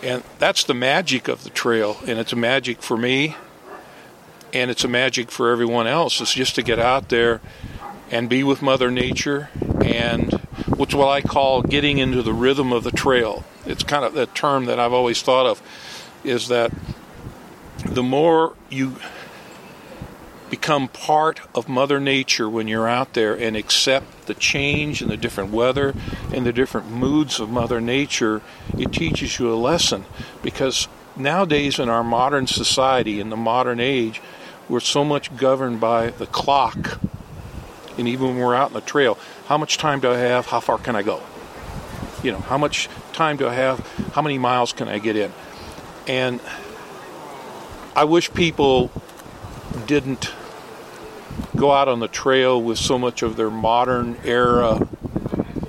And 0.00 0.22
that's 0.38 0.62
the 0.62 0.74
magic 0.74 1.26
of 1.26 1.42
the 1.42 1.50
trail 1.50 1.96
and 2.06 2.20
it's 2.20 2.32
a 2.32 2.36
magic 2.36 2.82
for 2.82 2.96
me 2.96 3.34
and 4.52 4.70
it's 4.70 4.84
a 4.84 4.88
magic 4.88 5.32
for 5.32 5.50
everyone 5.50 5.88
else. 5.88 6.20
It's 6.20 6.32
just 6.32 6.54
to 6.54 6.62
get 6.62 6.78
out 6.78 7.08
there 7.08 7.40
and 8.10 8.28
be 8.28 8.42
with 8.42 8.62
mother 8.62 8.90
nature 8.90 9.48
and 9.84 10.32
which 10.76 10.94
what 10.94 11.08
i 11.08 11.20
call 11.20 11.62
getting 11.62 11.98
into 11.98 12.22
the 12.22 12.32
rhythm 12.32 12.72
of 12.72 12.84
the 12.84 12.90
trail. 12.90 13.44
It's 13.64 13.82
kind 13.82 14.04
of 14.04 14.14
the 14.14 14.26
term 14.26 14.66
that 14.66 14.78
i've 14.78 14.92
always 14.92 15.22
thought 15.22 15.46
of 15.46 15.62
is 16.24 16.48
that 16.48 16.72
the 17.84 18.02
more 18.02 18.54
you 18.70 18.96
become 20.50 20.88
part 20.88 21.40
of 21.54 21.68
mother 21.68 21.98
nature 21.98 22.48
when 22.48 22.68
you're 22.68 22.88
out 22.88 23.14
there 23.14 23.34
and 23.34 23.56
accept 23.56 24.26
the 24.26 24.34
change 24.34 25.02
and 25.02 25.10
the 25.10 25.16
different 25.16 25.50
weather 25.50 25.94
and 26.32 26.46
the 26.46 26.52
different 26.52 26.90
moods 26.90 27.40
of 27.40 27.50
mother 27.50 27.80
nature 27.80 28.40
it 28.78 28.92
teaches 28.92 29.38
you 29.38 29.52
a 29.52 29.56
lesson. 29.56 30.04
Because 30.42 30.88
nowadays 31.16 31.78
in 31.78 31.88
our 31.88 32.04
modern 32.04 32.46
society 32.46 33.20
in 33.20 33.30
the 33.30 33.36
modern 33.36 33.80
age 33.80 34.20
we're 34.68 34.80
so 34.80 35.04
much 35.04 35.36
governed 35.36 35.80
by 35.80 36.10
the 36.10 36.26
clock 36.26 37.00
and 37.98 38.08
even 38.08 38.28
when 38.28 38.36
we're 38.38 38.54
out 38.54 38.68
on 38.68 38.72
the 38.72 38.80
trail 38.80 39.18
how 39.46 39.56
much 39.56 39.78
time 39.78 40.00
do 40.00 40.10
i 40.10 40.16
have? 40.16 40.46
How 40.46 40.60
far 40.60 40.78
can 40.78 40.96
i 40.96 41.02
go? 41.02 41.22
You 42.22 42.32
know 42.32 42.38
how 42.38 42.58
much 42.58 42.88
time 43.12 43.36
do 43.36 43.46
i 43.46 43.54
have? 43.54 43.80
How 44.12 44.22
many 44.22 44.38
miles 44.38 44.72
can 44.72 44.88
i 44.88 44.98
get 44.98 45.16
in? 45.16 45.32
And 46.06 46.40
i 47.94 48.04
wish 48.04 48.32
people 48.32 48.90
didn't 49.86 50.32
go 51.54 51.72
out 51.72 51.88
on 51.88 52.00
the 52.00 52.08
trail 52.08 52.60
with 52.60 52.78
so 52.78 52.98
much 52.98 53.22
of 53.22 53.36
their 53.36 53.50
modern 53.50 54.16
era 54.24 54.88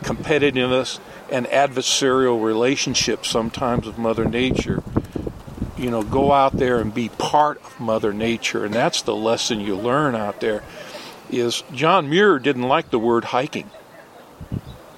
competitiveness 0.02 1.00
and 1.30 1.46
adversarial 1.48 2.42
relationships 2.44 3.30
sometimes 3.30 3.86
with 3.86 3.98
mother 3.98 4.26
nature. 4.26 4.82
You 5.78 5.92
know 5.92 6.02
go 6.02 6.32
out 6.32 6.54
there 6.54 6.80
and 6.80 6.92
be 6.94 7.10
part 7.10 7.62
of 7.64 7.80
mother 7.80 8.12
nature 8.12 8.66
and 8.66 8.74
that's 8.74 9.04
the 9.04 9.16
lesson 9.16 9.60
you 9.60 9.76
learn 9.76 10.16
out 10.16 10.42
there 10.42 10.64
is 11.30 11.64
john 11.74 12.10
muir 12.10 12.40
didn't 12.40 12.64
like 12.64 12.90
the 12.90 13.00
word 13.00 13.26
hiking 13.26 13.70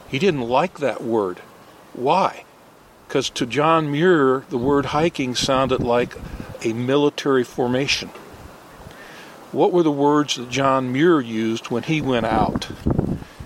he 0.07 0.19
didn't 0.19 0.41
like 0.41 0.79
that 0.79 1.03
word 1.03 1.39
why 1.93 2.43
because 3.07 3.29
to 3.29 3.45
john 3.45 3.91
muir 3.91 4.45
the 4.49 4.57
word 4.57 4.87
hiking 4.87 5.35
sounded 5.35 5.81
like 5.81 6.15
a 6.63 6.73
military 6.73 7.43
formation 7.43 8.09
what 9.51 9.71
were 9.71 9.81
the 9.81 9.91
words 9.91 10.35
that 10.35 10.51
John 10.51 10.93
Muir 10.93 11.19
used 11.19 11.71
when 11.71 11.81
he 11.83 12.01
went 12.01 12.27
out? 12.27 12.69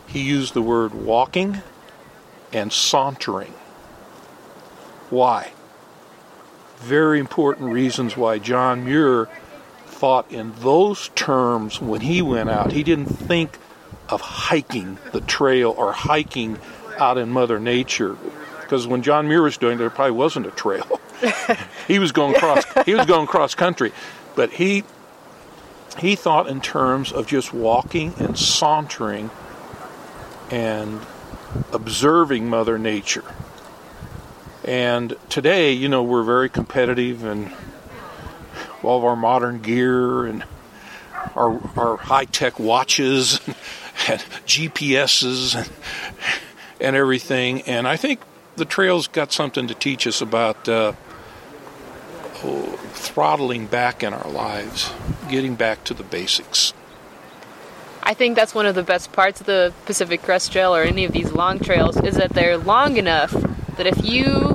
He 0.05 0.19
used 0.19 0.53
the 0.53 0.61
word 0.61 0.93
walking 0.93 1.61
and 2.51 2.73
sauntering. 2.73 3.53
Why? 5.09 5.53
Very 6.79 7.19
important 7.21 7.71
reasons 7.71 8.17
why 8.17 8.38
John 8.38 8.84
Muir 8.84 9.29
thought 10.04 10.30
in 10.34 10.51
those 10.58 11.08
terms 11.16 11.80
when 11.80 12.01
he 12.01 12.22
went 12.22 12.49
out. 12.49 12.74
He 12.74 12.84
didn't 12.84 13.06
think 13.06 13.58
of 14.10 14.20
hiking 14.20 14.97
the 15.14 15.22
trail 15.22 15.74
or 15.78 15.93
hiking 15.93 16.60
out 16.97 17.18
in 17.18 17.30
Mother 17.30 17.58
Nature. 17.58 18.18
Because 18.60 18.86
when 18.86 19.01
John 19.01 19.30
Muir 19.30 19.43
was 19.43 19.56
doing 19.56 19.76
it, 19.76 19.78
there 19.78 19.89
probably 19.89 20.12
wasn't 20.12 20.45
a 20.45 20.51
trail. 20.51 20.99
he 21.88 21.99
was 21.99 22.12
going 22.12 22.34
cross. 22.34 22.66
He 22.86 22.93
was 22.95 23.06
going 23.06 23.28
cross 23.28 23.56
country, 23.56 23.93
but 24.36 24.51
he 24.51 24.84
he 25.99 26.18
thought 26.18 26.49
in 26.49 26.60
terms 26.60 27.14
of 27.14 27.26
just 27.26 27.54
walking 27.54 28.14
and 28.18 28.38
sauntering 28.38 29.32
and 30.51 30.99
observing 31.72 32.49
Mother 32.49 32.78
Nature. 32.78 33.24
And 34.66 35.16
today, 35.30 35.72
you 35.72 35.88
know, 35.88 36.04
we're 36.04 36.24
very 36.24 36.49
competitive 36.49 37.24
and 37.24 37.54
all 38.84 38.97
of 38.97 39.05
our 39.05 39.15
modern 39.15 39.61
gear 39.61 40.25
and 40.25 40.43
our, 41.36 41.59
our 41.77 41.97
high 41.97 42.25
tech 42.25 42.59
watches 42.59 43.39
and 44.07 44.19
GPSs 44.45 45.55
and, 45.55 45.69
and 46.79 46.95
everything. 46.95 47.61
And 47.63 47.88
I 47.88 47.97
think 47.97 48.19
the 48.55 48.65
trail's 48.65 49.07
got 49.07 49.31
something 49.31 49.67
to 49.67 49.73
teach 49.73 50.05
us 50.05 50.21
about 50.21 50.67
uh, 50.67 50.93
throttling 52.93 53.67
back 53.67 54.03
in 54.03 54.13
our 54.13 54.29
lives, 54.29 54.91
getting 55.29 55.55
back 55.55 55.84
to 55.86 55.93
the 55.93 56.03
basics. 56.03 56.73
I 58.05 58.13
think 58.13 58.36
that's 58.36 58.53
one 58.53 58.65
of 58.65 58.75
the 58.75 58.84
best 58.84 59.13
parts 59.13 59.39
of 59.39 59.47
the 59.47 59.73
Pacific 59.86 60.21
Crest 60.21 60.51
Trail 60.51 60.75
or 60.75 60.84
any 60.84 61.05
of 61.05 61.13
these 61.13 61.31
long 61.31 61.59
trails 61.59 61.97
is 62.01 62.15
that 62.17 62.31
they're 62.31 62.57
long 62.57 62.97
enough 62.97 63.31
that 63.77 63.88
if 63.88 64.03
you 64.03 64.53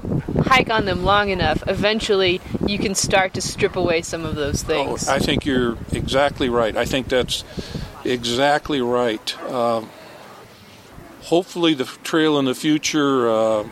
hike 0.48 0.70
on 0.70 0.84
them 0.86 1.04
long 1.04 1.28
enough, 1.28 1.62
eventually 1.66 2.40
you 2.66 2.78
can 2.78 2.94
start 2.94 3.34
to 3.34 3.40
strip 3.40 3.76
away 3.76 4.02
some 4.02 4.24
of 4.24 4.34
those 4.34 4.62
things. 4.62 5.08
Oh, 5.08 5.12
I 5.12 5.18
think 5.18 5.44
you're 5.44 5.76
exactly 5.92 6.48
right. 6.48 6.76
I 6.76 6.84
think 6.84 7.08
that's 7.08 7.44
exactly 8.04 8.80
right. 8.80 9.36
Uh, 9.42 9.84
hopefully, 11.22 11.74
the 11.74 11.84
trail 12.02 12.38
in 12.38 12.46
the 12.46 12.54
future, 12.54 13.28
uh, 13.28 13.68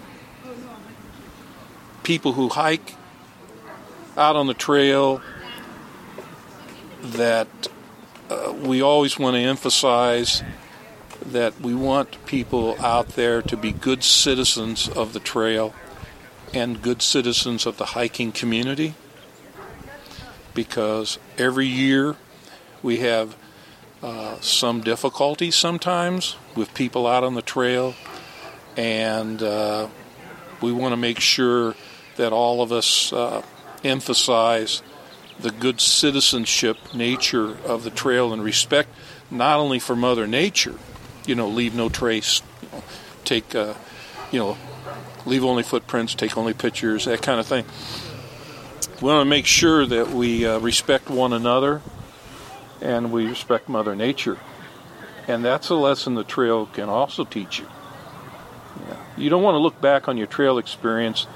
people 2.03 2.35
who 2.35 2.51
hike 2.51 2.95
out 4.16 4.37
on 4.37 4.47
the 4.47 4.55
trail, 4.55 5.22
that 7.03 7.49
uh, 8.31 8.53
we 8.53 8.83
always 8.83 9.18
want 9.18 9.35
to 9.35 9.41
emphasize 9.41 10.43
that 11.24 11.59
we 11.61 11.74
want 11.74 12.24
people 12.27 12.77
out 12.81 13.09
there 13.11 13.43
to 13.43 13.57
be 13.57 13.72
good 13.72 14.05
citizens 14.05 14.89
of 14.89 15.12
the 15.12 15.20
trail 15.20 15.74
and 16.55 16.82
good 16.82 17.03
citizens 17.03 17.66
of 17.66 17.76
the 17.76 17.86
hiking 17.86 18.32
community 18.32 18.94
because 20.55 21.18
every 21.36 21.66
year 21.66 22.16
we 22.82 22.99
have 22.99 23.36
uh, 24.03 24.40
some 24.40 24.80
difficulties 24.80 25.55
sometimes 25.55 26.36
with 26.55 26.72
people 26.74 27.07
out 27.07 27.24
on 27.24 27.34
the 27.34 27.42
trail, 27.42 27.94
and 28.76 29.42
uh, 29.42 29.88
we 30.61 30.72
want 30.72 30.92
to 30.92 30.97
make 30.97 31.20
sure 31.20 31.74
that 32.16 32.32
all 32.32 32.62
of 32.62 32.72
us 32.72 33.12
uh, 33.12 33.42
emphasize 33.84 34.82
the 35.38 35.51
good 35.51 35.80
citizenship 35.80 36.78
nature 36.94 37.59
of 37.64 37.84
the 37.84 37.90
trail 37.90 38.32
and 38.32 38.42
respect 38.42 38.88
not 39.30 39.59
only 39.59 39.78
for 39.78 39.94
Mother 39.94 40.26
Nature, 40.26 40.74
you 41.26 41.34
know, 41.34 41.49
leave 41.49 41.74
no 41.74 41.88
trace, 41.88 42.42
you 42.62 42.68
know, 42.72 42.84
take, 43.24 43.55
uh, 43.55 43.74
you 44.30 44.38
know, 44.38 44.57
leave 45.27 45.45
only 45.45 45.62
footprints, 45.62 46.14
take 46.14 46.37
only 46.37 46.55
pictures, 46.55 47.05
that 47.05 47.20
kind 47.20 47.39
of 47.39 47.47
thing. 47.47 47.64
We 49.03 49.09
want 49.09 49.27
to 49.27 49.29
make 49.29 49.47
sure 49.47 49.85
that 49.85 50.09
we 50.09 50.47
uh, 50.47 50.59
respect 50.59 51.11
one 51.11 51.33
another 51.33 51.83
and 52.81 53.12
we 53.12 53.27
respect 53.27 53.68
Mother 53.68 53.95
Nature. 53.95 54.39
And 55.29 55.45
that's 55.45 55.68
a 55.68 55.74
lesson 55.74 56.14
the 56.14 56.24
trail 56.24 56.66
can 56.66 56.89
also 56.89 57.24
teach 57.24 57.59
you. 57.59 57.66
Yeah. 58.89 58.97
You 59.16 59.31
don't 59.31 59.43
want 59.43 59.55
to 59.55 59.59
look 59.59 59.81
back 59.81 60.09
on 60.09 60.16
your 60.16 60.27
trail 60.27 60.57
experience 60.57 61.27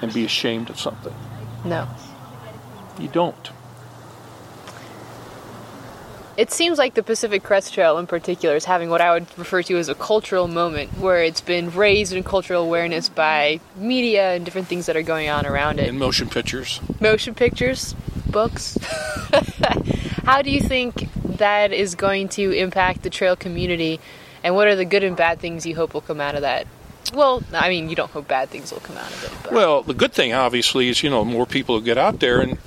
and 0.00 0.12
be 0.12 0.24
ashamed 0.24 0.70
of 0.70 0.78
something. 0.78 1.14
No. 1.64 1.88
You 2.98 3.08
don't. 3.08 3.50
It 6.36 6.50
seems 6.50 6.78
like 6.78 6.94
the 6.94 7.02
Pacific 7.02 7.42
Crest 7.42 7.74
Trail 7.74 7.98
in 7.98 8.06
particular 8.06 8.56
is 8.56 8.64
having 8.64 8.88
what 8.88 9.02
I 9.02 9.12
would 9.12 9.26
refer 9.38 9.62
to 9.64 9.76
as 9.76 9.88
a 9.90 9.94
cultural 9.94 10.48
moment 10.48 10.96
where 10.98 11.22
it's 11.22 11.42
been 11.42 11.70
raised 11.70 12.14
in 12.14 12.22
cultural 12.24 12.64
awareness 12.64 13.10
by 13.10 13.60
media 13.76 14.32
and 14.32 14.44
different 14.44 14.68
things 14.68 14.86
that 14.86 14.96
are 14.96 15.02
going 15.02 15.28
on 15.28 15.44
around 15.44 15.78
it. 15.78 15.88
And 15.88 15.98
motion 15.98 16.30
pictures. 16.30 16.80
Motion 17.00 17.34
pictures, 17.34 17.94
books. 18.30 18.78
How 20.24 20.40
do 20.40 20.50
you 20.50 20.60
think 20.60 21.08
that 21.36 21.72
is 21.72 21.94
going 21.94 22.28
to 22.30 22.52
impact 22.52 23.02
the 23.02 23.10
trail 23.10 23.36
community 23.36 24.00
and 24.42 24.54
what 24.54 24.68
are 24.68 24.76
the 24.76 24.84
good 24.84 25.04
and 25.04 25.16
bad 25.16 25.38
things 25.38 25.66
you 25.66 25.76
hope 25.76 25.92
will 25.92 26.00
come 26.00 26.20
out 26.20 26.34
of 26.34 26.40
that? 26.40 26.66
Well, 27.12 27.42
I 27.52 27.68
mean, 27.68 27.90
you 27.90 27.96
don't 27.96 28.10
hope 28.10 28.28
bad 28.28 28.48
things 28.48 28.72
will 28.72 28.80
come 28.80 28.96
out 28.96 29.12
of 29.12 29.24
it. 29.24 29.32
But. 29.42 29.52
Well, 29.52 29.82
the 29.82 29.94
good 29.94 30.12
thing, 30.12 30.32
obviously, 30.32 30.88
is 30.88 31.02
you 31.02 31.10
know 31.10 31.24
more 31.24 31.46
people 31.46 31.78
who 31.78 31.84
get 31.84 31.98
out 31.98 32.20
there 32.20 32.40
and 32.40 32.58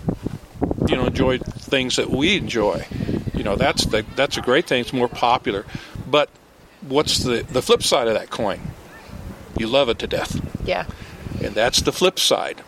you 0.87 0.95
know 0.95 1.05
enjoy 1.05 1.39
things 1.39 1.95
that 1.95 2.11
we 2.11 2.37
enjoy. 2.37 2.85
You 3.35 3.43
know 3.43 3.55
that's 3.55 3.85
the, 3.85 4.05
that's 4.15 4.37
a 4.37 4.41
great 4.41 4.67
thing. 4.67 4.81
It's 4.81 4.93
more 4.93 5.09
popular. 5.09 5.65
But 6.09 6.29
what's 6.81 7.19
the 7.19 7.43
the 7.43 7.61
flip 7.61 7.83
side 7.83 8.07
of 8.07 8.13
that 8.13 8.29
coin? 8.29 8.59
You 9.57 9.67
love 9.67 9.89
it 9.89 9.99
to 9.99 10.07
death. 10.07 10.41
Yeah. 10.65 10.85
And 11.43 11.53
that's 11.53 11.81
the 11.81 11.91
flip 11.91 12.19
side. 12.19 12.61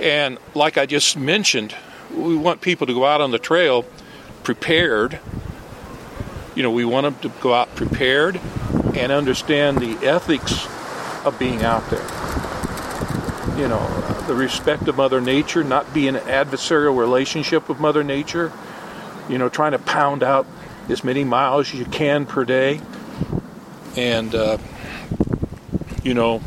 And 0.00 0.38
like 0.54 0.78
I 0.78 0.86
just 0.86 1.16
mentioned, 1.16 1.74
we 2.14 2.36
want 2.36 2.60
people 2.60 2.86
to 2.86 2.94
go 2.94 3.04
out 3.04 3.20
on 3.20 3.30
the 3.30 3.38
trail 3.38 3.84
prepared. 4.42 5.20
You 6.54 6.62
know, 6.62 6.70
we 6.70 6.84
want 6.84 7.04
them 7.04 7.30
to 7.30 7.40
go 7.40 7.54
out 7.54 7.74
prepared 7.76 8.40
and 8.94 9.12
understand 9.12 9.78
the 9.78 10.06
ethics 10.06 10.66
of 11.24 11.38
being 11.38 11.62
out 11.62 11.88
there. 11.90 12.02
You 13.58 13.68
know, 13.68 13.86
the 14.26 14.34
respect 14.34 14.88
of 14.88 14.96
Mother 14.96 15.20
Nature, 15.20 15.62
not 15.62 15.92
be 15.94 16.08
in 16.08 16.16
an 16.16 16.22
adversarial 16.22 16.96
relationship 16.96 17.68
with 17.68 17.78
Mother 17.78 18.02
Nature. 18.02 18.52
You 19.32 19.38
know, 19.38 19.48
trying 19.48 19.72
to 19.72 19.78
pound 19.78 20.22
out 20.22 20.46
as 20.88 21.02
many 21.02 21.24
miles 21.24 21.72
as 21.72 21.78
you 21.78 21.86
can 21.86 22.26
per 22.26 22.44
day. 22.44 22.80
And, 23.96 24.34
uh, 24.34 24.58
you 26.02 26.14
know, 26.14 26.42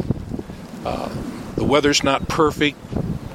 uh, 0.86 1.10
the 1.56 1.64
weather's 1.64 2.04
not 2.04 2.28
perfect, 2.28 2.78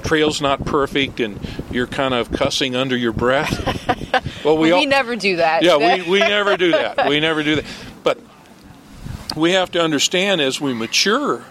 trail's 0.05 0.41
not 0.41 0.65
perfect, 0.65 1.21
and 1.21 1.39
you're 1.71 1.87
kind 1.87 2.15
of 2.15 2.31
cussing 2.33 2.77
under 2.77 2.97
your 2.97 3.13
breath. 3.13 3.77
Well, 4.43 4.57
we, 4.57 4.73
all, 4.73 4.87
never 4.87 5.17
do 5.17 5.37
that. 5.37 5.63
Yeah, 5.63 5.77
we, 5.77 6.09
we 6.09 6.19
never 6.19 6.57
do 6.57 6.71
that. 6.73 7.07
We 7.09 7.21
never 7.21 7.43
do 7.43 7.57
that. 7.57 7.65
But 8.03 8.19
we 9.37 9.53
have 9.53 9.71
to 9.73 9.83
understand 9.83 10.41
as 10.41 10.61
we 10.61 10.73
mature 10.73 11.45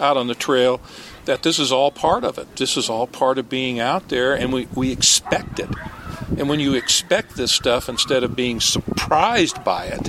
out 0.00 0.16
on 0.16 0.26
the 0.26 0.34
trail 0.34 0.80
that 1.26 1.42
this 1.42 1.58
is 1.58 1.70
all 1.70 1.90
part 1.90 2.24
of 2.24 2.38
it. 2.38 2.56
This 2.56 2.78
is 2.78 2.88
all 2.88 3.06
part 3.06 3.38
of 3.38 3.48
being 3.50 3.78
out 3.78 4.08
there, 4.08 4.34
and 4.34 4.52
we, 4.52 4.66
we 4.74 4.90
expect 4.90 5.60
it. 5.60 5.68
And 6.38 6.48
when 6.48 6.60
you 6.60 6.74
expect 6.74 7.36
this 7.36 7.52
stuff 7.52 7.88
instead 7.88 8.24
of 8.24 8.34
being 8.34 8.60
surprised 8.60 9.62
by 9.64 9.86
it, 9.86 10.08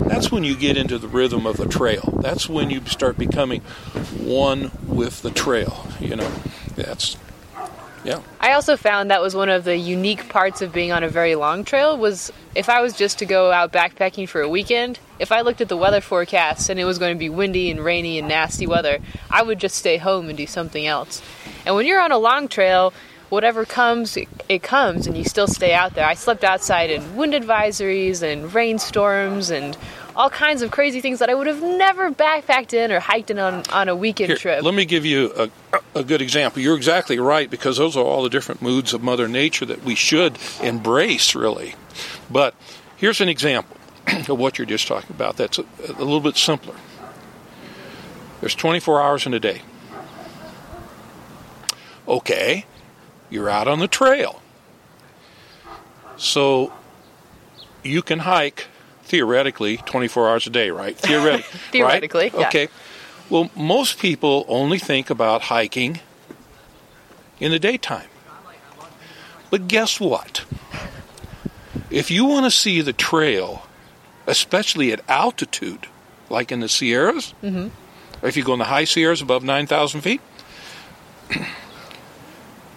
that's 0.00 0.30
when 0.30 0.44
you 0.44 0.56
get 0.56 0.76
into 0.76 0.98
the 0.98 1.08
rhythm 1.08 1.46
of 1.46 1.56
the 1.56 1.66
trail. 1.66 2.18
That's 2.22 2.48
when 2.48 2.70
you 2.70 2.84
start 2.86 3.18
becoming 3.18 3.62
one 4.20 4.70
with 4.86 5.22
the 5.22 5.30
trail. 5.30 5.86
You 6.00 6.16
know, 6.16 6.30
that's 6.76 7.16
yeah. 8.04 8.20
I 8.38 8.52
also 8.52 8.76
found 8.76 9.10
that 9.10 9.22
was 9.22 9.34
one 9.34 9.48
of 9.48 9.64
the 9.64 9.76
unique 9.76 10.28
parts 10.28 10.60
of 10.60 10.74
being 10.74 10.92
on 10.92 11.02
a 11.02 11.08
very 11.08 11.34
long 11.34 11.64
trail 11.64 11.96
was 11.96 12.30
if 12.54 12.68
I 12.68 12.82
was 12.82 12.92
just 12.92 13.18
to 13.20 13.26
go 13.26 13.50
out 13.50 13.72
backpacking 13.72 14.28
for 14.28 14.42
a 14.42 14.48
weekend, 14.48 14.98
if 15.18 15.32
I 15.32 15.40
looked 15.40 15.62
at 15.62 15.70
the 15.70 15.76
weather 15.76 16.02
forecast 16.02 16.68
and 16.68 16.78
it 16.78 16.84
was 16.84 16.98
going 16.98 17.14
to 17.14 17.18
be 17.18 17.30
windy 17.30 17.70
and 17.70 17.82
rainy 17.82 18.18
and 18.18 18.28
nasty 18.28 18.66
weather, 18.66 18.98
I 19.30 19.42
would 19.42 19.58
just 19.58 19.76
stay 19.76 19.96
home 19.96 20.28
and 20.28 20.36
do 20.36 20.46
something 20.46 20.86
else. 20.86 21.22
And 21.64 21.74
when 21.74 21.86
you're 21.86 22.02
on 22.02 22.12
a 22.12 22.18
long 22.18 22.48
trail, 22.48 22.92
whatever 23.34 23.64
comes, 23.64 24.16
it, 24.16 24.28
it, 24.48 24.62
comes, 24.62 25.06
and 25.06 25.16
you 25.16 25.24
still 25.24 25.46
stay 25.46 25.74
out 25.74 25.94
there. 25.94 26.06
I 26.06 26.14
slept 26.14 26.44
outside 26.44 26.88
in 26.88 27.16
wind 27.16 27.34
advisories 27.34 28.22
and 28.22 28.54
rainstorms 28.54 29.50
and 29.50 29.76
all 30.16 30.30
kinds 30.30 30.62
of 30.62 30.70
crazy 30.70 31.00
things 31.00 31.18
that 31.18 31.28
I 31.28 31.34
would 31.34 31.48
have 31.48 31.62
never 31.62 32.10
backpacked 32.10 32.72
in 32.72 32.92
or 32.92 33.00
hiked 33.00 33.30
in 33.30 33.38
on, 33.38 33.64
on 33.72 33.88
a 33.88 33.96
weekend 33.96 34.28
Here, 34.28 34.36
trip. 34.36 34.62
Let 34.62 34.74
me 34.74 34.84
give 34.84 35.04
you 35.04 35.32
a, 35.36 35.80
a 35.94 36.04
good 36.04 36.22
example. 36.22 36.62
You're 36.62 36.76
exactly 36.76 37.18
right 37.18 37.50
because 37.50 37.76
those 37.76 37.96
are 37.96 38.04
all 38.04 38.22
the 38.22 38.30
different 38.30 38.62
moods 38.62 38.94
of 38.94 39.02
Mother 39.02 39.28
Nature 39.28 39.66
that 39.66 39.84
we 39.84 39.94
should 39.94 40.38
embrace, 40.62 41.34
really. 41.34 41.74
But 42.30 42.54
here's 42.96 43.20
an 43.20 43.28
example 43.28 43.76
of 44.06 44.38
what 44.38 44.58
you're 44.58 44.66
just 44.66 44.86
talking 44.86 45.10
about 45.10 45.36
that's 45.36 45.58
a, 45.58 45.64
a 45.88 46.04
little 46.04 46.20
bit 46.20 46.36
simpler. 46.36 46.76
There's 48.40 48.54
24 48.54 49.02
hours 49.02 49.26
in 49.26 49.34
a 49.34 49.40
day. 49.40 49.62
Okay, 52.06 52.66
you're 53.30 53.50
out 53.50 53.68
on 53.68 53.78
the 53.78 53.88
trail. 53.88 54.42
So 56.16 56.72
you 57.82 58.02
can 58.02 58.20
hike 58.20 58.66
theoretically 59.02 59.78
24 59.78 60.30
hours 60.30 60.46
a 60.46 60.50
day, 60.50 60.70
right? 60.70 60.96
Theoretic, 60.98 61.44
Theoretically, 61.72 62.30
right? 62.30 62.40
yeah. 62.40 62.48
Okay. 62.48 62.68
Well, 63.30 63.50
most 63.56 63.98
people 63.98 64.44
only 64.48 64.78
think 64.78 65.10
about 65.10 65.42
hiking 65.42 66.00
in 67.40 67.50
the 67.50 67.58
daytime. 67.58 68.08
But 69.50 69.68
guess 69.68 70.00
what? 70.00 70.44
If 71.90 72.10
you 72.10 72.24
want 72.24 72.44
to 72.44 72.50
see 72.50 72.80
the 72.80 72.92
trail, 72.92 73.66
especially 74.26 74.92
at 74.92 75.08
altitude, 75.08 75.86
like 76.28 76.50
in 76.50 76.60
the 76.60 76.68
Sierras, 76.68 77.34
mm-hmm. 77.42 77.68
or 78.24 78.28
if 78.28 78.36
you 78.36 78.42
go 78.42 78.54
in 78.54 78.58
the 78.58 78.64
high 78.64 78.84
Sierras 78.84 79.20
above 79.20 79.44
9,000 79.44 80.00
feet, 80.00 80.20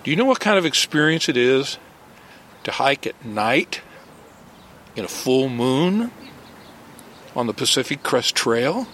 Do 0.07 0.11
you 0.11 0.15
know 0.15 0.23
what 0.23 0.39
kind 0.39 0.57
of 0.57 0.65
experience 0.65 1.27
it 1.27 1.35
is 1.35 1.77
to 2.63 2.71
hike 2.71 3.05
at 3.05 3.25
night 3.25 3.81
in 4.95 5.03
a 5.03 5.07
full 5.09 5.49
moon 5.49 6.11
on 7.35 7.45
the 7.45 7.53
Pacific 7.53 8.03
Crest 8.03 8.33
Trail? 8.33 8.87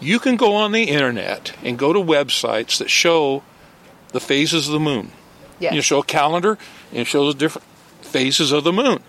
You 0.00 0.18
can 0.20 0.36
go 0.36 0.54
on 0.54 0.72
the 0.72 0.84
internet 0.84 1.52
and 1.62 1.78
go 1.78 1.92
to 1.92 1.98
websites 1.98 2.78
that 2.78 2.88
show 2.88 3.42
the 4.08 4.20
phases 4.20 4.68
of 4.68 4.72
the 4.72 4.80
moon. 4.80 5.12
Yeah. 5.58 5.74
You 5.74 5.82
show 5.82 5.98
a 5.98 6.02
calendar 6.02 6.56
and 6.90 7.00
it 7.00 7.06
shows 7.06 7.34
different 7.34 7.68
phases 8.00 8.52
of 8.52 8.64
the 8.64 8.72
moon. 8.72 9.02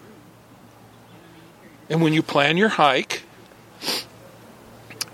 And 1.90 2.02
when 2.02 2.12
you 2.12 2.22
plan 2.22 2.58
your 2.58 2.68
hike, 2.68 3.24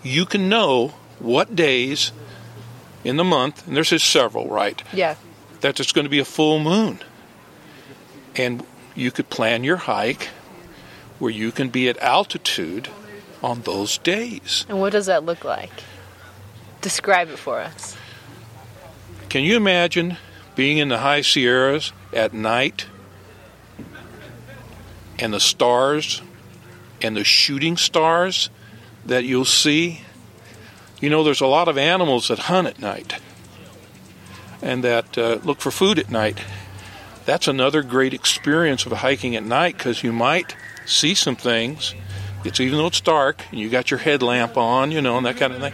you 0.01 0.25
can 0.25 0.49
know 0.49 0.95
what 1.19 1.55
days 1.55 2.13
in 3.03 3.17
the 3.17 3.23
month, 3.23 3.67
and 3.67 3.75
there's 3.75 3.91
just 3.91 4.09
several, 4.09 4.47
right? 4.47 4.81
Yeah. 4.91 5.17
That 5.61 5.79
it's 5.79 5.91
going 5.91 6.05
to 6.05 6.09
be 6.09 6.19
a 6.19 6.25
full 6.25 6.59
moon. 6.59 6.99
And 8.35 8.65
you 8.95 9.11
could 9.11 9.29
plan 9.29 9.63
your 9.63 9.77
hike 9.77 10.29
where 11.19 11.31
you 11.31 11.51
can 11.51 11.69
be 11.69 11.87
at 11.87 11.97
altitude 11.99 12.89
on 13.43 13.61
those 13.61 13.97
days. 13.99 14.65
And 14.67 14.79
what 14.79 14.91
does 14.91 15.05
that 15.05 15.23
look 15.23 15.43
like? 15.43 15.71
Describe 16.81 17.29
it 17.29 17.37
for 17.37 17.59
us. 17.59 17.95
Can 19.29 19.43
you 19.43 19.55
imagine 19.55 20.17
being 20.55 20.77
in 20.77 20.89
the 20.89 20.97
high 20.97 21.21
Sierras 21.21 21.93
at 22.11 22.33
night 22.33 22.87
and 25.19 25.33
the 25.33 25.39
stars 25.39 26.21
and 27.01 27.15
the 27.15 27.23
shooting 27.23 27.77
stars 27.77 28.49
that 29.05 29.23
you'll 29.23 29.45
see? 29.45 30.01
You 30.99 31.09
know, 31.09 31.23
there's 31.23 31.41
a 31.41 31.47
lot 31.47 31.67
of 31.67 31.77
animals 31.77 32.27
that 32.27 32.39
hunt 32.39 32.67
at 32.67 32.79
night 32.79 33.19
and 34.61 34.83
that 34.83 35.17
uh, 35.17 35.39
look 35.43 35.59
for 35.59 35.71
food 35.71 35.99
at 35.99 36.09
night. 36.09 36.39
That's 37.25 37.47
another 37.47 37.83
great 37.83 38.13
experience 38.13 38.85
of 38.85 38.91
hiking 38.91 39.35
at 39.35 39.43
night 39.43 39.77
because 39.77 40.03
you 40.03 40.11
might 40.11 40.55
see 40.85 41.13
some 41.13 41.35
things. 41.35 41.93
It's 42.43 42.59
even 42.59 42.77
though 42.77 42.87
it's 42.87 43.01
dark 43.01 43.43
and 43.51 43.59
you 43.59 43.69
got 43.69 43.91
your 43.91 43.99
headlamp 43.99 44.57
on, 44.57 44.91
you 44.91 45.01
know, 45.01 45.17
and 45.17 45.25
that 45.25 45.37
kind 45.37 45.53
of 45.53 45.61
thing. 45.61 45.73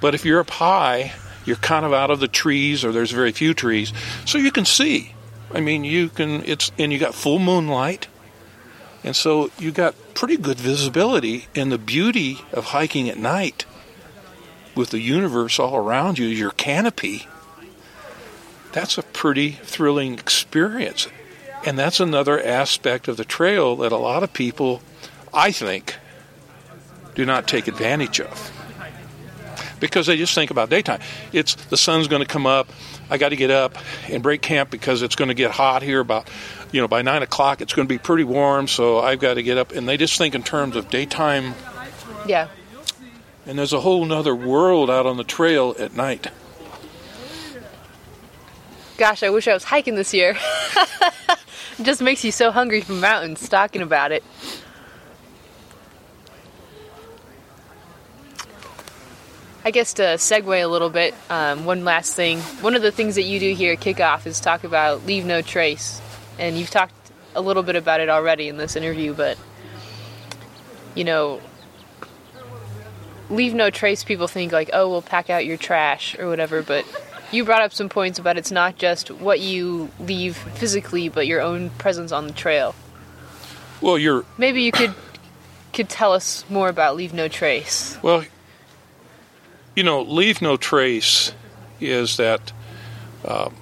But 0.00 0.14
if 0.14 0.24
you're 0.24 0.40
up 0.40 0.50
high, 0.50 1.12
you're 1.44 1.56
kind 1.56 1.86
of 1.86 1.92
out 1.92 2.10
of 2.10 2.20
the 2.20 2.28
trees 2.28 2.84
or 2.84 2.92
there's 2.92 3.12
very 3.12 3.32
few 3.32 3.54
trees, 3.54 3.92
so 4.24 4.38
you 4.38 4.50
can 4.50 4.64
see. 4.64 5.14
I 5.54 5.60
mean, 5.60 5.84
you 5.84 6.08
can. 6.08 6.42
It's 6.44 6.72
and 6.76 6.92
you 6.92 6.98
got 6.98 7.14
full 7.14 7.38
moonlight, 7.38 8.08
and 9.04 9.14
so 9.14 9.50
you 9.58 9.70
got 9.70 9.94
pretty 10.14 10.36
good 10.36 10.58
visibility. 10.58 11.46
And 11.54 11.70
the 11.70 11.78
beauty 11.78 12.40
of 12.52 12.66
hiking 12.66 13.08
at 13.08 13.16
night, 13.16 13.64
with 14.74 14.90
the 14.90 15.00
universe 15.00 15.58
all 15.58 15.76
around 15.76 16.18
you, 16.18 16.26
your 16.26 16.50
canopy. 16.50 17.28
That's 18.76 18.98
a 18.98 19.02
pretty 19.02 19.52
thrilling 19.52 20.18
experience, 20.18 21.08
and 21.64 21.78
that's 21.78 21.98
another 21.98 22.38
aspect 22.38 23.08
of 23.08 23.16
the 23.16 23.24
trail 23.24 23.74
that 23.76 23.90
a 23.90 23.96
lot 23.96 24.22
of 24.22 24.34
people, 24.34 24.82
I 25.32 25.50
think, 25.50 25.96
do 27.14 27.24
not 27.24 27.48
take 27.48 27.68
advantage 27.68 28.20
of 28.20 28.52
because 29.80 30.08
they 30.08 30.18
just 30.18 30.34
think 30.34 30.50
about 30.50 30.68
daytime. 30.68 31.00
It's 31.32 31.54
the 31.54 31.78
sun's 31.78 32.06
going 32.06 32.20
to 32.20 32.28
come 32.28 32.44
up. 32.46 32.68
I 33.08 33.16
got 33.16 33.30
to 33.30 33.36
get 33.36 33.50
up 33.50 33.78
and 34.10 34.22
break 34.22 34.42
camp 34.42 34.68
because 34.68 35.00
it's 35.00 35.16
going 35.16 35.28
to 35.28 35.34
get 35.34 35.52
hot 35.52 35.82
here. 35.82 36.00
About 36.00 36.28
you 36.70 36.82
know 36.82 36.86
by 36.86 37.00
nine 37.00 37.22
o'clock, 37.22 37.62
it's 37.62 37.72
going 37.72 37.88
to 37.88 37.94
be 37.94 37.96
pretty 37.98 38.24
warm, 38.24 38.68
so 38.68 38.98
I've 38.98 39.20
got 39.20 39.34
to 39.34 39.42
get 39.42 39.56
up. 39.56 39.72
And 39.72 39.88
they 39.88 39.96
just 39.96 40.18
think 40.18 40.34
in 40.34 40.42
terms 40.42 40.76
of 40.76 40.90
daytime. 40.90 41.54
Yeah. 42.26 42.48
And 43.46 43.58
there's 43.58 43.72
a 43.72 43.80
whole 43.80 44.12
other 44.12 44.34
world 44.34 44.90
out 44.90 45.06
on 45.06 45.16
the 45.16 45.24
trail 45.24 45.74
at 45.78 45.94
night. 45.94 46.26
Gosh, 48.98 49.22
I 49.22 49.30
wish 49.30 49.46
I 49.46 49.52
was 49.52 49.64
hiking 49.64 49.94
this 49.94 50.14
year. 50.14 50.36
it 51.78 51.82
just 51.82 52.00
makes 52.00 52.24
you 52.24 52.32
so 52.32 52.50
hungry 52.50 52.80
for 52.80 52.92
mountains 52.92 53.46
talking 53.46 53.82
about 53.82 54.10
it. 54.10 54.24
I 59.66 59.70
guess 59.72 59.94
to 59.94 60.02
segue 60.02 60.62
a 60.62 60.68
little 60.68 60.90
bit, 60.90 61.12
um, 61.28 61.64
one 61.64 61.84
last 61.84 62.14
thing. 62.14 62.38
One 62.62 62.74
of 62.76 62.82
the 62.82 62.92
things 62.92 63.16
that 63.16 63.24
you 63.24 63.40
do 63.40 63.52
here 63.52 63.72
at 63.72 63.80
Kickoff 63.80 64.24
is 64.24 64.40
talk 64.40 64.62
about 64.62 65.04
leave 65.06 65.26
no 65.26 65.42
trace, 65.42 66.00
and 66.38 66.56
you've 66.56 66.70
talked 66.70 66.94
a 67.34 67.40
little 67.40 67.64
bit 67.64 67.74
about 67.74 68.00
it 68.00 68.08
already 68.08 68.48
in 68.48 68.56
this 68.56 68.76
interview. 68.76 69.12
But 69.12 69.36
you 70.94 71.02
know, 71.02 71.40
leave 73.28 73.54
no 73.54 73.68
trace. 73.70 74.04
People 74.04 74.28
think 74.28 74.52
like, 74.52 74.70
oh, 74.72 74.88
we'll 74.88 75.02
pack 75.02 75.30
out 75.30 75.44
your 75.44 75.56
trash 75.56 76.16
or 76.16 76.28
whatever. 76.28 76.62
But 76.62 76.86
you 77.32 77.44
brought 77.44 77.62
up 77.62 77.72
some 77.72 77.88
points 77.88 78.18
about 78.18 78.36
it's 78.36 78.50
not 78.50 78.76
just 78.76 79.10
what 79.10 79.40
you 79.40 79.90
leave 79.98 80.36
physically, 80.36 81.08
but 81.08 81.26
your 81.26 81.40
own 81.40 81.70
presence 81.70 82.12
on 82.12 82.26
the 82.26 82.32
trail. 82.32 82.74
Well, 83.80 83.98
you're 83.98 84.24
Maybe 84.38 84.62
you 84.62 84.72
could 84.72 84.94
could 85.72 85.88
tell 85.88 86.12
us 86.12 86.44
more 86.48 86.68
about 86.68 86.96
leave 86.96 87.12
no 87.12 87.28
trace. 87.28 87.98
Well, 88.02 88.24
you 89.74 89.82
know, 89.82 90.02
leave 90.02 90.40
no 90.40 90.56
trace 90.56 91.32
is 91.80 92.16
that 92.16 92.52
um, 93.26 93.54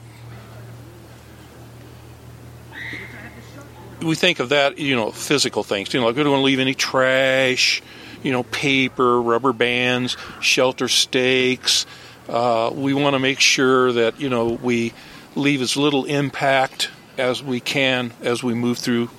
we 4.00 4.14
think 4.14 4.38
of 4.38 4.50
that, 4.50 4.78
you 4.78 4.94
know, 4.94 5.10
physical 5.10 5.64
things. 5.64 5.92
You 5.92 6.00
know, 6.00 6.06
like 6.06 6.16
we 6.16 6.22
don't 6.22 6.32
want 6.32 6.42
to 6.42 6.46
leave 6.46 6.60
any 6.60 6.74
trash, 6.74 7.82
you 8.22 8.30
know, 8.30 8.44
paper, 8.44 9.20
rubber 9.20 9.52
bands, 9.52 10.16
shelter 10.40 10.88
stakes. 10.88 11.86
Uh, 12.28 12.70
we 12.74 12.94
want 12.94 13.14
to 13.14 13.18
make 13.18 13.40
sure 13.40 13.92
that 13.92 14.20
you 14.20 14.28
know 14.28 14.58
we 14.62 14.92
leave 15.34 15.60
as 15.60 15.76
little 15.76 16.04
impact 16.04 16.90
as 17.18 17.42
we 17.42 17.60
can 17.60 18.12
as 18.22 18.42
we 18.42 18.54
move 18.54 18.78
through 18.78 19.10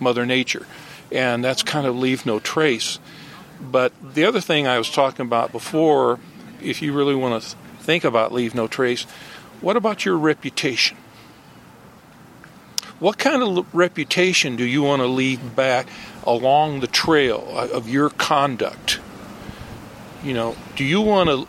Mother 0.00 0.24
Nature, 0.24 0.66
and 1.12 1.44
that's 1.44 1.62
kind 1.62 1.86
of 1.86 1.96
leave 1.96 2.24
no 2.24 2.38
trace. 2.38 2.98
But 3.60 3.92
the 4.14 4.24
other 4.24 4.40
thing 4.40 4.66
I 4.66 4.78
was 4.78 4.90
talking 4.90 5.24
about 5.24 5.52
before, 5.52 6.18
if 6.62 6.82
you 6.82 6.92
really 6.92 7.14
want 7.14 7.42
to 7.42 7.56
think 7.80 8.04
about 8.04 8.32
leave 8.32 8.54
no 8.54 8.66
trace, 8.66 9.02
what 9.60 9.76
about 9.76 10.04
your 10.04 10.16
reputation? 10.16 10.96
What 12.98 13.18
kind 13.18 13.42
of 13.42 13.74
reputation 13.74 14.56
do 14.56 14.64
you 14.64 14.82
want 14.82 15.00
to 15.00 15.06
leave 15.06 15.54
back 15.54 15.86
along 16.24 16.80
the 16.80 16.86
trail 16.86 17.46
of 17.54 17.88
your 17.88 18.08
conduct? 18.08 19.00
You 20.22 20.32
know, 20.32 20.56
do 20.76 20.84
you 20.84 21.02
want 21.02 21.28
to 21.28 21.46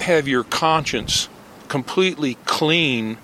have 0.00 0.28
your 0.28 0.44
conscience 0.44 1.28
completely 1.68 2.36
clean 2.44 3.18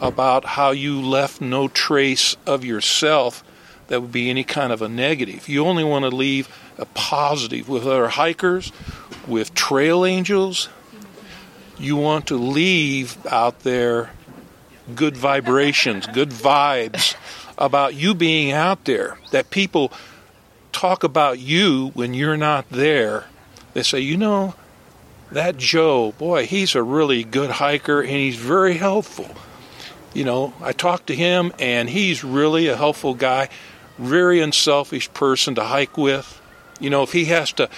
about 0.00 0.44
how 0.44 0.70
you 0.70 1.00
left 1.00 1.40
no 1.40 1.68
trace 1.68 2.36
of 2.46 2.64
yourself 2.64 3.42
that 3.88 4.00
would 4.00 4.12
be 4.12 4.30
any 4.30 4.44
kind 4.44 4.72
of 4.72 4.82
a 4.82 4.88
negative? 4.88 5.48
You 5.48 5.64
only 5.66 5.84
want 5.84 6.04
to 6.04 6.14
leave 6.14 6.48
a 6.78 6.84
positive 6.86 7.68
with 7.68 7.86
other 7.86 8.08
hikers, 8.08 8.72
with 9.26 9.54
trail 9.54 10.04
angels. 10.04 10.68
You 11.78 11.96
want 11.96 12.26
to 12.28 12.36
leave 12.36 13.16
out 13.26 13.60
there 13.60 14.10
good 14.94 15.16
vibrations, 15.16 16.06
good 16.06 16.30
vibes 16.30 17.14
about 17.56 17.94
you 17.94 18.14
being 18.14 18.52
out 18.52 18.84
there. 18.84 19.18
That 19.32 19.50
people 19.50 19.92
talk 20.72 21.02
about 21.02 21.38
you 21.38 21.90
when 21.94 22.14
you're 22.14 22.36
not 22.36 22.68
there. 22.70 23.26
They 23.74 23.82
say, 23.82 24.00
you 24.00 24.16
know, 24.16 24.54
that 25.32 25.56
Joe, 25.56 26.12
boy, 26.12 26.46
he's 26.46 26.74
a 26.74 26.82
really 26.82 27.24
good 27.24 27.50
hiker 27.50 28.00
and 28.00 28.10
he's 28.10 28.36
very 28.36 28.74
helpful. 28.74 29.28
You 30.14 30.24
know, 30.24 30.54
I 30.60 30.72
talked 30.72 31.08
to 31.08 31.14
him 31.14 31.52
and 31.58 31.88
he's 31.88 32.24
really 32.24 32.68
a 32.68 32.76
helpful 32.76 33.14
guy, 33.14 33.50
very 33.98 34.40
unselfish 34.40 35.12
person 35.12 35.54
to 35.56 35.64
hike 35.64 35.98
with. 35.98 36.40
You 36.80 36.90
know, 36.90 37.02
if 37.02 37.12
he 37.12 37.26
has 37.26 37.52
to 37.54 37.68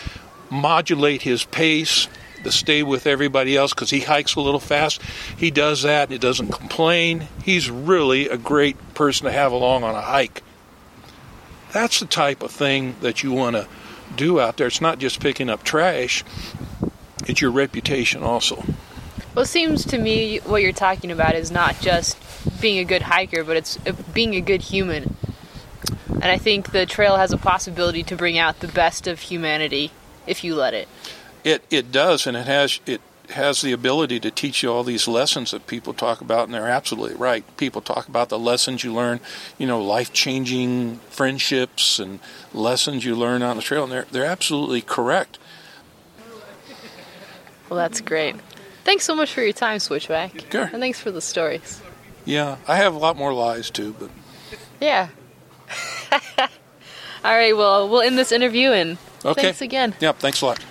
modulate 0.50 1.22
his 1.22 1.44
pace 1.44 2.08
to 2.44 2.52
stay 2.52 2.82
with 2.82 3.06
everybody 3.06 3.56
else 3.56 3.74
because 3.74 3.90
he 3.90 4.00
hikes 4.00 4.34
a 4.36 4.40
little 4.40 4.60
fast, 4.60 5.02
he 5.36 5.50
does 5.50 5.82
that 5.82 6.04
and 6.04 6.12
he 6.12 6.18
doesn't 6.18 6.52
complain. 6.52 7.26
He's 7.44 7.70
really 7.70 8.28
a 8.28 8.36
great 8.36 8.76
person 8.94 9.26
to 9.26 9.32
have 9.32 9.52
along 9.52 9.84
on 9.84 9.94
a 9.94 10.00
hike. 10.00 10.42
That's 11.72 12.00
the 12.00 12.06
type 12.06 12.42
of 12.42 12.50
thing 12.50 12.96
that 13.00 13.22
you 13.22 13.32
want 13.32 13.56
to 13.56 13.68
do 14.16 14.40
out 14.40 14.56
there. 14.56 14.66
It's 14.66 14.80
not 14.80 14.98
just 14.98 15.20
picking 15.20 15.48
up 15.48 15.62
trash, 15.62 16.24
it's 17.26 17.40
your 17.40 17.50
reputation 17.50 18.22
also. 18.22 18.64
Well, 19.34 19.44
it 19.44 19.48
seems 19.48 19.84
to 19.86 19.98
me 19.98 20.38
what 20.38 20.62
you're 20.62 20.72
talking 20.72 21.12
about 21.12 21.34
is 21.34 21.50
not 21.50 21.80
just 21.80 22.18
being 22.60 22.78
a 22.78 22.84
good 22.84 23.02
hiker, 23.02 23.44
but 23.44 23.56
it's 23.56 23.78
uh, 23.86 23.92
being 24.12 24.34
a 24.34 24.40
good 24.40 24.62
human. 24.62 25.16
And 26.08 26.24
I 26.24 26.36
think 26.36 26.72
the 26.72 26.84
trail 26.84 27.16
has 27.16 27.32
a 27.32 27.38
possibility 27.38 28.02
to 28.04 28.16
bring 28.16 28.38
out 28.38 28.60
the 28.60 28.68
best 28.68 29.06
of 29.06 29.20
humanity 29.20 29.92
if 30.26 30.44
you 30.44 30.54
let 30.54 30.74
it. 30.74 30.88
It 31.44 31.64
it 31.70 31.92
does, 31.92 32.26
and 32.26 32.36
it 32.36 32.46
has 32.46 32.80
it 32.86 33.00
has 33.30 33.62
the 33.62 33.72
ability 33.72 34.20
to 34.20 34.30
teach 34.30 34.62
you 34.62 34.72
all 34.72 34.84
these 34.84 35.06
lessons 35.08 35.52
that 35.52 35.66
people 35.66 35.94
talk 35.94 36.20
about, 36.20 36.44
and 36.44 36.54
they're 36.54 36.68
absolutely 36.68 37.16
right. 37.16 37.44
People 37.56 37.80
talk 37.80 38.08
about 38.08 38.28
the 38.28 38.38
lessons 38.38 38.84
you 38.84 38.92
learn, 38.92 39.20
you 39.56 39.66
know, 39.66 39.80
life 39.82 40.12
changing 40.12 40.96
friendships 41.08 41.98
and 41.98 42.20
lessons 42.52 43.04
you 43.04 43.14
learn 43.14 43.42
on 43.42 43.56
the 43.56 43.62
trail, 43.62 43.84
and 43.84 43.92
they're 43.92 44.06
they're 44.10 44.24
absolutely 44.24 44.82
correct. 44.82 45.38
Well, 47.70 47.78
that's 47.78 48.00
great. 48.00 48.34
Thanks 48.84 49.04
so 49.04 49.14
much 49.14 49.32
for 49.32 49.42
your 49.42 49.52
time, 49.52 49.78
Switchback. 49.78 50.50
Sure. 50.50 50.64
And 50.64 50.80
thanks 50.80 51.00
for 51.00 51.12
the 51.12 51.20
stories. 51.20 51.80
Yeah, 52.24 52.56
I 52.66 52.76
have 52.76 52.94
a 52.94 52.98
lot 52.98 53.16
more 53.16 53.32
lies 53.32 53.70
too, 53.70 53.94
but 53.98 54.10
Yeah. 54.80 55.08
All 57.24 57.36
right, 57.36 57.56
well, 57.56 57.88
we'll 57.88 58.00
end 58.00 58.18
this 58.18 58.32
interview 58.32 58.72
and 58.72 58.98
okay. 59.24 59.42
thanks 59.42 59.62
again. 59.62 59.94
Yep, 60.00 60.18
thanks 60.18 60.40
a 60.40 60.46
lot. 60.46 60.64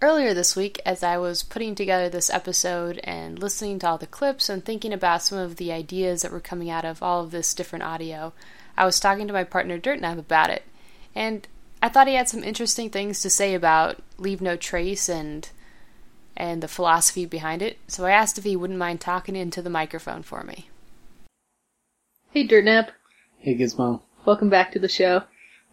Earlier 0.00 0.32
this 0.32 0.54
week, 0.54 0.80
as 0.86 1.02
I 1.02 1.18
was 1.18 1.42
putting 1.42 1.74
together 1.74 2.08
this 2.08 2.30
episode 2.30 3.00
and 3.02 3.38
listening 3.38 3.80
to 3.80 3.88
all 3.88 3.98
the 3.98 4.06
clips 4.06 4.48
and 4.48 4.64
thinking 4.64 4.92
about 4.92 5.22
some 5.22 5.38
of 5.38 5.56
the 5.56 5.72
ideas 5.72 6.22
that 6.22 6.30
were 6.30 6.38
coming 6.38 6.70
out 6.70 6.84
of 6.84 7.02
all 7.02 7.24
of 7.24 7.32
this 7.32 7.52
different 7.52 7.82
audio, 7.82 8.32
I 8.76 8.84
was 8.84 9.00
talking 9.00 9.26
to 9.26 9.32
my 9.32 9.42
partner 9.42 9.78
Dirtnap 9.78 10.18
about 10.18 10.50
it. 10.50 10.62
And 11.16 11.48
I 11.82 11.88
thought 11.88 12.06
he 12.06 12.14
had 12.14 12.28
some 12.28 12.44
interesting 12.44 12.90
things 12.90 13.20
to 13.22 13.30
say 13.30 13.54
about 13.54 14.00
Leave 14.18 14.40
No 14.40 14.54
Trace 14.54 15.08
and 15.08 15.48
and 16.38 16.62
the 16.62 16.68
philosophy 16.68 17.26
behind 17.26 17.60
it. 17.60 17.78
So 17.88 18.06
I 18.06 18.12
asked 18.12 18.38
if 18.38 18.44
he 18.44 18.56
wouldn't 18.56 18.78
mind 18.78 19.00
talking 19.02 19.36
into 19.36 19.60
the 19.60 19.68
microphone 19.68 20.22
for 20.22 20.42
me. 20.44 20.70
Hey 22.30 22.46
Dirtnap, 22.46 22.90
Hey 23.40 23.56
Gizmo. 23.56 24.00
welcome 24.24 24.48
back 24.48 24.72
to 24.72 24.78
the 24.78 24.88
show. 24.88 25.24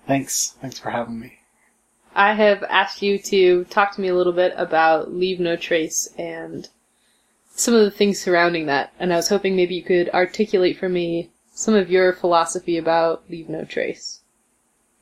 Thanks. 0.08 0.56
Thanks 0.62 0.80
for 0.80 0.90
having 0.90 1.20
me. 1.20 1.34
I 2.16 2.34
have 2.34 2.64
asked 2.64 3.02
you 3.02 3.18
to 3.20 3.66
talk 3.66 3.94
to 3.96 4.02
me 4.02 4.08
a 4.08 4.16
little 4.16 4.34
bit 4.34 4.54
about 4.56 5.14
Leave 5.14 5.40
No 5.40 5.56
Trace 5.56 6.08
and 6.18 6.68
some 7.54 7.74
of 7.74 7.84
the 7.86 7.92
things 7.92 8.20
surrounding 8.20 8.66
that, 8.66 8.94
and 9.00 9.14
I 9.14 9.18
was 9.18 9.30
hoping 9.30 9.56
maybe 9.56 9.76
you 9.76 9.84
could 9.84 10.10
articulate 10.10 10.78
for 10.78 10.90
me 10.90 11.30
some 11.54 11.74
of 11.74 11.90
your 11.90 12.12
philosophy 12.14 12.78
about 12.78 13.24
Leave 13.30 13.50
No 13.50 13.64
Trace. 13.66 14.22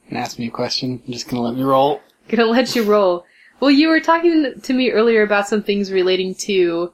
And 0.10 0.18
ask 0.18 0.38
me 0.40 0.48
a 0.48 0.52
question. 0.52 1.02
I'm 1.06 1.14
just 1.14 1.28
gonna 1.30 1.42
let 1.44 1.56
me 1.56 1.64
roll. 1.64 2.02
Gonna 2.30 2.46
let 2.46 2.76
you 2.76 2.84
roll. 2.84 3.26
Well, 3.64 3.72
you 3.72 3.88
were 3.88 4.02
talking 4.02 4.60
to 4.60 4.74
me 4.74 4.92
earlier 4.92 5.22
about 5.22 5.48
some 5.48 5.64
things 5.64 5.90
relating 5.90 6.36
to 6.36 6.92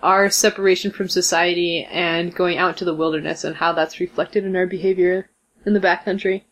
our 0.00 0.30
separation 0.30 0.92
from 0.92 1.08
society 1.08 1.84
and 1.90 2.32
going 2.32 2.56
out 2.56 2.76
to 2.76 2.84
the 2.84 2.94
wilderness 2.94 3.42
and 3.42 3.56
how 3.56 3.72
that's 3.72 3.98
reflected 3.98 4.44
in 4.44 4.54
our 4.54 4.64
behavior 4.64 5.28
in 5.66 5.72
the 5.72 5.80
backcountry. 5.80 6.42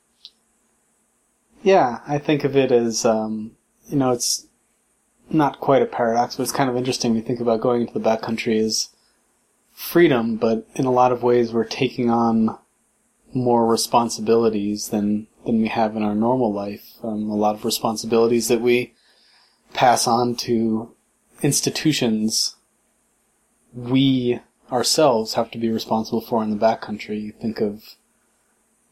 Yeah, 1.62 2.00
I 2.08 2.18
think 2.18 2.42
of 2.42 2.56
it 2.56 2.72
as, 2.72 3.04
um, 3.04 3.52
you 3.86 3.96
know, 3.96 4.10
it's 4.10 4.48
not 5.30 5.60
quite 5.60 5.82
a 5.82 5.86
paradox, 5.86 6.34
but 6.34 6.42
it's 6.42 6.50
kind 6.50 6.68
of 6.68 6.76
interesting 6.76 7.14
to 7.14 7.22
think 7.22 7.38
about 7.38 7.60
going 7.60 7.82
into 7.82 7.96
the 7.96 8.00
backcountry 8.00 8.58
as 8.58 8.88
freedom, 9.70 10.38
but 10.38 10.66
in 10.74 10.86
a 10.86 10.90
lot 10.90 11.12
of 11.12 11.22
ways 11.22 11.52
we're 11.52 11.62
taking 11.62 12.10
on 12.10 12.58
more 13.32 13.64
responsibilities 13.68 14.88
than 14.88 15.28
than 15.46 15.62
we 15.62 15.68
have 15.68 15.94
in 15.94 16.02
our 16.02 16.16
normal 16.16 16.52
life. 16.52 16.94
Um, 17.04 17.30
a 17.30 17.36
lot 17.36 17.54
of 17.54 17.64
responsibilities 17.64 18.48
that 18.48 18.60
we 18.60 18.94
pass 19.74 20.06
on 20.06 20.34
to 20.36 20.94
institutions 21.42 22.56
we 23.74 24.40
ourselves 24.70 25.34
have 25.34 25.50
to 25.50 25.58
be 25.58 25.70
responsible 25.70 26.20
for 26.20 26.42
in 26.42 26.50
the 26.50 26.56
backcountry. 26.56 27.20
You 27.20 27.32
think 27.32 27.60
of, 27.60 27.82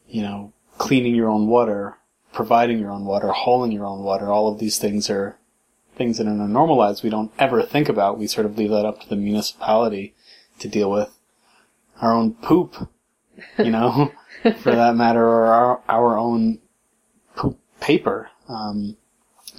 you 0.07 0.21
know, 0.21 0.53
cleaning 0.77 1.15
your 1.15 1.29
own 1.29 1.47
water, 1.47 1.97
providing 2.33 2.79
your 2.79 2.91
own 2.91 3.05
water, 3.05 3.29
hauling 3.29 3.71
your 3.71 3.85
own 3.85 4.03
water. 4.03 4.31
All 4.31 4.51
of 4.51 4.59
these 4.59 4.77
things 4.77 5.09
are 5.09 5.37
things 5.95 6.17
that 6.17 6.27
in 6.27 6.39
our 6.39 6.47
normal 6.47 6.77
lives 6.77 7.03
we 7.03 7.09
don't 7.09 7.31
ever 7.37 7.61
think 7.63 7.89
about. 7.89 8.17
We 8.17 8.27
sort 8.27 8.45
of 8.45 8.57
leave 8.57 8.69
that 8.71 8.85
up 8.85 9.01
to 9.01 9.09
the 9.09 9.15
municipality 9.15 10.13
to 10.59 10.67
deal 10.67 10.89
with. 10.89 11.17
Our 12.01 12.13
own 12.13 12.33
poop, 12.33 12.89
you 13.59 13.69
know, 13.69 14.11
for 14.41 14.71
that 14.71 14.95
matter, 14.95 15.23
or 15.23 15.45
our, 15.45 15.81
our 15.87 16.17
own 16.17 16.59
poop 17.35 17.59
paper. 17.79 18.29
Um, 18.47 18.97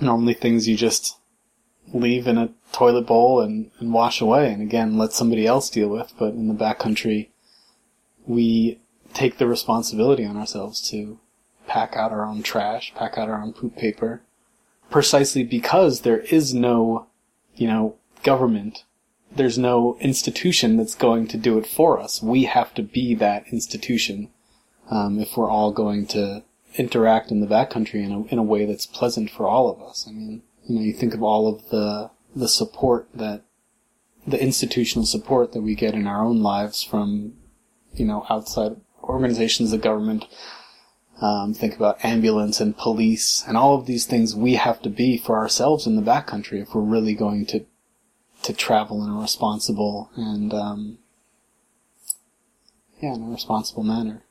normally 0.01 0.35
things 0.35 0.69
you 0.69 0.77
just 0.77 1.19
leave 1.93 2.27
in 2.27 2.39
a 2.39 2.51
toilet 2.73 3.07
bowl 3.07 3.41
and, 3.41 3.71
and 3.79 3.93
wash 3.93 4.21
away 4.21 4.53
and 4.53 4.63
again 4.63 4.97
let 4.97 5.13
somebody 5.13 5.47
else 5.47 5.69
deal 5.69 5.89
with. 5.89 6.13
But 6.19 6.35
in 6.35 6.49
the 6.49 6.55
backcountry, 6.55 7.29
we 8.27 8.81
take 9.13 9.39
the 9.39 9.47
responsibility 9.47 10.25
on 10.25 10.37
ourselves 10.37 10.81
to 10.91 11.19
pack 11.67 11.97
out 11.97 12.13
our 12.13 12.25
own 12.25 12.43
trash, 12.43 12.93
pack 12.95 13.19
out 13.19 13.29
our 13.29 13.43
own 13.43 13.53
poop 13.53 13.77
paper, 13.77 14.23
precisely 14.91 15.43
because 15.43 16.01
there 16.01 16.21
is 16.21 16.55
no, 16.55 17.07
you 17.55 17.67
know, 17.67 17.97
government. 18.23 18.85
There's 19.35 19.59
no 19.59 19.97
institution 20.01 20.77
that's 20.77 20.95
going 20.95 21.27
to 21.29 21.37
do 21.37 21.59
it 21.59 21.67
for 21.67 21.99
us. 21.99 22.23
We 22.23 22.45
have 22.45 22.75
to 22.75 22.83
be 22.83 23.15
that 23.17 23.47
institution 23.51 24.29
um, 24.91 25.19
if 25.19 25.37
we're 25.37 25.51
all 25.51 25.73
going 25.73 26.07
to 26.09 26.43
interact 26.77 27.31
in 27.31 27.41
the 27.41 27.47
backcountry 27.47 28.05
in 28.05 28.13
a, 28.13 28.25
in 28.27 28.39
a 28.39 28.43
way 28.43 28.65
that's 28.65 28.87
pleasant 28.87 29.31
for 29.31 29.47
all 29.47 29.71
of 29.71 29.81
us. 29.83 30.07
I 30.09 30.13
mean, 30.13 30.43
you 30.67 30.77
know, 30.77 30.83
you 30.83 30.93
think 30.93 31.15
of 31.15 31.23
all 31.23 31.49
of 31.49 31.69
the 31.71 32.11
the 32.35 32.49
support 32.49 33.09
that 33.15 33.43
the 34.27 34.43
institutional 34.43 35.05
support 35.05 35.53
that 35.53 35.61
we 35.61 35.75
get 35.75 35.95
in 35.95 36.07
our 36.07 36.25
own 36.25 36.43
lives 36.43 36.83
from, 36.83 37.35
you 37.93 38.07
know, 38.07 38.25
outside 38.31 38.77
organizations, 39.03 39.71
the 39.71 39.79
government. 39.79 40.27
Um, 41.21 41.55
think 41.55 41.77
about 41.77 42.05
ambulance 42.05 42.61
and 42.61 42.77
police 42.77 43.45
and 43.47 43.57
all 43.57 43.79
of 43.79 43.87
these 43.87 44.07
things 44.07 44.35
we 44.35 44.55
have 44.55 44.83
to 44.83 44.91
be 44.91 45.17
for 45.17 45.37
ourselves 45.37 45.87
in 45.87 45.95
the 45.95 46.03
backcountry 46.03 46.61
if 46.61 46.75
we're 46.75 46.81
really 46.83 47.15
going 47.15 47.47
to 47.47 47.65
to 48.43 48.53
travel 48.53 49.05
in 49.05 49.11
a 49.11 49.21
responsible 49.21 50.11
and 50.17 50.53
um, 50.53 50.99
yeah, 53.01 53.15
in 53.15 53.23
a 53.23 53.31
responsible 53.31 53.85
manner. 53.85 54.25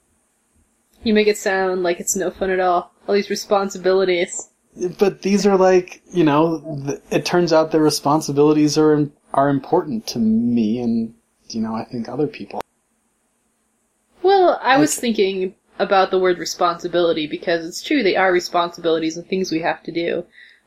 You 1.04 1.14
make 1.14 1.28
it 1.28 1.38
sound 1.38 1.84
like 1.84 2.00
it's 2.00 2.16
no 2.16 2.32
fun 2.32 2.50
at 2.50 2.60
all. 2.60 2.94
All 3.08 3.16
these 3.16 3.30
responsibilities. 3.30 4.50
But 5.00 5.22
these 5.22 5.46
are 5.46 5.58
like, 5.58 6.02
you 6.14 6.24
know, 6.24 6.82
th- 6.86 7.02
it 7.12 7.26
turns 7.26 7.52
out 7.52 7.72
the 7.72 7.82
responsibilities 7.82 8.78
are 8.78 9.10
are 9.34 9.50
important 9.50 10.08
to 10.08 10.20
me 10.20 10.80
and 10.80 11.14
you 11.50 11.62
know, 11.62 11.76
I 11.76 11.84
think 11.84 12.08
other 12.08 12.28
people. 12.28 12.62
Well, 14.24 14.60
I 14.62 14.78
was 14.78 14.96
thinking 14.96 15.56
about 15.80 16.12
the 16.12 16.20
word 16.20 16.38
responsibility 16.38 17.28
because 17.28 17.66
it's 17.66 17.82
true 17.82 18.04
they 18.04 18.16
are 18.16 18.32
responsibilities 18.32 19.18
and 19.18 19.28
things 19.28 19.52
we 19.52 19.62
have 19.62 19.82
to 19.84 19.92
do. 19.92 20.26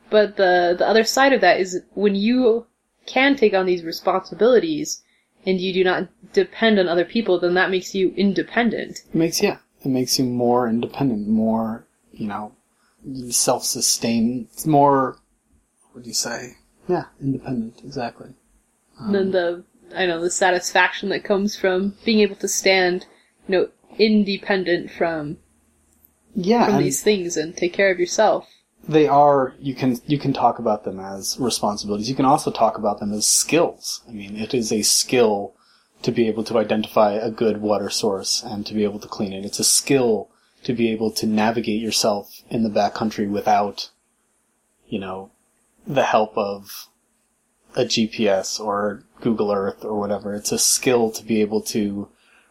But 0.09 0.37
the 0.37 0.75
the 0.77 0.87
other 0.87 1.03
side 1.03 1.33
of 1.33 1.41
that 1.41 1.59
is 1.59 1.81
when 1.93 2.15
you 2.15 2.67
can 3.05 3.35
take 3.35 3.53
on 3.53 3.65
these 3.65 3.83
responsibilities 3.83 5.01
and 5.45 5.59
you 5.61 5.73
do 5.73 5.83
not 5.83 6.09
depend 6.33 6.79
on 6.79 6.87
other 6.87 7.05
people, 7.05 7.39
then 7.39 7.53
that 7.53 7.71
makes 7.71 7.95
you 7.95 8.13
independent. 8.17 8.99
It 9.07 9.15
makes 9.15 9.41
yeah, 9.41 9.57
it 9.85 9.89
makes 9.89 10.17
you 10.19 10.25
more 10.25 10.67
independent, 10.67 11.27
more, 11.27 11.85
you 12.11 12.27
know, 12.27 12.53
self-sustained. 13.29 14.47
It's 14.51 14.65
more 14.65 15.17
what 15.93 16.03
do 16.03 16.09
you 16.09 16.13
say? 16.13 16.57
Yeah, 16.87 17.05
independent, 17.21 17.81
exactly. 17.83 18.29
And 18.99 19.15
then 19.15 19.31
the 19.31 19.63
I 19.95 20.05
know 20.05 20.19
the 20.21 20.31
satisfaction 20.31 21.09
that 21.09 21.23
comes 21.23 21.55
from 21.55 21.95
being 22.03 22.19
able 22.19 22.35
to 22.37 22.47
stand, 22.47 23.05
you 23.47 23.51
know, 23.51 23.69
independent 23.97 24.91
from 24.91 25.37
Yeah, 26.33 26.65
from 26.65 26.77
these 26.79 27.01
things 27.01 27.37
and 27.37 27.55
take 27.55 27.73
care 27.73 27.91
of 27.91 27.99
yourself. 27.99 28.47
they 28.87 29.07
are 29.07 29.53
you 29.59 29.73
can 29.73 29.99
you 30.05 30.17
can 30.19 30.33
talk 30.33 30.59
about 30.59 30.83
them 30.83 30.99
as 30.99 31.37
responsibilities. 31.39 32.09
You 32.09 32.15
can 32.15 32.25
also 32.25 32.51
talk 32.51 32.77
about 32.77 32.99
them 32.99 33.13
as 33.13 33.25
skills. 33.25 34.01
I 34.07 34.11
mean, 34.11 34.35
it 34.35 34.53
is 34.53 34.71
a 34.71 34.81
skill 34.81 35.55
to 36.05 36.11
be 36.11 36.27
able 36.27 36.43
to 36.43 36.59
identify 36.59 37.13
a 37.13 37.31
good 37.31 37.59
water 37.59 37.89
source 37.89 38.43
and 38.43 38.63
to 38.63 38.75
be 38.75 38.83
able 38.83 38.99
to 38.99 39.07
clean 39.07 39.33
it. 39.33 39.43
It's 39.43 39.57
a 39.57 39.63
skill 39.63 40.29
to 40.63 40.71
be 40.71 40.89
able 40.89 41.09
to 41.09 41.25
navigate 41.25 41.81
yourself 41.81 42.43
in 42.47 42.61
the 42.61 42.69
backcountry 42.69 43.27
without, 43.27 43.89
you 44.87 44.99
know, 44.99 45.31
the 45.87 46.03
help 46.03 46.37
of 46.37 46.89
a 47.75 47.85
GPS 47.85 48.59
or 48.59 49.01
Google 49.19 49.51
Earth 49.51 49.83
or 49.83 49.99
whatever. 49.99 50.35
It's 50.35 50.51
a 50.51 50.59
skill 50.59 51.09
to 51.09 51.23
be 51.23 51.41
able 51.41 51.61
to 51.61 52.07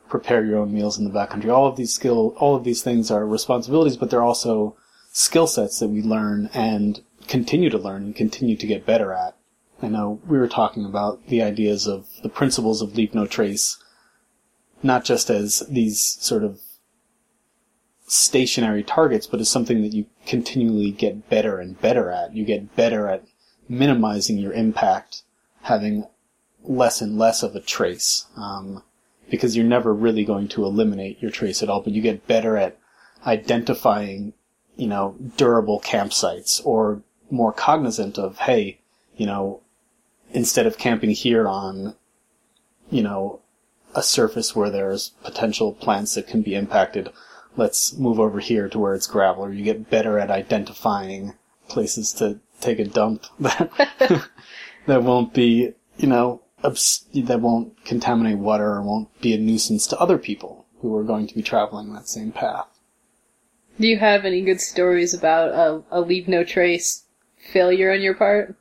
prepare 0.08 0.44
your 0.44 0.58
own 0.58 0.74
meals 0.74 0.98
in 0.98 1.04
the 1.04 1.16
backcountry. 1.16 1.54
All 1.54 1.68
of 1.68 1.76
these 1.76 1.94
skill, 1.94 2.34
all 2.38 2.56
of 2.56 2.64
these 2.64 2.82
things 2.82 3.08
are 3.08 3.24
responsibilities, 3.24 3.96
but 3.96 4.10
they're 4.10 4.20
also 4.20 4.76
skill 5.12 5.46
sets 5.46 5.78
that 5.78 5.90
we 5.90 6.02
learn 6.02 6.50
and 6.52 7.04
continue 7.28 7.70
to 7.70 7.78
learn 7.78 8.02
and 8.02 8.16
continue 8.16 8.56
to 8.56 8.66
get 8.66 8.84
better 8.84 9.12
at. 9.12 9.36
I 9.84 9.88
know 9.88 10.18
we 10.26 10.38
were 10.38 10.48
talking 10.48 10.86
about 10.86 11.26
the 11.26 11.42
ideas 11.42 11.86
of 11.86 12.08
the 12.22 12.30
principles 12.30 12.80
of 12.80 12.96
leave 12.96 13.14
no 13.14 13.26
trace, 13.26 13.76
not 14.82 15.04
just 15.04 15.28
as 15.28 15.62
these 15.68 16.00
sort 16.00 16.42
of 16.42 16.58
stationary 18.06 18.82
targets, 18.82 19.26
but 19.26 19.40
as 19.40 19.50
something 19.50 19.82
that 19.82 19.92
you 19.92 20.06
continually 20.24 20.90
get 20.90 21.28
better 21.28 21.58
and 21.58 21.78
better 21.82 22.10
at. 22.10 22.34
You 22.34 22.46
get 22.46 22.74
better 22.74 23.08
at 23.08 23.26
minimizing 23.68 24.38
your 24.38 24.54
impact, 24.54 25.22
having 25.60 26.06
less 26.62 27.02
and 27.02 27.18
less 27.18 27.42
of 27.42 27.54
a 27.54 27.60
trace, 27.60 28.26
um, 28.38 28.82
because 29.30 29.54
you're 29.54 29.66
never 29.66 29.92
really 29.92 30.24
going 30.24 30.48
to 30.48 30.64
eliminate 30.64 31.20
your 31.20 31.30
trace 31.30 31.62
at 31.62 31.68
all, 31.68 31.82
but 31.82 31.92
you 31.92 32.00
get 32.00 32.26
better 32.26 32.56
at 32.56 32.78
identifying, 33.26 34.32
you 34.76 34.86
know, 34.86 35.14
durable 35.36 35.80
campsites 35.80 36.64
or 36.64 37.02
more 37.30 37.52
cognizant 37.52 38.18
of, 38.18 38.38
hey, 38.38 38.80
you 39.16 39.26
know, 39.26 39.60
instead 40.34 40.66
of 40.66 40.76
camping 40.76 41.10
here 41.10 41.48
on, 41.48 41.94
you 42.90 43.02
know, 43.02 43.40
a 43.94 44.02
surface 44.02 44.54
where 44.54 44.70
there's 44.70 45.10
potential 45.22 45.72
plants 45.72 46.14
that 46.14 46.26
can 46.26 46.42
be 46.42 46.54
impacted, 46.54 47.08
let's 47.56 47.96
move 47.96 48.20
over 48.20 48.40
here 48.40 48.68
to 48.68 48.78
where 48.78 48.94
it's 48.94 49.06
gravel, 49.06 49.44
or 49.44 49.52
you 49.52 49.64
get 49.64 49.88
better 49.88 50.18
at 50.18 50.30
identifying 50.30 51.34
places 51.68 52.12
to 52.12 52.40
take 52.60 52.78
a 52.78 52.84
dump 52.84 53.24
that 53.40 54.28
that 54.86 55.02
won't 55.02 55.32
be 55.32 55.72
you 55.96 56.08
know, 56.08 56.42
obs- 56.62 57.06
that 57.14 57.40
won't 57.40 57.84
contaminate 57.84 58.38
water 58.38 58.72
or 58.72 58.82
won't 58.82 59.20
be 59.20 59.34
a 59.34 59.38
nuisance 59.38 59.86
to 59.88 59.98
other 59.98 60.18
people 60.18 60.66
who 60.80 60.94
are 60.96 61.04
going 61.04 61.26
to 61.26 61.34
be 61.34 61.42
traveling 61.42 61.92
that 61.92 62.08
same 62.08 62.32
path. 62.32 62.66
Do 63.80 63.86
you 63.86 63.98
have 63.98 64.24
any 64.24 64.42
good 64.42 64.60
stories 64.60 65.14
about 65.14 65.50
a, 65.50 65.82
a 65.90 66.00
leave 66.00 66.28
no 66.28 66.44
trace 66.44 67.04
failure 67.52 67.92
on 67.92 68.02
your 68.02 68.14
part? 68.14 68.56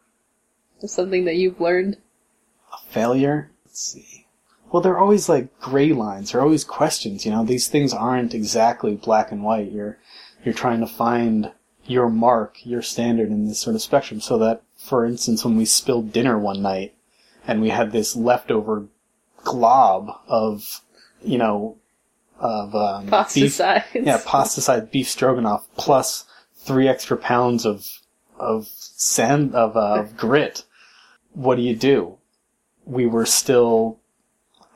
Something 0.86 1.26
that 1.26 1.36
you've 1.36 1.62
learned? 1.62 1.98
A 2.74 2.78
failure? 2.92 3.52
Let's 3.66 3.82
see. 3.82 4.28
Well, 4.72 4.82
there 4.82 4.94
are 4.94 5.00
always 5.00 5.30
like 5.30 5.60
gray 5.60 5.94
lines. 5.94 6.32
There 6.32 6.42
are 6.42 6.44
always 6.44 6.64
questions. 6.64 7.26
You 7.26 7.32
know, 7.32 7.46
these 7.46 7.68
things 7.68 7.94
aren't 7.94 8.34
exactly 8.34 8.96
black 8.96 9.32
and 9.32 9.44
white. 9.44 9.72
You're 9.72 9.98
you're 10.44 10.54
trying 10.54 10.80
to 10.80 10.88
find 10.88 11.52
your 11.86 12.10
mark, 12.10 12.58
your 12.66 12.82
standard 12.82 13.30
in 13.30 13.48
this 13.48 13.60
sort 13.60 13.76
of 13.76 13.82
spectrum. 13.82 14.20
So 14.20 14.38
that, 14.40 14.64
for 14.76 15.06
instance, 15.06 15.46
when 15.46 15.58
we 15.58 15.66
spilled 15.66 16.12
dinner 16.12 16.40
one 16.40 16.62
night 16.62 16.96
and 17.48 17.62
we 17.62 17.70
had 17.70 17.92
this 17.92 18.16
leftover 18.16 18.88
glob 19.44 20.12
of, 20.28 20.82
you 21.24 21.38
know, 21.38 21.78
of 22.40 22.76
um, 22.76 23.08
Pasta 23.08 23.40
beef, 23.40 23.54
size. 23.54 23.84
yeah, 23.94 24.20
pasta 24.26 24.60
sized 24.60 24.92
beef 24.92 25.08
stroganoff 25.08 25.68
plus 25.78 26.26
three 26.56 26.88
extra 26.88 27.16
pounds 27.16 27.66
of 27.66 27.88
of 28.38 28.68
sand 28.68 29.54
of 29.54 29.78
uh, 29.78 30.00
of 30.02 30.18
grit. 30.18 30.66
What 31.34 31.56
do 31.56 31.62
you 31.62 31.76
do? 31.76 32.18
We 32.86 33.06
were 33.06 33.26
still, 33.26 34.00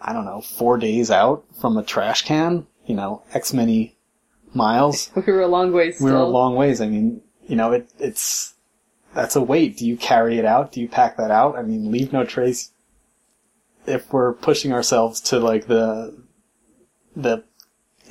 I 0.01 0.13
don't 0.13 0.25
know, 0.25 0.41
four 0.41 0.77
days 0.77 1.11
out 1.11 1.43
from 1.59 1.77
a 1.77 1.83
trash 1.83 2.23
can. 2.23 2.67
You 2.85 2.95
know, 2.95 3.23
X 3.33 3.53
many 3.53 3.97
miles. 4.53 5.11
We 5.15 5.33
were 5.33 5.41
a 5.41 5.47
long 5.47 5.71
way 5.73 5.91
still. 5.91 6.05
We 6.07 6.11
were 6.13 6.19
a 6.19 6.25
long 6.25 6.55
ways. 6.55 6.79
I 6.81 6.87
mean, 6.87 7.21
you 7.47 7.55
know, 7.55 7.71
it, 7.73 7.89
it's 7.99 8.53
that's 9.13 9.35
a 9.35 9.41
weight. 9.41 9.77
Do 9.77 9.85
you 9.85 9.97
carry 9.97 10.37
it 10.37 10.45
out? 10.45 10.71
Do 10.71 10.79
you 10.81 10.87
pack 10.87 11.17
that 11.17 11.31
out? 11.31 11.57
I 11.57 11.63
mean, 11.63 11.91
leave 11.91 12.13
no 12.13 12.23
trace. 12.23 12.71
If 13.85 14.11
we're 14.11 14.33
pushing 14.33 14.71
ourselves 14.73 15.19
to 15.21 15.39
like 15.39 15.67
the 15.67 16.17
the 17.15 17.43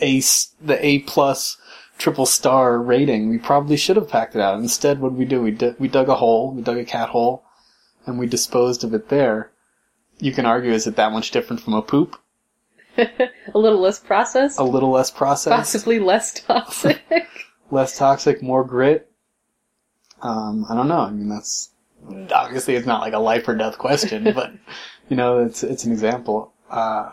A 0.01 0.21
the 0.61 0.79
A 0.81 1.01
plus 1.01 1.57
triple 1.99 2.27
star 2.27 2.79
rating, 2.79 3.29
we 3.31 3.39
probably 3.39 3.77
should 3.77 3.97
have 3.97 4.09
packed 4.09 4.35
it 4.35 4.43
out. 4.43 4.59
Instead, 4.59 5.01
what 5.01 5.11
did 5.11 5.19
we 5.19 5.25
do? 5.25 5.41
We 5.43 5.51
d- 5.53 5.75
we 5.79 5.89
dug 5.89 6.09
a 6.09 6.17
hole, 6.17 6.53
we 6.53 6.63
dug 6.63 6.77
a 6.77 6.85
cat 6.85 7.11
hole, 7.11 7.45
and 8.07 8.19
we 8.19 8.27
disposed 8.27 8.85
of 8.85 8.95
it 8.95 9.09
there. 9.09 9.51
You 10.19 10.33
can 10.33 10.47
argue, 10.47 10.73
is 10.73 10.87
it 10.87 10.97
that 10.97 11.13
much 11.13 11.31
different 11.31 11.61
from 11.61 11.75
a 11.75 11.83
poop? 11.83 12.19
a 12.99 13.59
little 13.59 13.81
less 13.81 13.99
processed? 13.99 14.59
A 14.59 14.65
little 14.65 14.91
less 14.91 15.11
processed? 15.11 15.55
Possibly 15.55 15.99
less 15.99 16.33
toxic? 16.33 17.03
less 17.71 17.99
toxic, 17.99 18.43
more 18.43 18.65
grit? 18.65 19.11
Um, 20.23 20.65
I 20.71 20.75
don't 20.75 20.89
know. 20.89 21.01
I 21.01 21.11
mean, 21.11 21.29
that's, 21.29 21.71
obviously 22.33 22.77
it's 22.77 22.87
not 22.87 23.03
like 23.03 23.13
a 23.13 23.19
life 23.19 23.47
or 23.47 23.55
death 23.55 23.77
question, 23.77 24.25
but, 24.35 24.53
you 25.11 25.17
know, 25.17 25.41
it's, 25.41 25.63
it's 25.63 25.85
an 25.85 25.93
example. 25.93 26.53
Uh, 26.71 27.11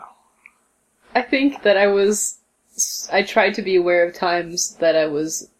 I 1.14 1.22
think 1.22 1.62
that 1.64 1.76
I 1.76 1.88
was, 1.88 2.38
I 3.12 3.22
tried 3.22 3.54
to 3.54 3.62
be 3.62 3.76
aware 3.76 4.06
of 4.06 4.14
times 4.14 4.76
that 4.76 4.96
I 4.96 5.06
was 5.06 5.50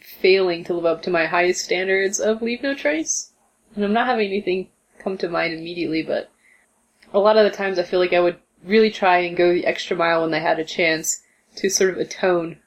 failing 0.00 0.64
to 0.64 0.74
live 0.74 0.86
up 0.86 1.02
to 1.02 1.10
my 1.10 1.26
highest 1.26 1.64
standards 1.64 2.18
of 2.18 2.42
leave 2.42 2.62
no 2.62 2.74
trace. 2.74 3.30
And 3.76 3.84
I'm 3.84 3.92
not 3.92 4.06
having 4.06 4.26
anything 4.26 4.68
come 4.98 5.18
to 5.18 5.28
mind 5.28 5.54
immediately, 5.54 6.02
but 6.02 6.30
a 7.12 7.18
lot 7.18 7.36
of 7.36 7.44
the 7.50 7.56
times 7.56 7.78
I 7.78 7.82
feel 7.84 8.00
like 8.00 8.12
I 8.12 8.20
would 8.20 8.38
really 8.64 8.90
try 8.90 9.18
and 9.18 9.36
go 9.36 9.52
the 9.52 9.66
extra 9.66 9.96
mile 9.96 10.22
when 10.22 10.34
I 10.34 10.40
had 10.40 10.58
a 10.58 10.64
chance 10.64 11.22
to 11.56 11.70
sort 11.70 11.90
of 11.90 11.98
atone, 11.98 12.58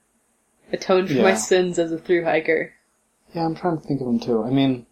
atone 0.71 1.07
for 1.07 1.21
my 1.21 1.33
sins 1.33 1.77
as 1.79 1.91
a 1.91 1.97
through 1.97 2.23
hiker. 2.23 2.73
yeah, 3.33 3.45
I'm 3.45 3.55
trying 3.55 3.77
to 3.79 3.83
think 3.87 4.01
of 4.01 4.07
them 4.07 4.19
too. 4.19 4.43
I 4.43 4.49
mean, 4.49 4.85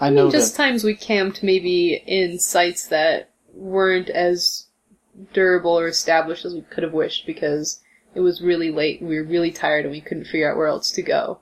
I 0.00 0.08
I 0.08 0.10
know 0.10 0.24
mean, 0.24 0.30
just 0.30 0.56
that, 0.56 0.62
times 0.62 0.84
we 0.84 0.94
camped 0.94 1.42
maybe 1.42 1.94
in 2.06 2.38
sites 2.38 2.86
that 2.88 3.30
weren't 3.52 4.08
as 4.10 4.66
durable 5.32 5.78
or 5.78 5.86
established 5.88 6.44
as 6.44 6.54
we 6.54 6.62
could 6.62 6.82
have 6.84 6.92
wished 6.92 7.26
because 7.26 7.80
it 8.14 8.20
was 8.20 8.40
really 8.42 8.70
late 8.70 9.00
and 9.00 9.08
we 9.08 9.16
were 9.16 9.24
really 9.24 9.50
tired 9.52 9.84
and 9.84 9.92
we 9.92 10.00
couldn't 10.00 10.24
figure 10.24 10.50
out 10.50 10.56
where 10.56 10.66
else 10.68 10.90
to 10.92 11.02
go. 11.02 11.40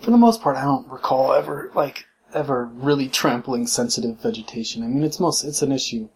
for 0.00 0.10
the 0.10 0.16
most 0.16 0.42
part, 0.42 0.56
I 0.56 0.62
don't 0.64 0.88
recall 0.88 1.32
ever, 1.32 1.70
like, 1.74 2.04
ever 2.34 2.66
really 2.66 3.08
trampling 3.08 3.66
sensitive 3.66 4.20
vegetation. 4.20 4.82
I 4.82 4.86
mean, 4.86 5.02
it's 5.02 5.20
most, 5.20 5.44
it's 5.44 5.62
an 5.62 5.72
issue. 5.72 6.08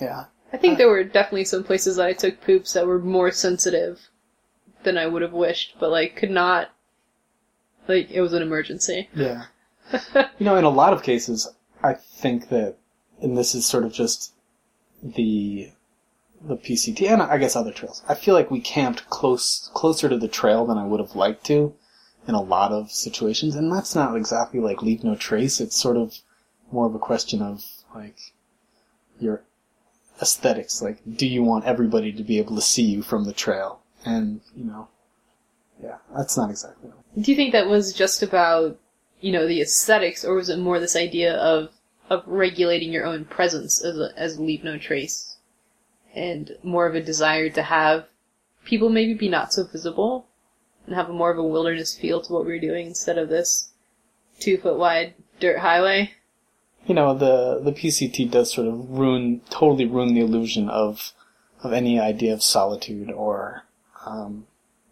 Yeah. 0.00 0.26
I 0.52 0.56
think 0.56 0.74
uh, 0.74 0.78
there 0.78 0.88
were 0.88 1.04
definitely 1.04 1.44
some 1.44 1.64
places 1.64 1.96
that 1.96 2.06
I 2.06 2.12
took 2.12 2.40
poops 2.40 2.72
that 2.72 2.86
were 2.86 2.98
more 2.98 3.30
sensitive 3.30 4.08
than 4.84 4.96
I 4.96 5.06
would 5.06 5.22
have 5.22 5.32
wished, 5.32 5.74
but 5.78 5.90
like 5.90 6.16
could 6.16 6.30
not. 6.30 6.70
Like 7.88 8.10
it 8.10 8.20
was 8.20 8.32
an 8.32 8.42
emergency. 8.42 9.08
Yeah. 9.14 9.44
you 10.14 10.46
know, 10.46 10.56
in 10.56 10.64
a 10.64 10.70
lot 10.70 10.92
of 10.92 11.02
cases, 11.02 11.48
I 11.82 11.94
think 11.94 12.48
that, 12.48 12.76
and 13.20 13.36
this 13.36 13.54
is 13.54 13.66
sort 13.66 13.84
of 13.84 13.92
just 13.92 14.32
the 15.02 15.70
the 16.40 16.56
PCT 16.56 17.08
and 17.08 17.22
I 17.22 17.38
guess 17.38 17.56
other 17.56 17.72
trails. 17.72 18.02
I 18.08 18.14
feel 18.14 18.34
like 18.34 18.50
we 18.50 18.60
camped 18.60 19.08
close 19.08 19.70
closer 19.74 20.08
to 20.08 20.18
the 20.18 20.28
trail 20.28 20.66
than 20.66 20.78
I 20.78 20.84
would 20.84 21.00
have 21.00 21.16
liked 21.16 21.44
to 21.46 21.74
in 22.28 22.34
a 22.34 22.42
lot 22.42 22.72
of 22.72 22.90
situations, 22.90 23.54
and 23.54 23.72
that's 23.72 23.94
not 23.94 24.16
exactly 24.16 24.60
like 24.60 24.82
leave 24.82 25.04
no 25.04 25.14
trace. 25.14 25.60
It's 25.60 25.76
sort 25.76 25.96
of 25.96 26.18
more 26.72 26.86
of 26.86 26.94
a 26.94 26.98
question 26.98 27.40
of 27.40 27.64
like 27.94 28.18
your 29.20 29.42
aesthetics. 30.20 30.82
Like, 30.82 30.98
do 31.16 31.26
you 31.26 31.42
want 31.42 31.64
everybody 31.64 32.12
to 32.12 32.24
be 32.24 32.38
able 32.38 32.56
to 32.56 32.62
see 32.62 32.82
you 32.82 33.02
from 33.02 33.24
the 33.24 33.32
trail? 33.32 33.80
And 34.04 34.40
you 34.56 34.64
know, 34.64 34.88
yeah, 35.82 35.96
that's 36.16 36.36
not 36.36 36.50
exactly. 36.50 36.90
Do 37.18 37.30
you 37.30 37.36
think 37.36 37.52
that 37.52 37.68
was 37.68 37.92
just 37.92 38.22
about, 38.22 38.78
you 39.20 39.32
know, 39.32 39.46
the 39.46 39.60
aesthetics, 39.60 40.24
or 40.24 40.34
was 40.34 40.48
it 40.48 40.58
more 40.58 40.80
this 40.80 40.96
idea 40.96 41.34
of 41.34 41.70
of 42.08 42.22
regulating 42.26 42.92
your 42.92 43.04
own 43.04 43.24
presence 43.24 43.82
as 43.84 43.98
a, 43.98 44.10
as 44.16 44.38
leave 44.38 44.62
no 44.62 44.78
trace, 44.78 45.36
and 46.14 46.56
more 46.62 46.86
of 46.86 46.94
a 46.94 47.02
desire 47.02 47.50
to 47.50 47.62
have 47.62 48.06
people 48.64 48.88
maybe 48.88 49.14
be 49.14 49.28
not 49.28 49.52
so 49.52 49.64
visible, 49.64 50.26
and 50.86 50.94
have 50.94 51.10
a 51.10 51.12
more 51.12 51.30
of 51.30 51.38
a 51.38 51.42
wilderness 51.42 51.96
feel 51.96 52.20
to 52.22 52.32
what 52.32 52.46
we 52.46 52.52
were 52.52 52.58
doing 52.58 52.86
instead 52.86 53.18
of 53.18 53.28
this 53.28 53.70
two 54.38 54.56
foot 54.56 54.78
wide 54.78 55.14
dirt 55.40 55.58
highway? 55.58 56.12
you 56.86 56.94
know 56.94 57.14
the 57.14 57.60
the 57.62 57.72
PCT 57.72 58.30
does 58.30 58.52
sort 58.52 58.68
of 58.68 58.90
ruin 58.90 59.40
totally 59.50 59.84
ruin 59.84 60.14
the 60.14 60.20
illusion 60.20 60.68
of 60.68 61.12
of 61.62 61.72
any 61.72 61.98
idea 61.98 62.32
of 62.32 62.42
solitude 62.42 63.10
or 63.10 63.64
um, 64.04 64.46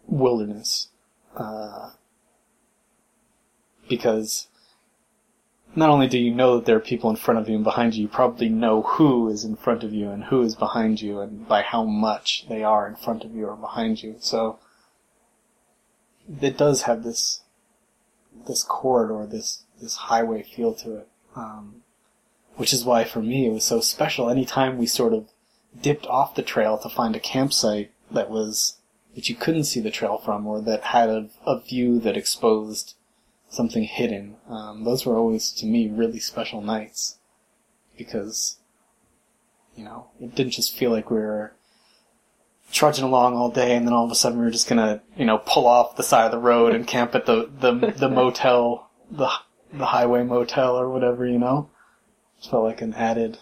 wilderness 0.07 0.89
uh, 1.37 1.91
because 3.87 4.47
not 5.75 5.89
only 5.89 6.07
do 6.07 6.17
you 6.17 6.33
know 6.33 6.55
that 6.55 6.65
there 6.65 6.75
are 6.75 6.81
people 6.81 7.09
in 7.09 7.15
front 7.15 7.39
of 7.39 7.49
you 7.49 7.55
and 7.55 7.63
behind 7.63 7.93
you, 7.93 8.03
you 8.03 8.07
probably 8.07 8.49
know 8.49 8.81
who 8.81 9.29
is 9.29 9.43
in 9.43 9.55
front 9.55 9.83
of 9.83 9.93
you 9.93 10.09
and 10.09 10.25
who 10.25 10.41
is 10.41 10.55
behind 10.55 11.01
you 11.01 11.19
and 11.19 11.47
by 11.47 11.61
how 11.61 11.83
much 11.83 12.45
they 12.47 12.63
are 12.63 12.87
in 12.87 12.95
front 12.95 13.23
of 13.23 13.35
you 13.35 13.45
or 13.45 13.55
behind 13.55 14.01
you. 14.01 14.15
So 14.19 14.57
it 16.41 16.57
does 16.57 16.83
have 16.83 17.03
this 17.03 17.41
this 18.47 18.63
corridor, 18.63 19.25
this 19.25 19.63
this 19.81 19.95
highway 19.95 20.43
feel 20.43 20.73
to 20.75 20.97
it. 20.97 21.07
Um, 21.35 21.81
which 22.55 22.73
is 22.73 22.85
why 22.85 23.03
for 23.03 23.21
me 23.21 23.45
it 23.45 23.51
was 23.51 23.63
so 23.63 23.79
special. 23.79 24.29
Anytime 24.29 24.77
we 24.77 24.85
sort 24.85 25.13
of 25.13 25.27
dipped 25.79 26.05
off 26.07 26.35
the 26.35 26.41
trail 26.41 26.77
to 26.77 26.89
find 26.89 27.15
a 27.15 27.19
campsite 27.19 27.91
that 28.11 28.29
was 28.29 28.77
that 29.15 29.29
you 29.29 29.35
couldn't 29.35 29.63
see 29.63 29.79
the 29.79 29.91
trail 29.91 30.17
from, 30.17 30.45
or 30.45 30.61
that 30.61 30.83
had 30.83 31.09
a, 31.09 31.29
a 31.45 31.61
view 31.61 31.99
that 31.99 32.17
exposed 32.17 32.95
something 33.49 33.83
hidden, 33.83 34.35
um, 34.49 34.83
those 34.83 35.05
were 35.05 35.17
always 35.17 35.51
to 35.51 35.65
me 35.65 35.89
really 35.89 36.19
special 36.19 36.61
nights 36.61 37.17
because 37.97 38.57
you 39.75 39.83
know 39.83 40.07
it 40.19 40.35
didn't 40.35 40.53
just 40.53 40.75
feel 40.75 40.91
like 40.91 41.09
we 41.09 41.17
were 41.17 41.53
trudging 42.71 43.05
along 43.05 43.35
all 43.35 43.49
day 43.49 43.75
and 43.75 43.87
then 43.87 43.93
all 43.93 44.05
of 44.05 44.11
a 44.11 44.15
sudden 44.15 44.39
we 44.39 44.45
were 44.45 44.51
just 44.51 44.67
gonna 44.67 45.01
you 45.15 45.25
know 45.25 45.37
pull 45.45 45.67
off 45.67 45.95
the 45.95 46.03
side 46.03 46.25
of 46.25 46.31
the 46.31 46.37
road 46.37 46.73
and 46.73 46.87
camp 46.87 47.15
at 47.15 47.25
the 47.25 47.49
the, 47.59 47.71
the 47.71 48.09
motel 48.19 48.89
the 49.09 49.29
the 49.71 49.85
highway 49.85 50.23
motel 50.23 50.77
or 50.77 50.89
whatever 50.89 51.25
you 51.25 51.37
know 51.37 51.69
it 52.39 52.49
felt 52.49 52.63
like 52.63 52.81
an 52.81 52.93
added 52.93 53.39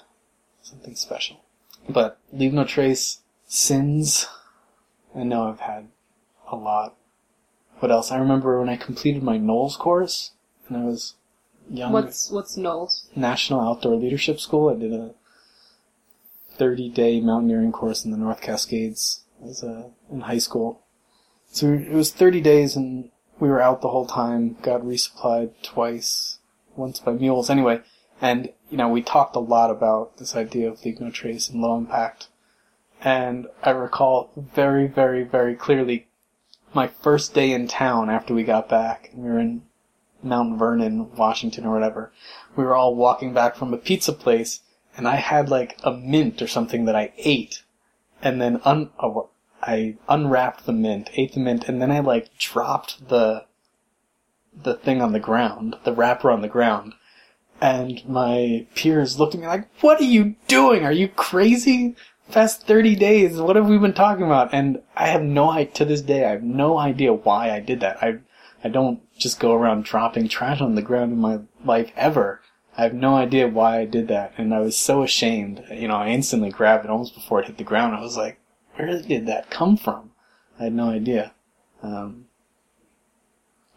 something 0.63 0.95
special. 0.95 1.41
But 1.87 2.17
leave 2.31 2.53
no 2.53 2.63
trace 2.63 3.19
sins. 3.47 4.27
I 5.15 5.23
know 5.23 5.49
I've 5.49 5.59
had 5.59 5.89
a 6.49 6.55
lot. 6.55 6.95
What 7.79 7.91
else? 7.91 8.11
I 8.11 8.17
remember 8.17 8.59
when 8.59 8.69
I 8.69 8.77
completed 8.77 9.21
my 9.21 9.37
NOLS 9.37 9.77
course, 9.77 10.31
and 10.67 10.77
I 10.77 10.85
was 10.85 11.15
young. 11.69 11.91
What's 11.91 12.31
what's 12.31 12.57
NOLS? 12.57 13.09
National 13.15 13.59
Outdoor 13.59 13.95
Leadership 13.95 14.39
School. 14.39 14.69
I 14.69 14.79
did 14.79 14.93
a 14.93 15.13
30 16.57 16.89
day 16.89 17.19
mountaineering 17.19 17.71
course 17.71 18.05
in 18.05 18.11
the 18.11 18.17
North 18.17 18.41
Cascades 18.41 19.23
as 19.47 19.63
a, 19.63 19.91
in 20.11 20.21
high 20.21 20.37
school. 20.37 20.81
So 21.51 21.73
it 21.73 21.91
was 21.91 22.11
30 22.11 22.41
days 22.41 22.75
and 22.75 23.09
we 23.39 23.49
were 23.49 23.61
out 23.61 23.81
the 23.81 23.89
whole 23.89 24.05
time, 24.05 24.57
got 24.61 24.81
resupplied 24.81 25.51
twice, 25.61 26.39
once 26.75 26.99
by 26.99 27.11
mules 27.11 27.49
anyway. 27.49 27.81
And, 28.21 28.53
you 28.69 28.77
know, 28.77 28.87
we 28.87 29.01
talked 29.01 29.35
a 29.35 29.39
lot 29.39 29.69
about 29.69 30.17
this 30.17 30.35
idea 30.35 30.69
of 30.69 30.83
leave 30.85 30.99
no 30.99 31.11
trace 31.11 31.49
and 31.49 31.61
low 31.61 31.77
impact. 31.77 32.27
And 33.01 33.47
I 33.61 33.71
recall 33.71 34.31
very, 34.35 34.87
very, 34.87 35.23
very 35.23 35.55
clearly 35.55 36.07
my 36.73 36.87
first 36.87 37.33
day 37.33 37.51
in 37.51 37.67
town 37.67 38.09
after 38.09 38.33
we 38.33 38.43
got 38.43 38.69
back. 38.69 39.11
We 39.13 39.29
were 39.29 39.39
in 39.39 39.63
Mount 40.23 40.57
Vernon, 40.57 41.13
Washington 41.15 41.65
or 41.65 41.73
whatever. 41.73 42.11
We 42.55 42.63
were 42.63 42.75
all 42.75 42.95
walking 42.95 43.33
back 43.33 43.55
from 43.55 43.73
a 43.73 43.77
pizza 43.77 44.13
place 44.13 44.61
and 44.95 45.07
I 45.07 45.15
had 45.15 45.49
like 45.49 45.77
a 45.83 45.91
mint 45.91 46.41
or 46.41 46.47
something 46.47 46.85
that 46.85 46.95
I 46.95 47.13
ate, 47.17 47.63
and 48.21 48.41
then 48.41 48.61
un 48.63 48.89
I 49.61 49.95
unwrapped 50.09 50.65
the 50.65 50.73
mint, 50.73 51.09
ate 51.13 51.33
the 51.33 51.39
mint, 51.39 51.67
and 51.69 51.81
then 51.81 51.91
I 51.91 51.99
like 51.99 52.37
dropped 52.37 53.09
the 53.09 53.45
the 54.55 54.75
thing 54.75 55.01
on 55.01 55.13
the 55.13 55.19
ground, 55.19 55.77
the 55.83 55.93
wrapper 55.93 56.29
on 56.29 56.41
the 56.41 56.47
ground, 56.47 56.93
and 57.61 58.07
my 58.07 58.67
peers 58.75 59.19
looked 59.19 59.35
at 59.35 59.41
me 59.41 59.47
like, 59.47 59.67
"What 59.81 59.99
are 59.99 60.05
you 60.05 60.35
doing? 60.47 60.85
Are 60.85 60.91
you 60.91 61.07
crazy?" 61.07 61.95
Past 62.31 62.65
30 62.65 62.95
days, 62.95 63.37
what 63.37 63.57
have 63.57 63.67
we 63.67 63.77
been 63.77 63.93
talking 63.93 64.25
about? 64.25 64.53
And 64.53 64.81
I 64.95 65.07
have 65.07 65.21
no 65.21 65.51
idea, 65.51 65.73
to 65.73 65.85
this 65.85 66.01
day, 66.01 66.25
I 66.25 66.31
have 66.31 66.41
no 66.41 66.77
idea 66.77 67.13
why 67.13 67.51
I 67.51 67.59
did 67.59 67.81
that. 67.81 68.01
I, 68.01 68.19
I 68.63 68.69
don't 68.69 69.01
just 69.19 69.41
go 69.41 69.53
around 69.53 69.83
dropping 69.83 70.29
trash 70.29 70.61
on 70.61 70.75
the 70.75 70.81
ground 70.81 71.11
in 71.11 71.19
my 71.19 71.39
life 71.65 71.91
ever. 71.97 72.41
I 72.75 72.83
have 72.83 72.93
no 72.93 73.15
idea 73.15 73.47
why 73.47 73.79
I 73.79 73.85
did 73.85 74.07
that, 74.07 74.33
and 74.37 74.53
I 74.53 74.59
was 74.59 74.77
so 74.77 75.03
ashamed. 75.03 75.63
You 75.71 75.87
know, 75.87 75.95
I 75.95 76.09
instantly 76.09 76.49
grabbed 76.49 76.85
it 76.85 76.91
almost 76.91 77.13
before 77.13 77.39
it 77.39 77.47
hit 77.47 77.57
the 77.57 77.63
ground. 77.63 77.95
I 77.95 78.01
was 78.01 78.17
like, 78.17 78.39
where 78.75 78.99
did 79.01 79.27
that 79.27 79.51
come 79.51 79.77
from? 79.77 80.11
I 80.59 80.65
had 80.65 80.73
no 80.73 80.89
idea. 80.89 81.33
Um, 81.83 82.25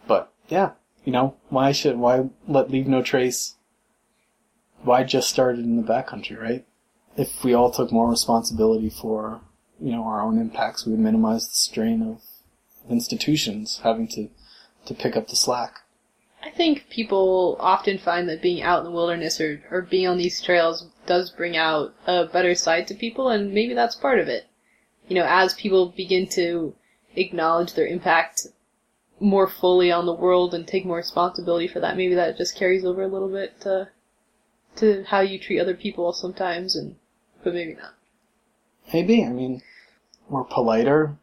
but 0.07 0.32
yeah, 0.49 0.72
you 1.05 1.12
know, 1.12 1.36
why 1.49 1.72
should 1.72 1.97
why 1.99 2.30
let 2.49 2.70
leave 2.70 2.86
no 2.86 3.03
trace? 3.03 3.57
Why 4.82 5.03
just 5.03 5.28
start 5.28 5.59
it 5.59 5.64
in 5.64 5.76
the 5.76 5.82
backcountry, 5.82 6.40
right? 6.40 6.66
If 7.16 7.44
we 7.44 7.55
all 7.55 7.70
took 7.70 7.92
more 7.92 8.09
responsibility 8.09 8.90
for 8.90 9.40
you 9.80 9.92
know 9.92 10.05
our 10.05 10.22
own 10.22 10.38
impacts, 10.38 10.86
we 10.86 10.92
would 10.92 11.01
minimize 11.01 11.49
the 11.49 11.55
strain 11.55 12.03
of 12.03 12.22
institutions 12.88 13.80
having 13.82 14.09
to 14.09 14.28
to 14.86 14.94
pick 14.94 15.16
up 15.16 15.28
the 15.28 15.36
slack. 15.36 15.80
I 16.47 16.51
think 16.51 16.88
people 16.88 17.57
often 17.59 17.99
find 17.99 18.28
that 18.28 18.40
being 18.40 18.62
out 18.62 18.78
in 18.78 18.84
the 18.84 18.92
wilderness 18.92 19.40
or, 19.40 19.64
or 19.68 19.82
being 19.82 20.07
on 20.07 20.16
these 20.16 20.40
trails 20.40 20.86
does 21.05 21.28
bring 21.30 21.57
out 21.57 21.92
a 22.07 22.26
better 22.26 22.55
side 22.55 22.86
to 22.86 22.94
people, 22.94 23.28
and 23.30 23.53
maybe 23.53 23.74
that's 23.74 23.97
part 23.97 24.20
of 24.20 24.28
it. 24.28 24.47
You 25.09 25.16
know, 25.16 25.26
as 25.28 25.55
people 25.55 25.88
begin 25.88 26.28
to 26.28 26.76
acknowledge 27.16 27.74
their 27.74 27.88
impact 27.88 28.47
more 29.18 29.49
fully 29.49 29.90
on 29.90 30.07
the 30.07 30.12
world 30.12 30.55
and 30.55 30.68
take 30.68 30.86
more 30.86 30.99
responsibility 30.99 31.66
for 31.66 31.80
that, 31.80 31.97
maybe 31.97 32.14
that 32.14 32.38
just 32.38 32.55
carries 32.55 32.84
over 32.84 33.03
a 33.03 33.09
little 33.09 33.28
bit 33.28 33.61
to 33.62 33.88
to 34.76 35.03
how 35.09 35.20
you 35.20 35.40
treat 35.40 35.59
other 35.59 35.74
people 35.74 36.12
sometimes, 36.12 36.76
and 36.76 36.94
but 37.42 37.55
maybe 37.55 37.74
not. 37.74 37.94
Maybe 38.92 39.24
I 39.24 39.30
mean, 39.30 39.62
we're 40.28 40.44
politer, 40.44 41.16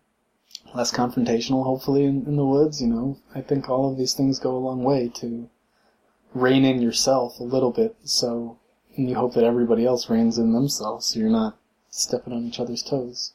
less 0.73 0.91
confrontational, 0.91 1.63
hopefully, 1.63 2.05
in, 2.05 2.25
in 2.25 2.35
the 2.35 2.45
woods. 2.45 2.81
You 2.81 2.87
know, 2.87 3.17
I 3.33 3.41
think 3.41 3.69
all 3.69 3.91
of 3.91 3.97
these 3.97 4.13
things 4.13 4.39
go 4.39 4.55
a 4.55 4.57
long 4.57 4.83
way 4.83 5.09
to 5.15 5.49
rein 6.33 6.65
in 6.65 6.81
yourself 6.81 7.39
a 7.39 7.43
little 7.43 7.71
bit. 7.71 7.95
So, 8.03 8.57
and 8.95 9.09
you 9.09 9.15
hope 9.15 9.33
that 9.35 9.43
everybody 9.43 9.85
else 9.85 10.09
reins 10.09 10.37
in 10.37 10.53
themselves, 10.53 11.07
so 11.07 11.19
you're 11.19 11.29
not 11.29 11.57
stepping 11.89 12.33
on 12.33 12.45
each 12.45 12.59
other's 12.59 12.83
toes. 12.83 13.33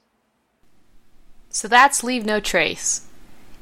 So 1.51 1.68
that's 1.68 2.05
Leave 2.05 2.26
No 2.26 2.41
Trace. 2.41 3.07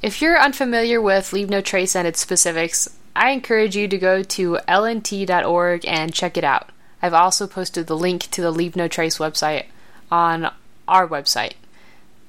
If 0.02 0.20
you're 0.20 0.38
unfamiliar 0.38 1.00
with 1.00 1.32
Leave 1.32 1.50
No 1.50 1.60
Trace 1.60 1.96
and 1.96 2.06
its 2.06 2.20
specifics, 2.20 2.88
I 3.14 3.30
encourage 3.30 3.76
you 3.76 3.88
to 3.88 3.98
go 3.98 4.22
to 4.22 4.58
lnt.org 4.68 5.86
and 5.86 6.12
check 6.12 6.36
it 6.36 6.44
out. 6.44 6.70
I've 7.00 7.14
also 7.14 7.46
posted 7.46 7.86
the 7.86 7.96
link 7.96 8.30
to 8.30 8.42
the 8.42 8.50
Leave 8.50 8.76
No 8.76 8.88
Trace 8.88 9.18
website 9.18 9.66
on 10.10 10.52
our 10.88 11.08
website 11.08 11.54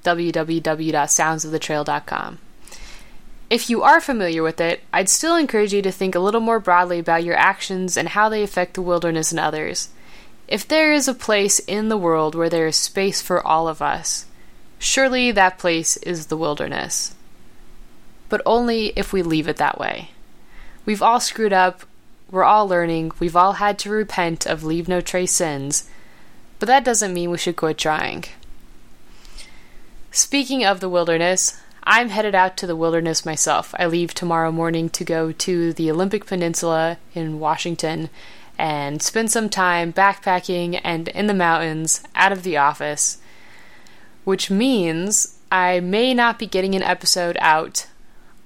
www.soundsofthetrail.com. 0.08 2.38
If 3.50 3.70
you 3.70 3.82
are 3.82 4.00
familiar 4.00 4.42
with 4.42 4.60
it, 4.60 4.82
I'd 4.92 5.08
still 5.08 5.36
encourage 5.36 5.72
you 5.72 5.80
to 5.82 5.92
think 5.92 6.14
a 6.14 6.20
little 6.20 6.40
more 6.40 6.60
broadly 6.60 6.98
about 6.98 7.24
your 7.24 7.36
actions 7.36 7.96
and 7.96 8.10
how 8.10 8.28
they 8.28 8.42
affect 8.42 8.74
the 8.74 8.82
wilderness 8.82 9.30
and 9.30 9.40
others. 9.40 9.88
If 10.46 10.68
there 10.68 10.92
is 10.92 11.08
a 11.08 11.14
place 11.14 11.58
in 11.60 11.88
the 11.88 11.96
world 11.96 12.34
where 12.34 12.50
there 12.50 12.66
is 12.66 12.76
space 12.76 13.22
for 13.22 13.46
all 13.46 13.68
of 13.68 13.82
us, 13.82 14.26
surely 14.78 15.30
that 15.30 15.58
place 15.58 15.96
is 15.98 16.26
the 16.26 16.36
wilderness. 16.36 17.14
But 18.28 18.42
only 18.44 18.92
if 18.96 19.12
we 19.12 19.22
leave 19.22 19.48
it 19.48 19.56
that 19.56 19.78
way. 19.78 20.10
We've 20.84 21.02
all 21.02 21.20
screwed 21.20 21.52
up, 21.52 21.84
we're 22.30 22.44
all 22.44 22.68
learning, 22.68 23.12
we've 23.18 23.36
all 23.36 23.54
had 23.54 23.78
to 23.80 23.90
repent 23.90 24.46
of 24.46 24.64
leave 24.64 24.88
no 24.88 25.00
trace 25.00 25.32
sins, 25.32 25.88
but 26.58 26.66
that 26.66 26.84
doesn't 26.84 27.14
mean 27.14 27.30
we 27.30 27.38
should 27.38 27.56
quit 27.56 27.78
trying. 27.78 28.24
Speaking 30.10 30.64
of 30.64 30.80
the 30.80 30.88
wilderness, 30.88 31.60
I'm 31.82 32.08
headed 32.08 32.34
out 32.34 32.56
to 32.58 32.66
the 32.66 32.76
wilderness 32.76 33.26
myself. 33.26 33.74
I 33.78 33.86
leave 33.86 34.14
tomorrow 34.14 34.50
morning 34.50 34.88
to 34.90 35.04
go 35.04 35.32
to 35.32 35.72
the 35.74 35.90
Olympic 35.90 36.24
Peninsula 36.24 36.96
in 37.14 37.38
Washington 37.38 38.08
and 38.56 39.02
spend 39.02 39.30
some 39.30 39.50
time 39.50 39.92
backpacking 39.92 40.80
and 40.82 41.08
in 41.08 41.26
the 41.26 41.34
mountains 41.34 42.02
out 42.14 42.32
of 42.32 42.42
the 42.42 42.56
office, 42.56 43.18
which 44.24 44.50
means 44.50 45.38
I 45.52 45.80
may 45.80 46.14
not 46.14 46.38
be 46.38 46.46
getting 46.46 46.74
an 46.74 46.82
episode 46.82 47.36
out 47.40 47.86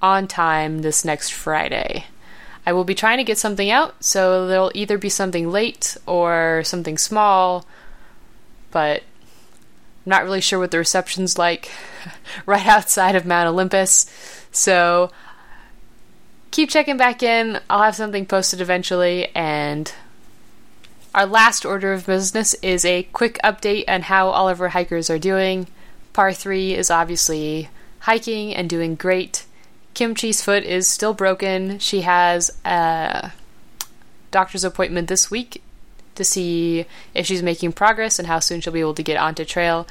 on 0.01 0.27
time 0.27 0.79
this 0.79 1.05
next 1.05 1.29
Friday. 1.29 2.05
I 2.65 2.73
will 2.73 2.83
be 2.83 2.95
trying 2.95 3.17
to 3.17 3.23
get 3.23 3.37
something 3.37 3.71
out, 3.71 4.03
so 4.03 4.47
there'll 4.47 4.71
either 4.73 4.97
be 4.97 5.09
something 5.09 5.49
late 5.49 5.95
or 6.05 6.61
something 6.65 6.97
small, 6.97 7.65
but 8.69 9.03
I'm 10.05 10.09
not 10.09 10.23
really 10.25 10.41
sure 10.41 10.59
what 10.59 10.71
the 10.71 10.77
reception's 10.77 11.37
like 11.37 11.71
right 12.45 12.65
outside 12.65 13.15
of 13.15 13.25
Mount 13.25 13.47
Olympus. 13.47 14.05
So 14.51 15.11
keep 16.51 16.69
checking 16.69 16.97
back 16.97 17.23
in. 17.23 17.59
I'll 17.69 17.83
have 17.83 17.95
something 17.95 18.25
posted 18.25 18.59
eventually. 18.59 19.33
And 19.33 19.91
our 21.15 21.25
last 21.25 21.65
order 21.65 21.93
of 21.93 22.05
business 22.05 22.53
is 22.55 22.83
a 22.83 23.03
quick 23.13 23.39
update 23.45 23.85
on 23.87 24.03
how 24.03 24.29
all 24.29 24.49
of 24.49 24.59
our 24.59 24.69
hikers 24.69 25.09
are 25.09 25.19
doing. 25.19 25.67
Par 26.11 26.33
3 26.33 26.73
is 26.73 26.91
obviously 26.91 27.69
hiking 27.99 28.53
and 28.53 28.69
doing 28.69 28.95
great. 28.95 29.45
Kimchi's 29.95 30.43
foot 30.43 30.63
is 30.63 30.87
still 30.87 31.13
broken. 31.13 31.79
She 31.79 32.01
has 32.01 32.51
a 32.65 33.31
doctor's 34.31 34.65
appointment 34.65 35.07
this 35.07 35.31
week 35.31 35.62
to 36.15 36.23
see 36.23 36.85
if 37.13 37.25
she's 37.25 37.43
making 37.43 37.73
progress 37.73 38.19
and 38.19 38.27
how 38.27 38.39
soon 38.39 38.61
she'll 38.61 38.73
be 38.73 38.79
able 38.79 38.93
to 38.95 39.03
get 39.03 39.17
onto 39.17 39.45
trail. 39.45 39.87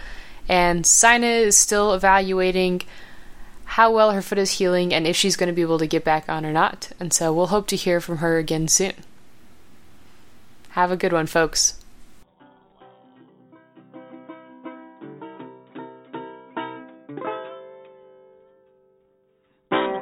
And 0.48 0.86
Sina 0.86 1.26
is 1.26 1.56
still 1.56 1.94
evaluating 1.94 2.82
how 3.64 3.90
well 3.90 4.10
her 4.10 4.20
foot 4.20 4.38
is 4.38 4.52
healing 4.52 4.92
and 4.92 5.06
if 5.06 5.16
she's 5.16 5.36
going 5.36 5.46
to 5.46 5.54
be 5.54 5.62
able 5.62 5.78
to 5.78 5.86
get 5.86 6.04
back 6.04 6.28
on 6.28 6.44
or 6.44 6.52
not. 6.52 6.90
And 7.00 7.12
so 7.12 7.32
we'll 7.32 7.46
hope 7.46 7.66
to 7.68 7.76
hear 7.76 8.00
from 8.00 8.18
her 8.18 8.38
again 8.38 8.68
soon. 8.68 8.92
Have 10.70 10.90
a 10.90 10.96
good 10.96 11.12
one, 11.12 11.26
folks. 11.26 11.78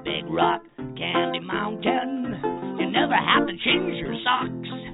Big 0.03 0.25
Rock 0.29 0.63
Candy 0.97 1.41
Mountain, 1.41 2.77
you 2.81 2.91
never 2.91 3.15
have 3.15 3.47
to 3.47 3.53
change 3.59 3.95
your 3.99 4.15
socks 4.25 4.90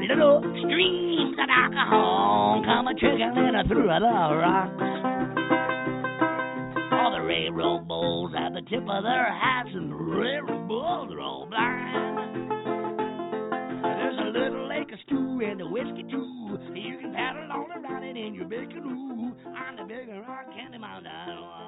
little 0.00 0.40
streams 0.40 1.36
of 1.38 1.48
alcohol 1.48 2.62
come 2.64 2.88
a 2.88 2.94
trickling 2.94 3.56
through 3.68 3.86
the 3.86 4.00
rocks. 4.36 4.82
All 6.92 7.10
the 7.12 7.22
railroad 7.22 7.88
bulls 7.88 8.32
at 8.36 8.52
the 8.52 8.62
tip 8.68 8.82
of 8.88 9.02
their 9.02 9.32
hats, 9.32 9.70
and 9.72 9.90
the 9.90 9.96
railroad 9.96 10.68
bulls 10.68 11.12
are 11.12 11.20
all 11.20 11.46
blind. 11.48 12.16
There's 13.82 14.18
a 14.18 14.30
little 14.38 14.68
lake 14.68 14.92
of 14.92 14.98
stew 15.06 15.40
and 15.44 15.60
a 15.60 15.66
whiskey 15.66 16.04
too. 16.10 16.58
You 16.74 16.98
can 17.00 17.12
paddle 17.14 17.50
all 17.52 17.66
around 17.66 18.04
it 18.04 18.16
in 18.16 18.34
your 18.34 18.46
big 18.46 18.70
canoe 18.70 19.34
on 19.44 19.76
the 19.76 19.84
big 19.84 20.08
rock 20.08 20.46
candy 20.54 20.78
mountain. 20.78 21.65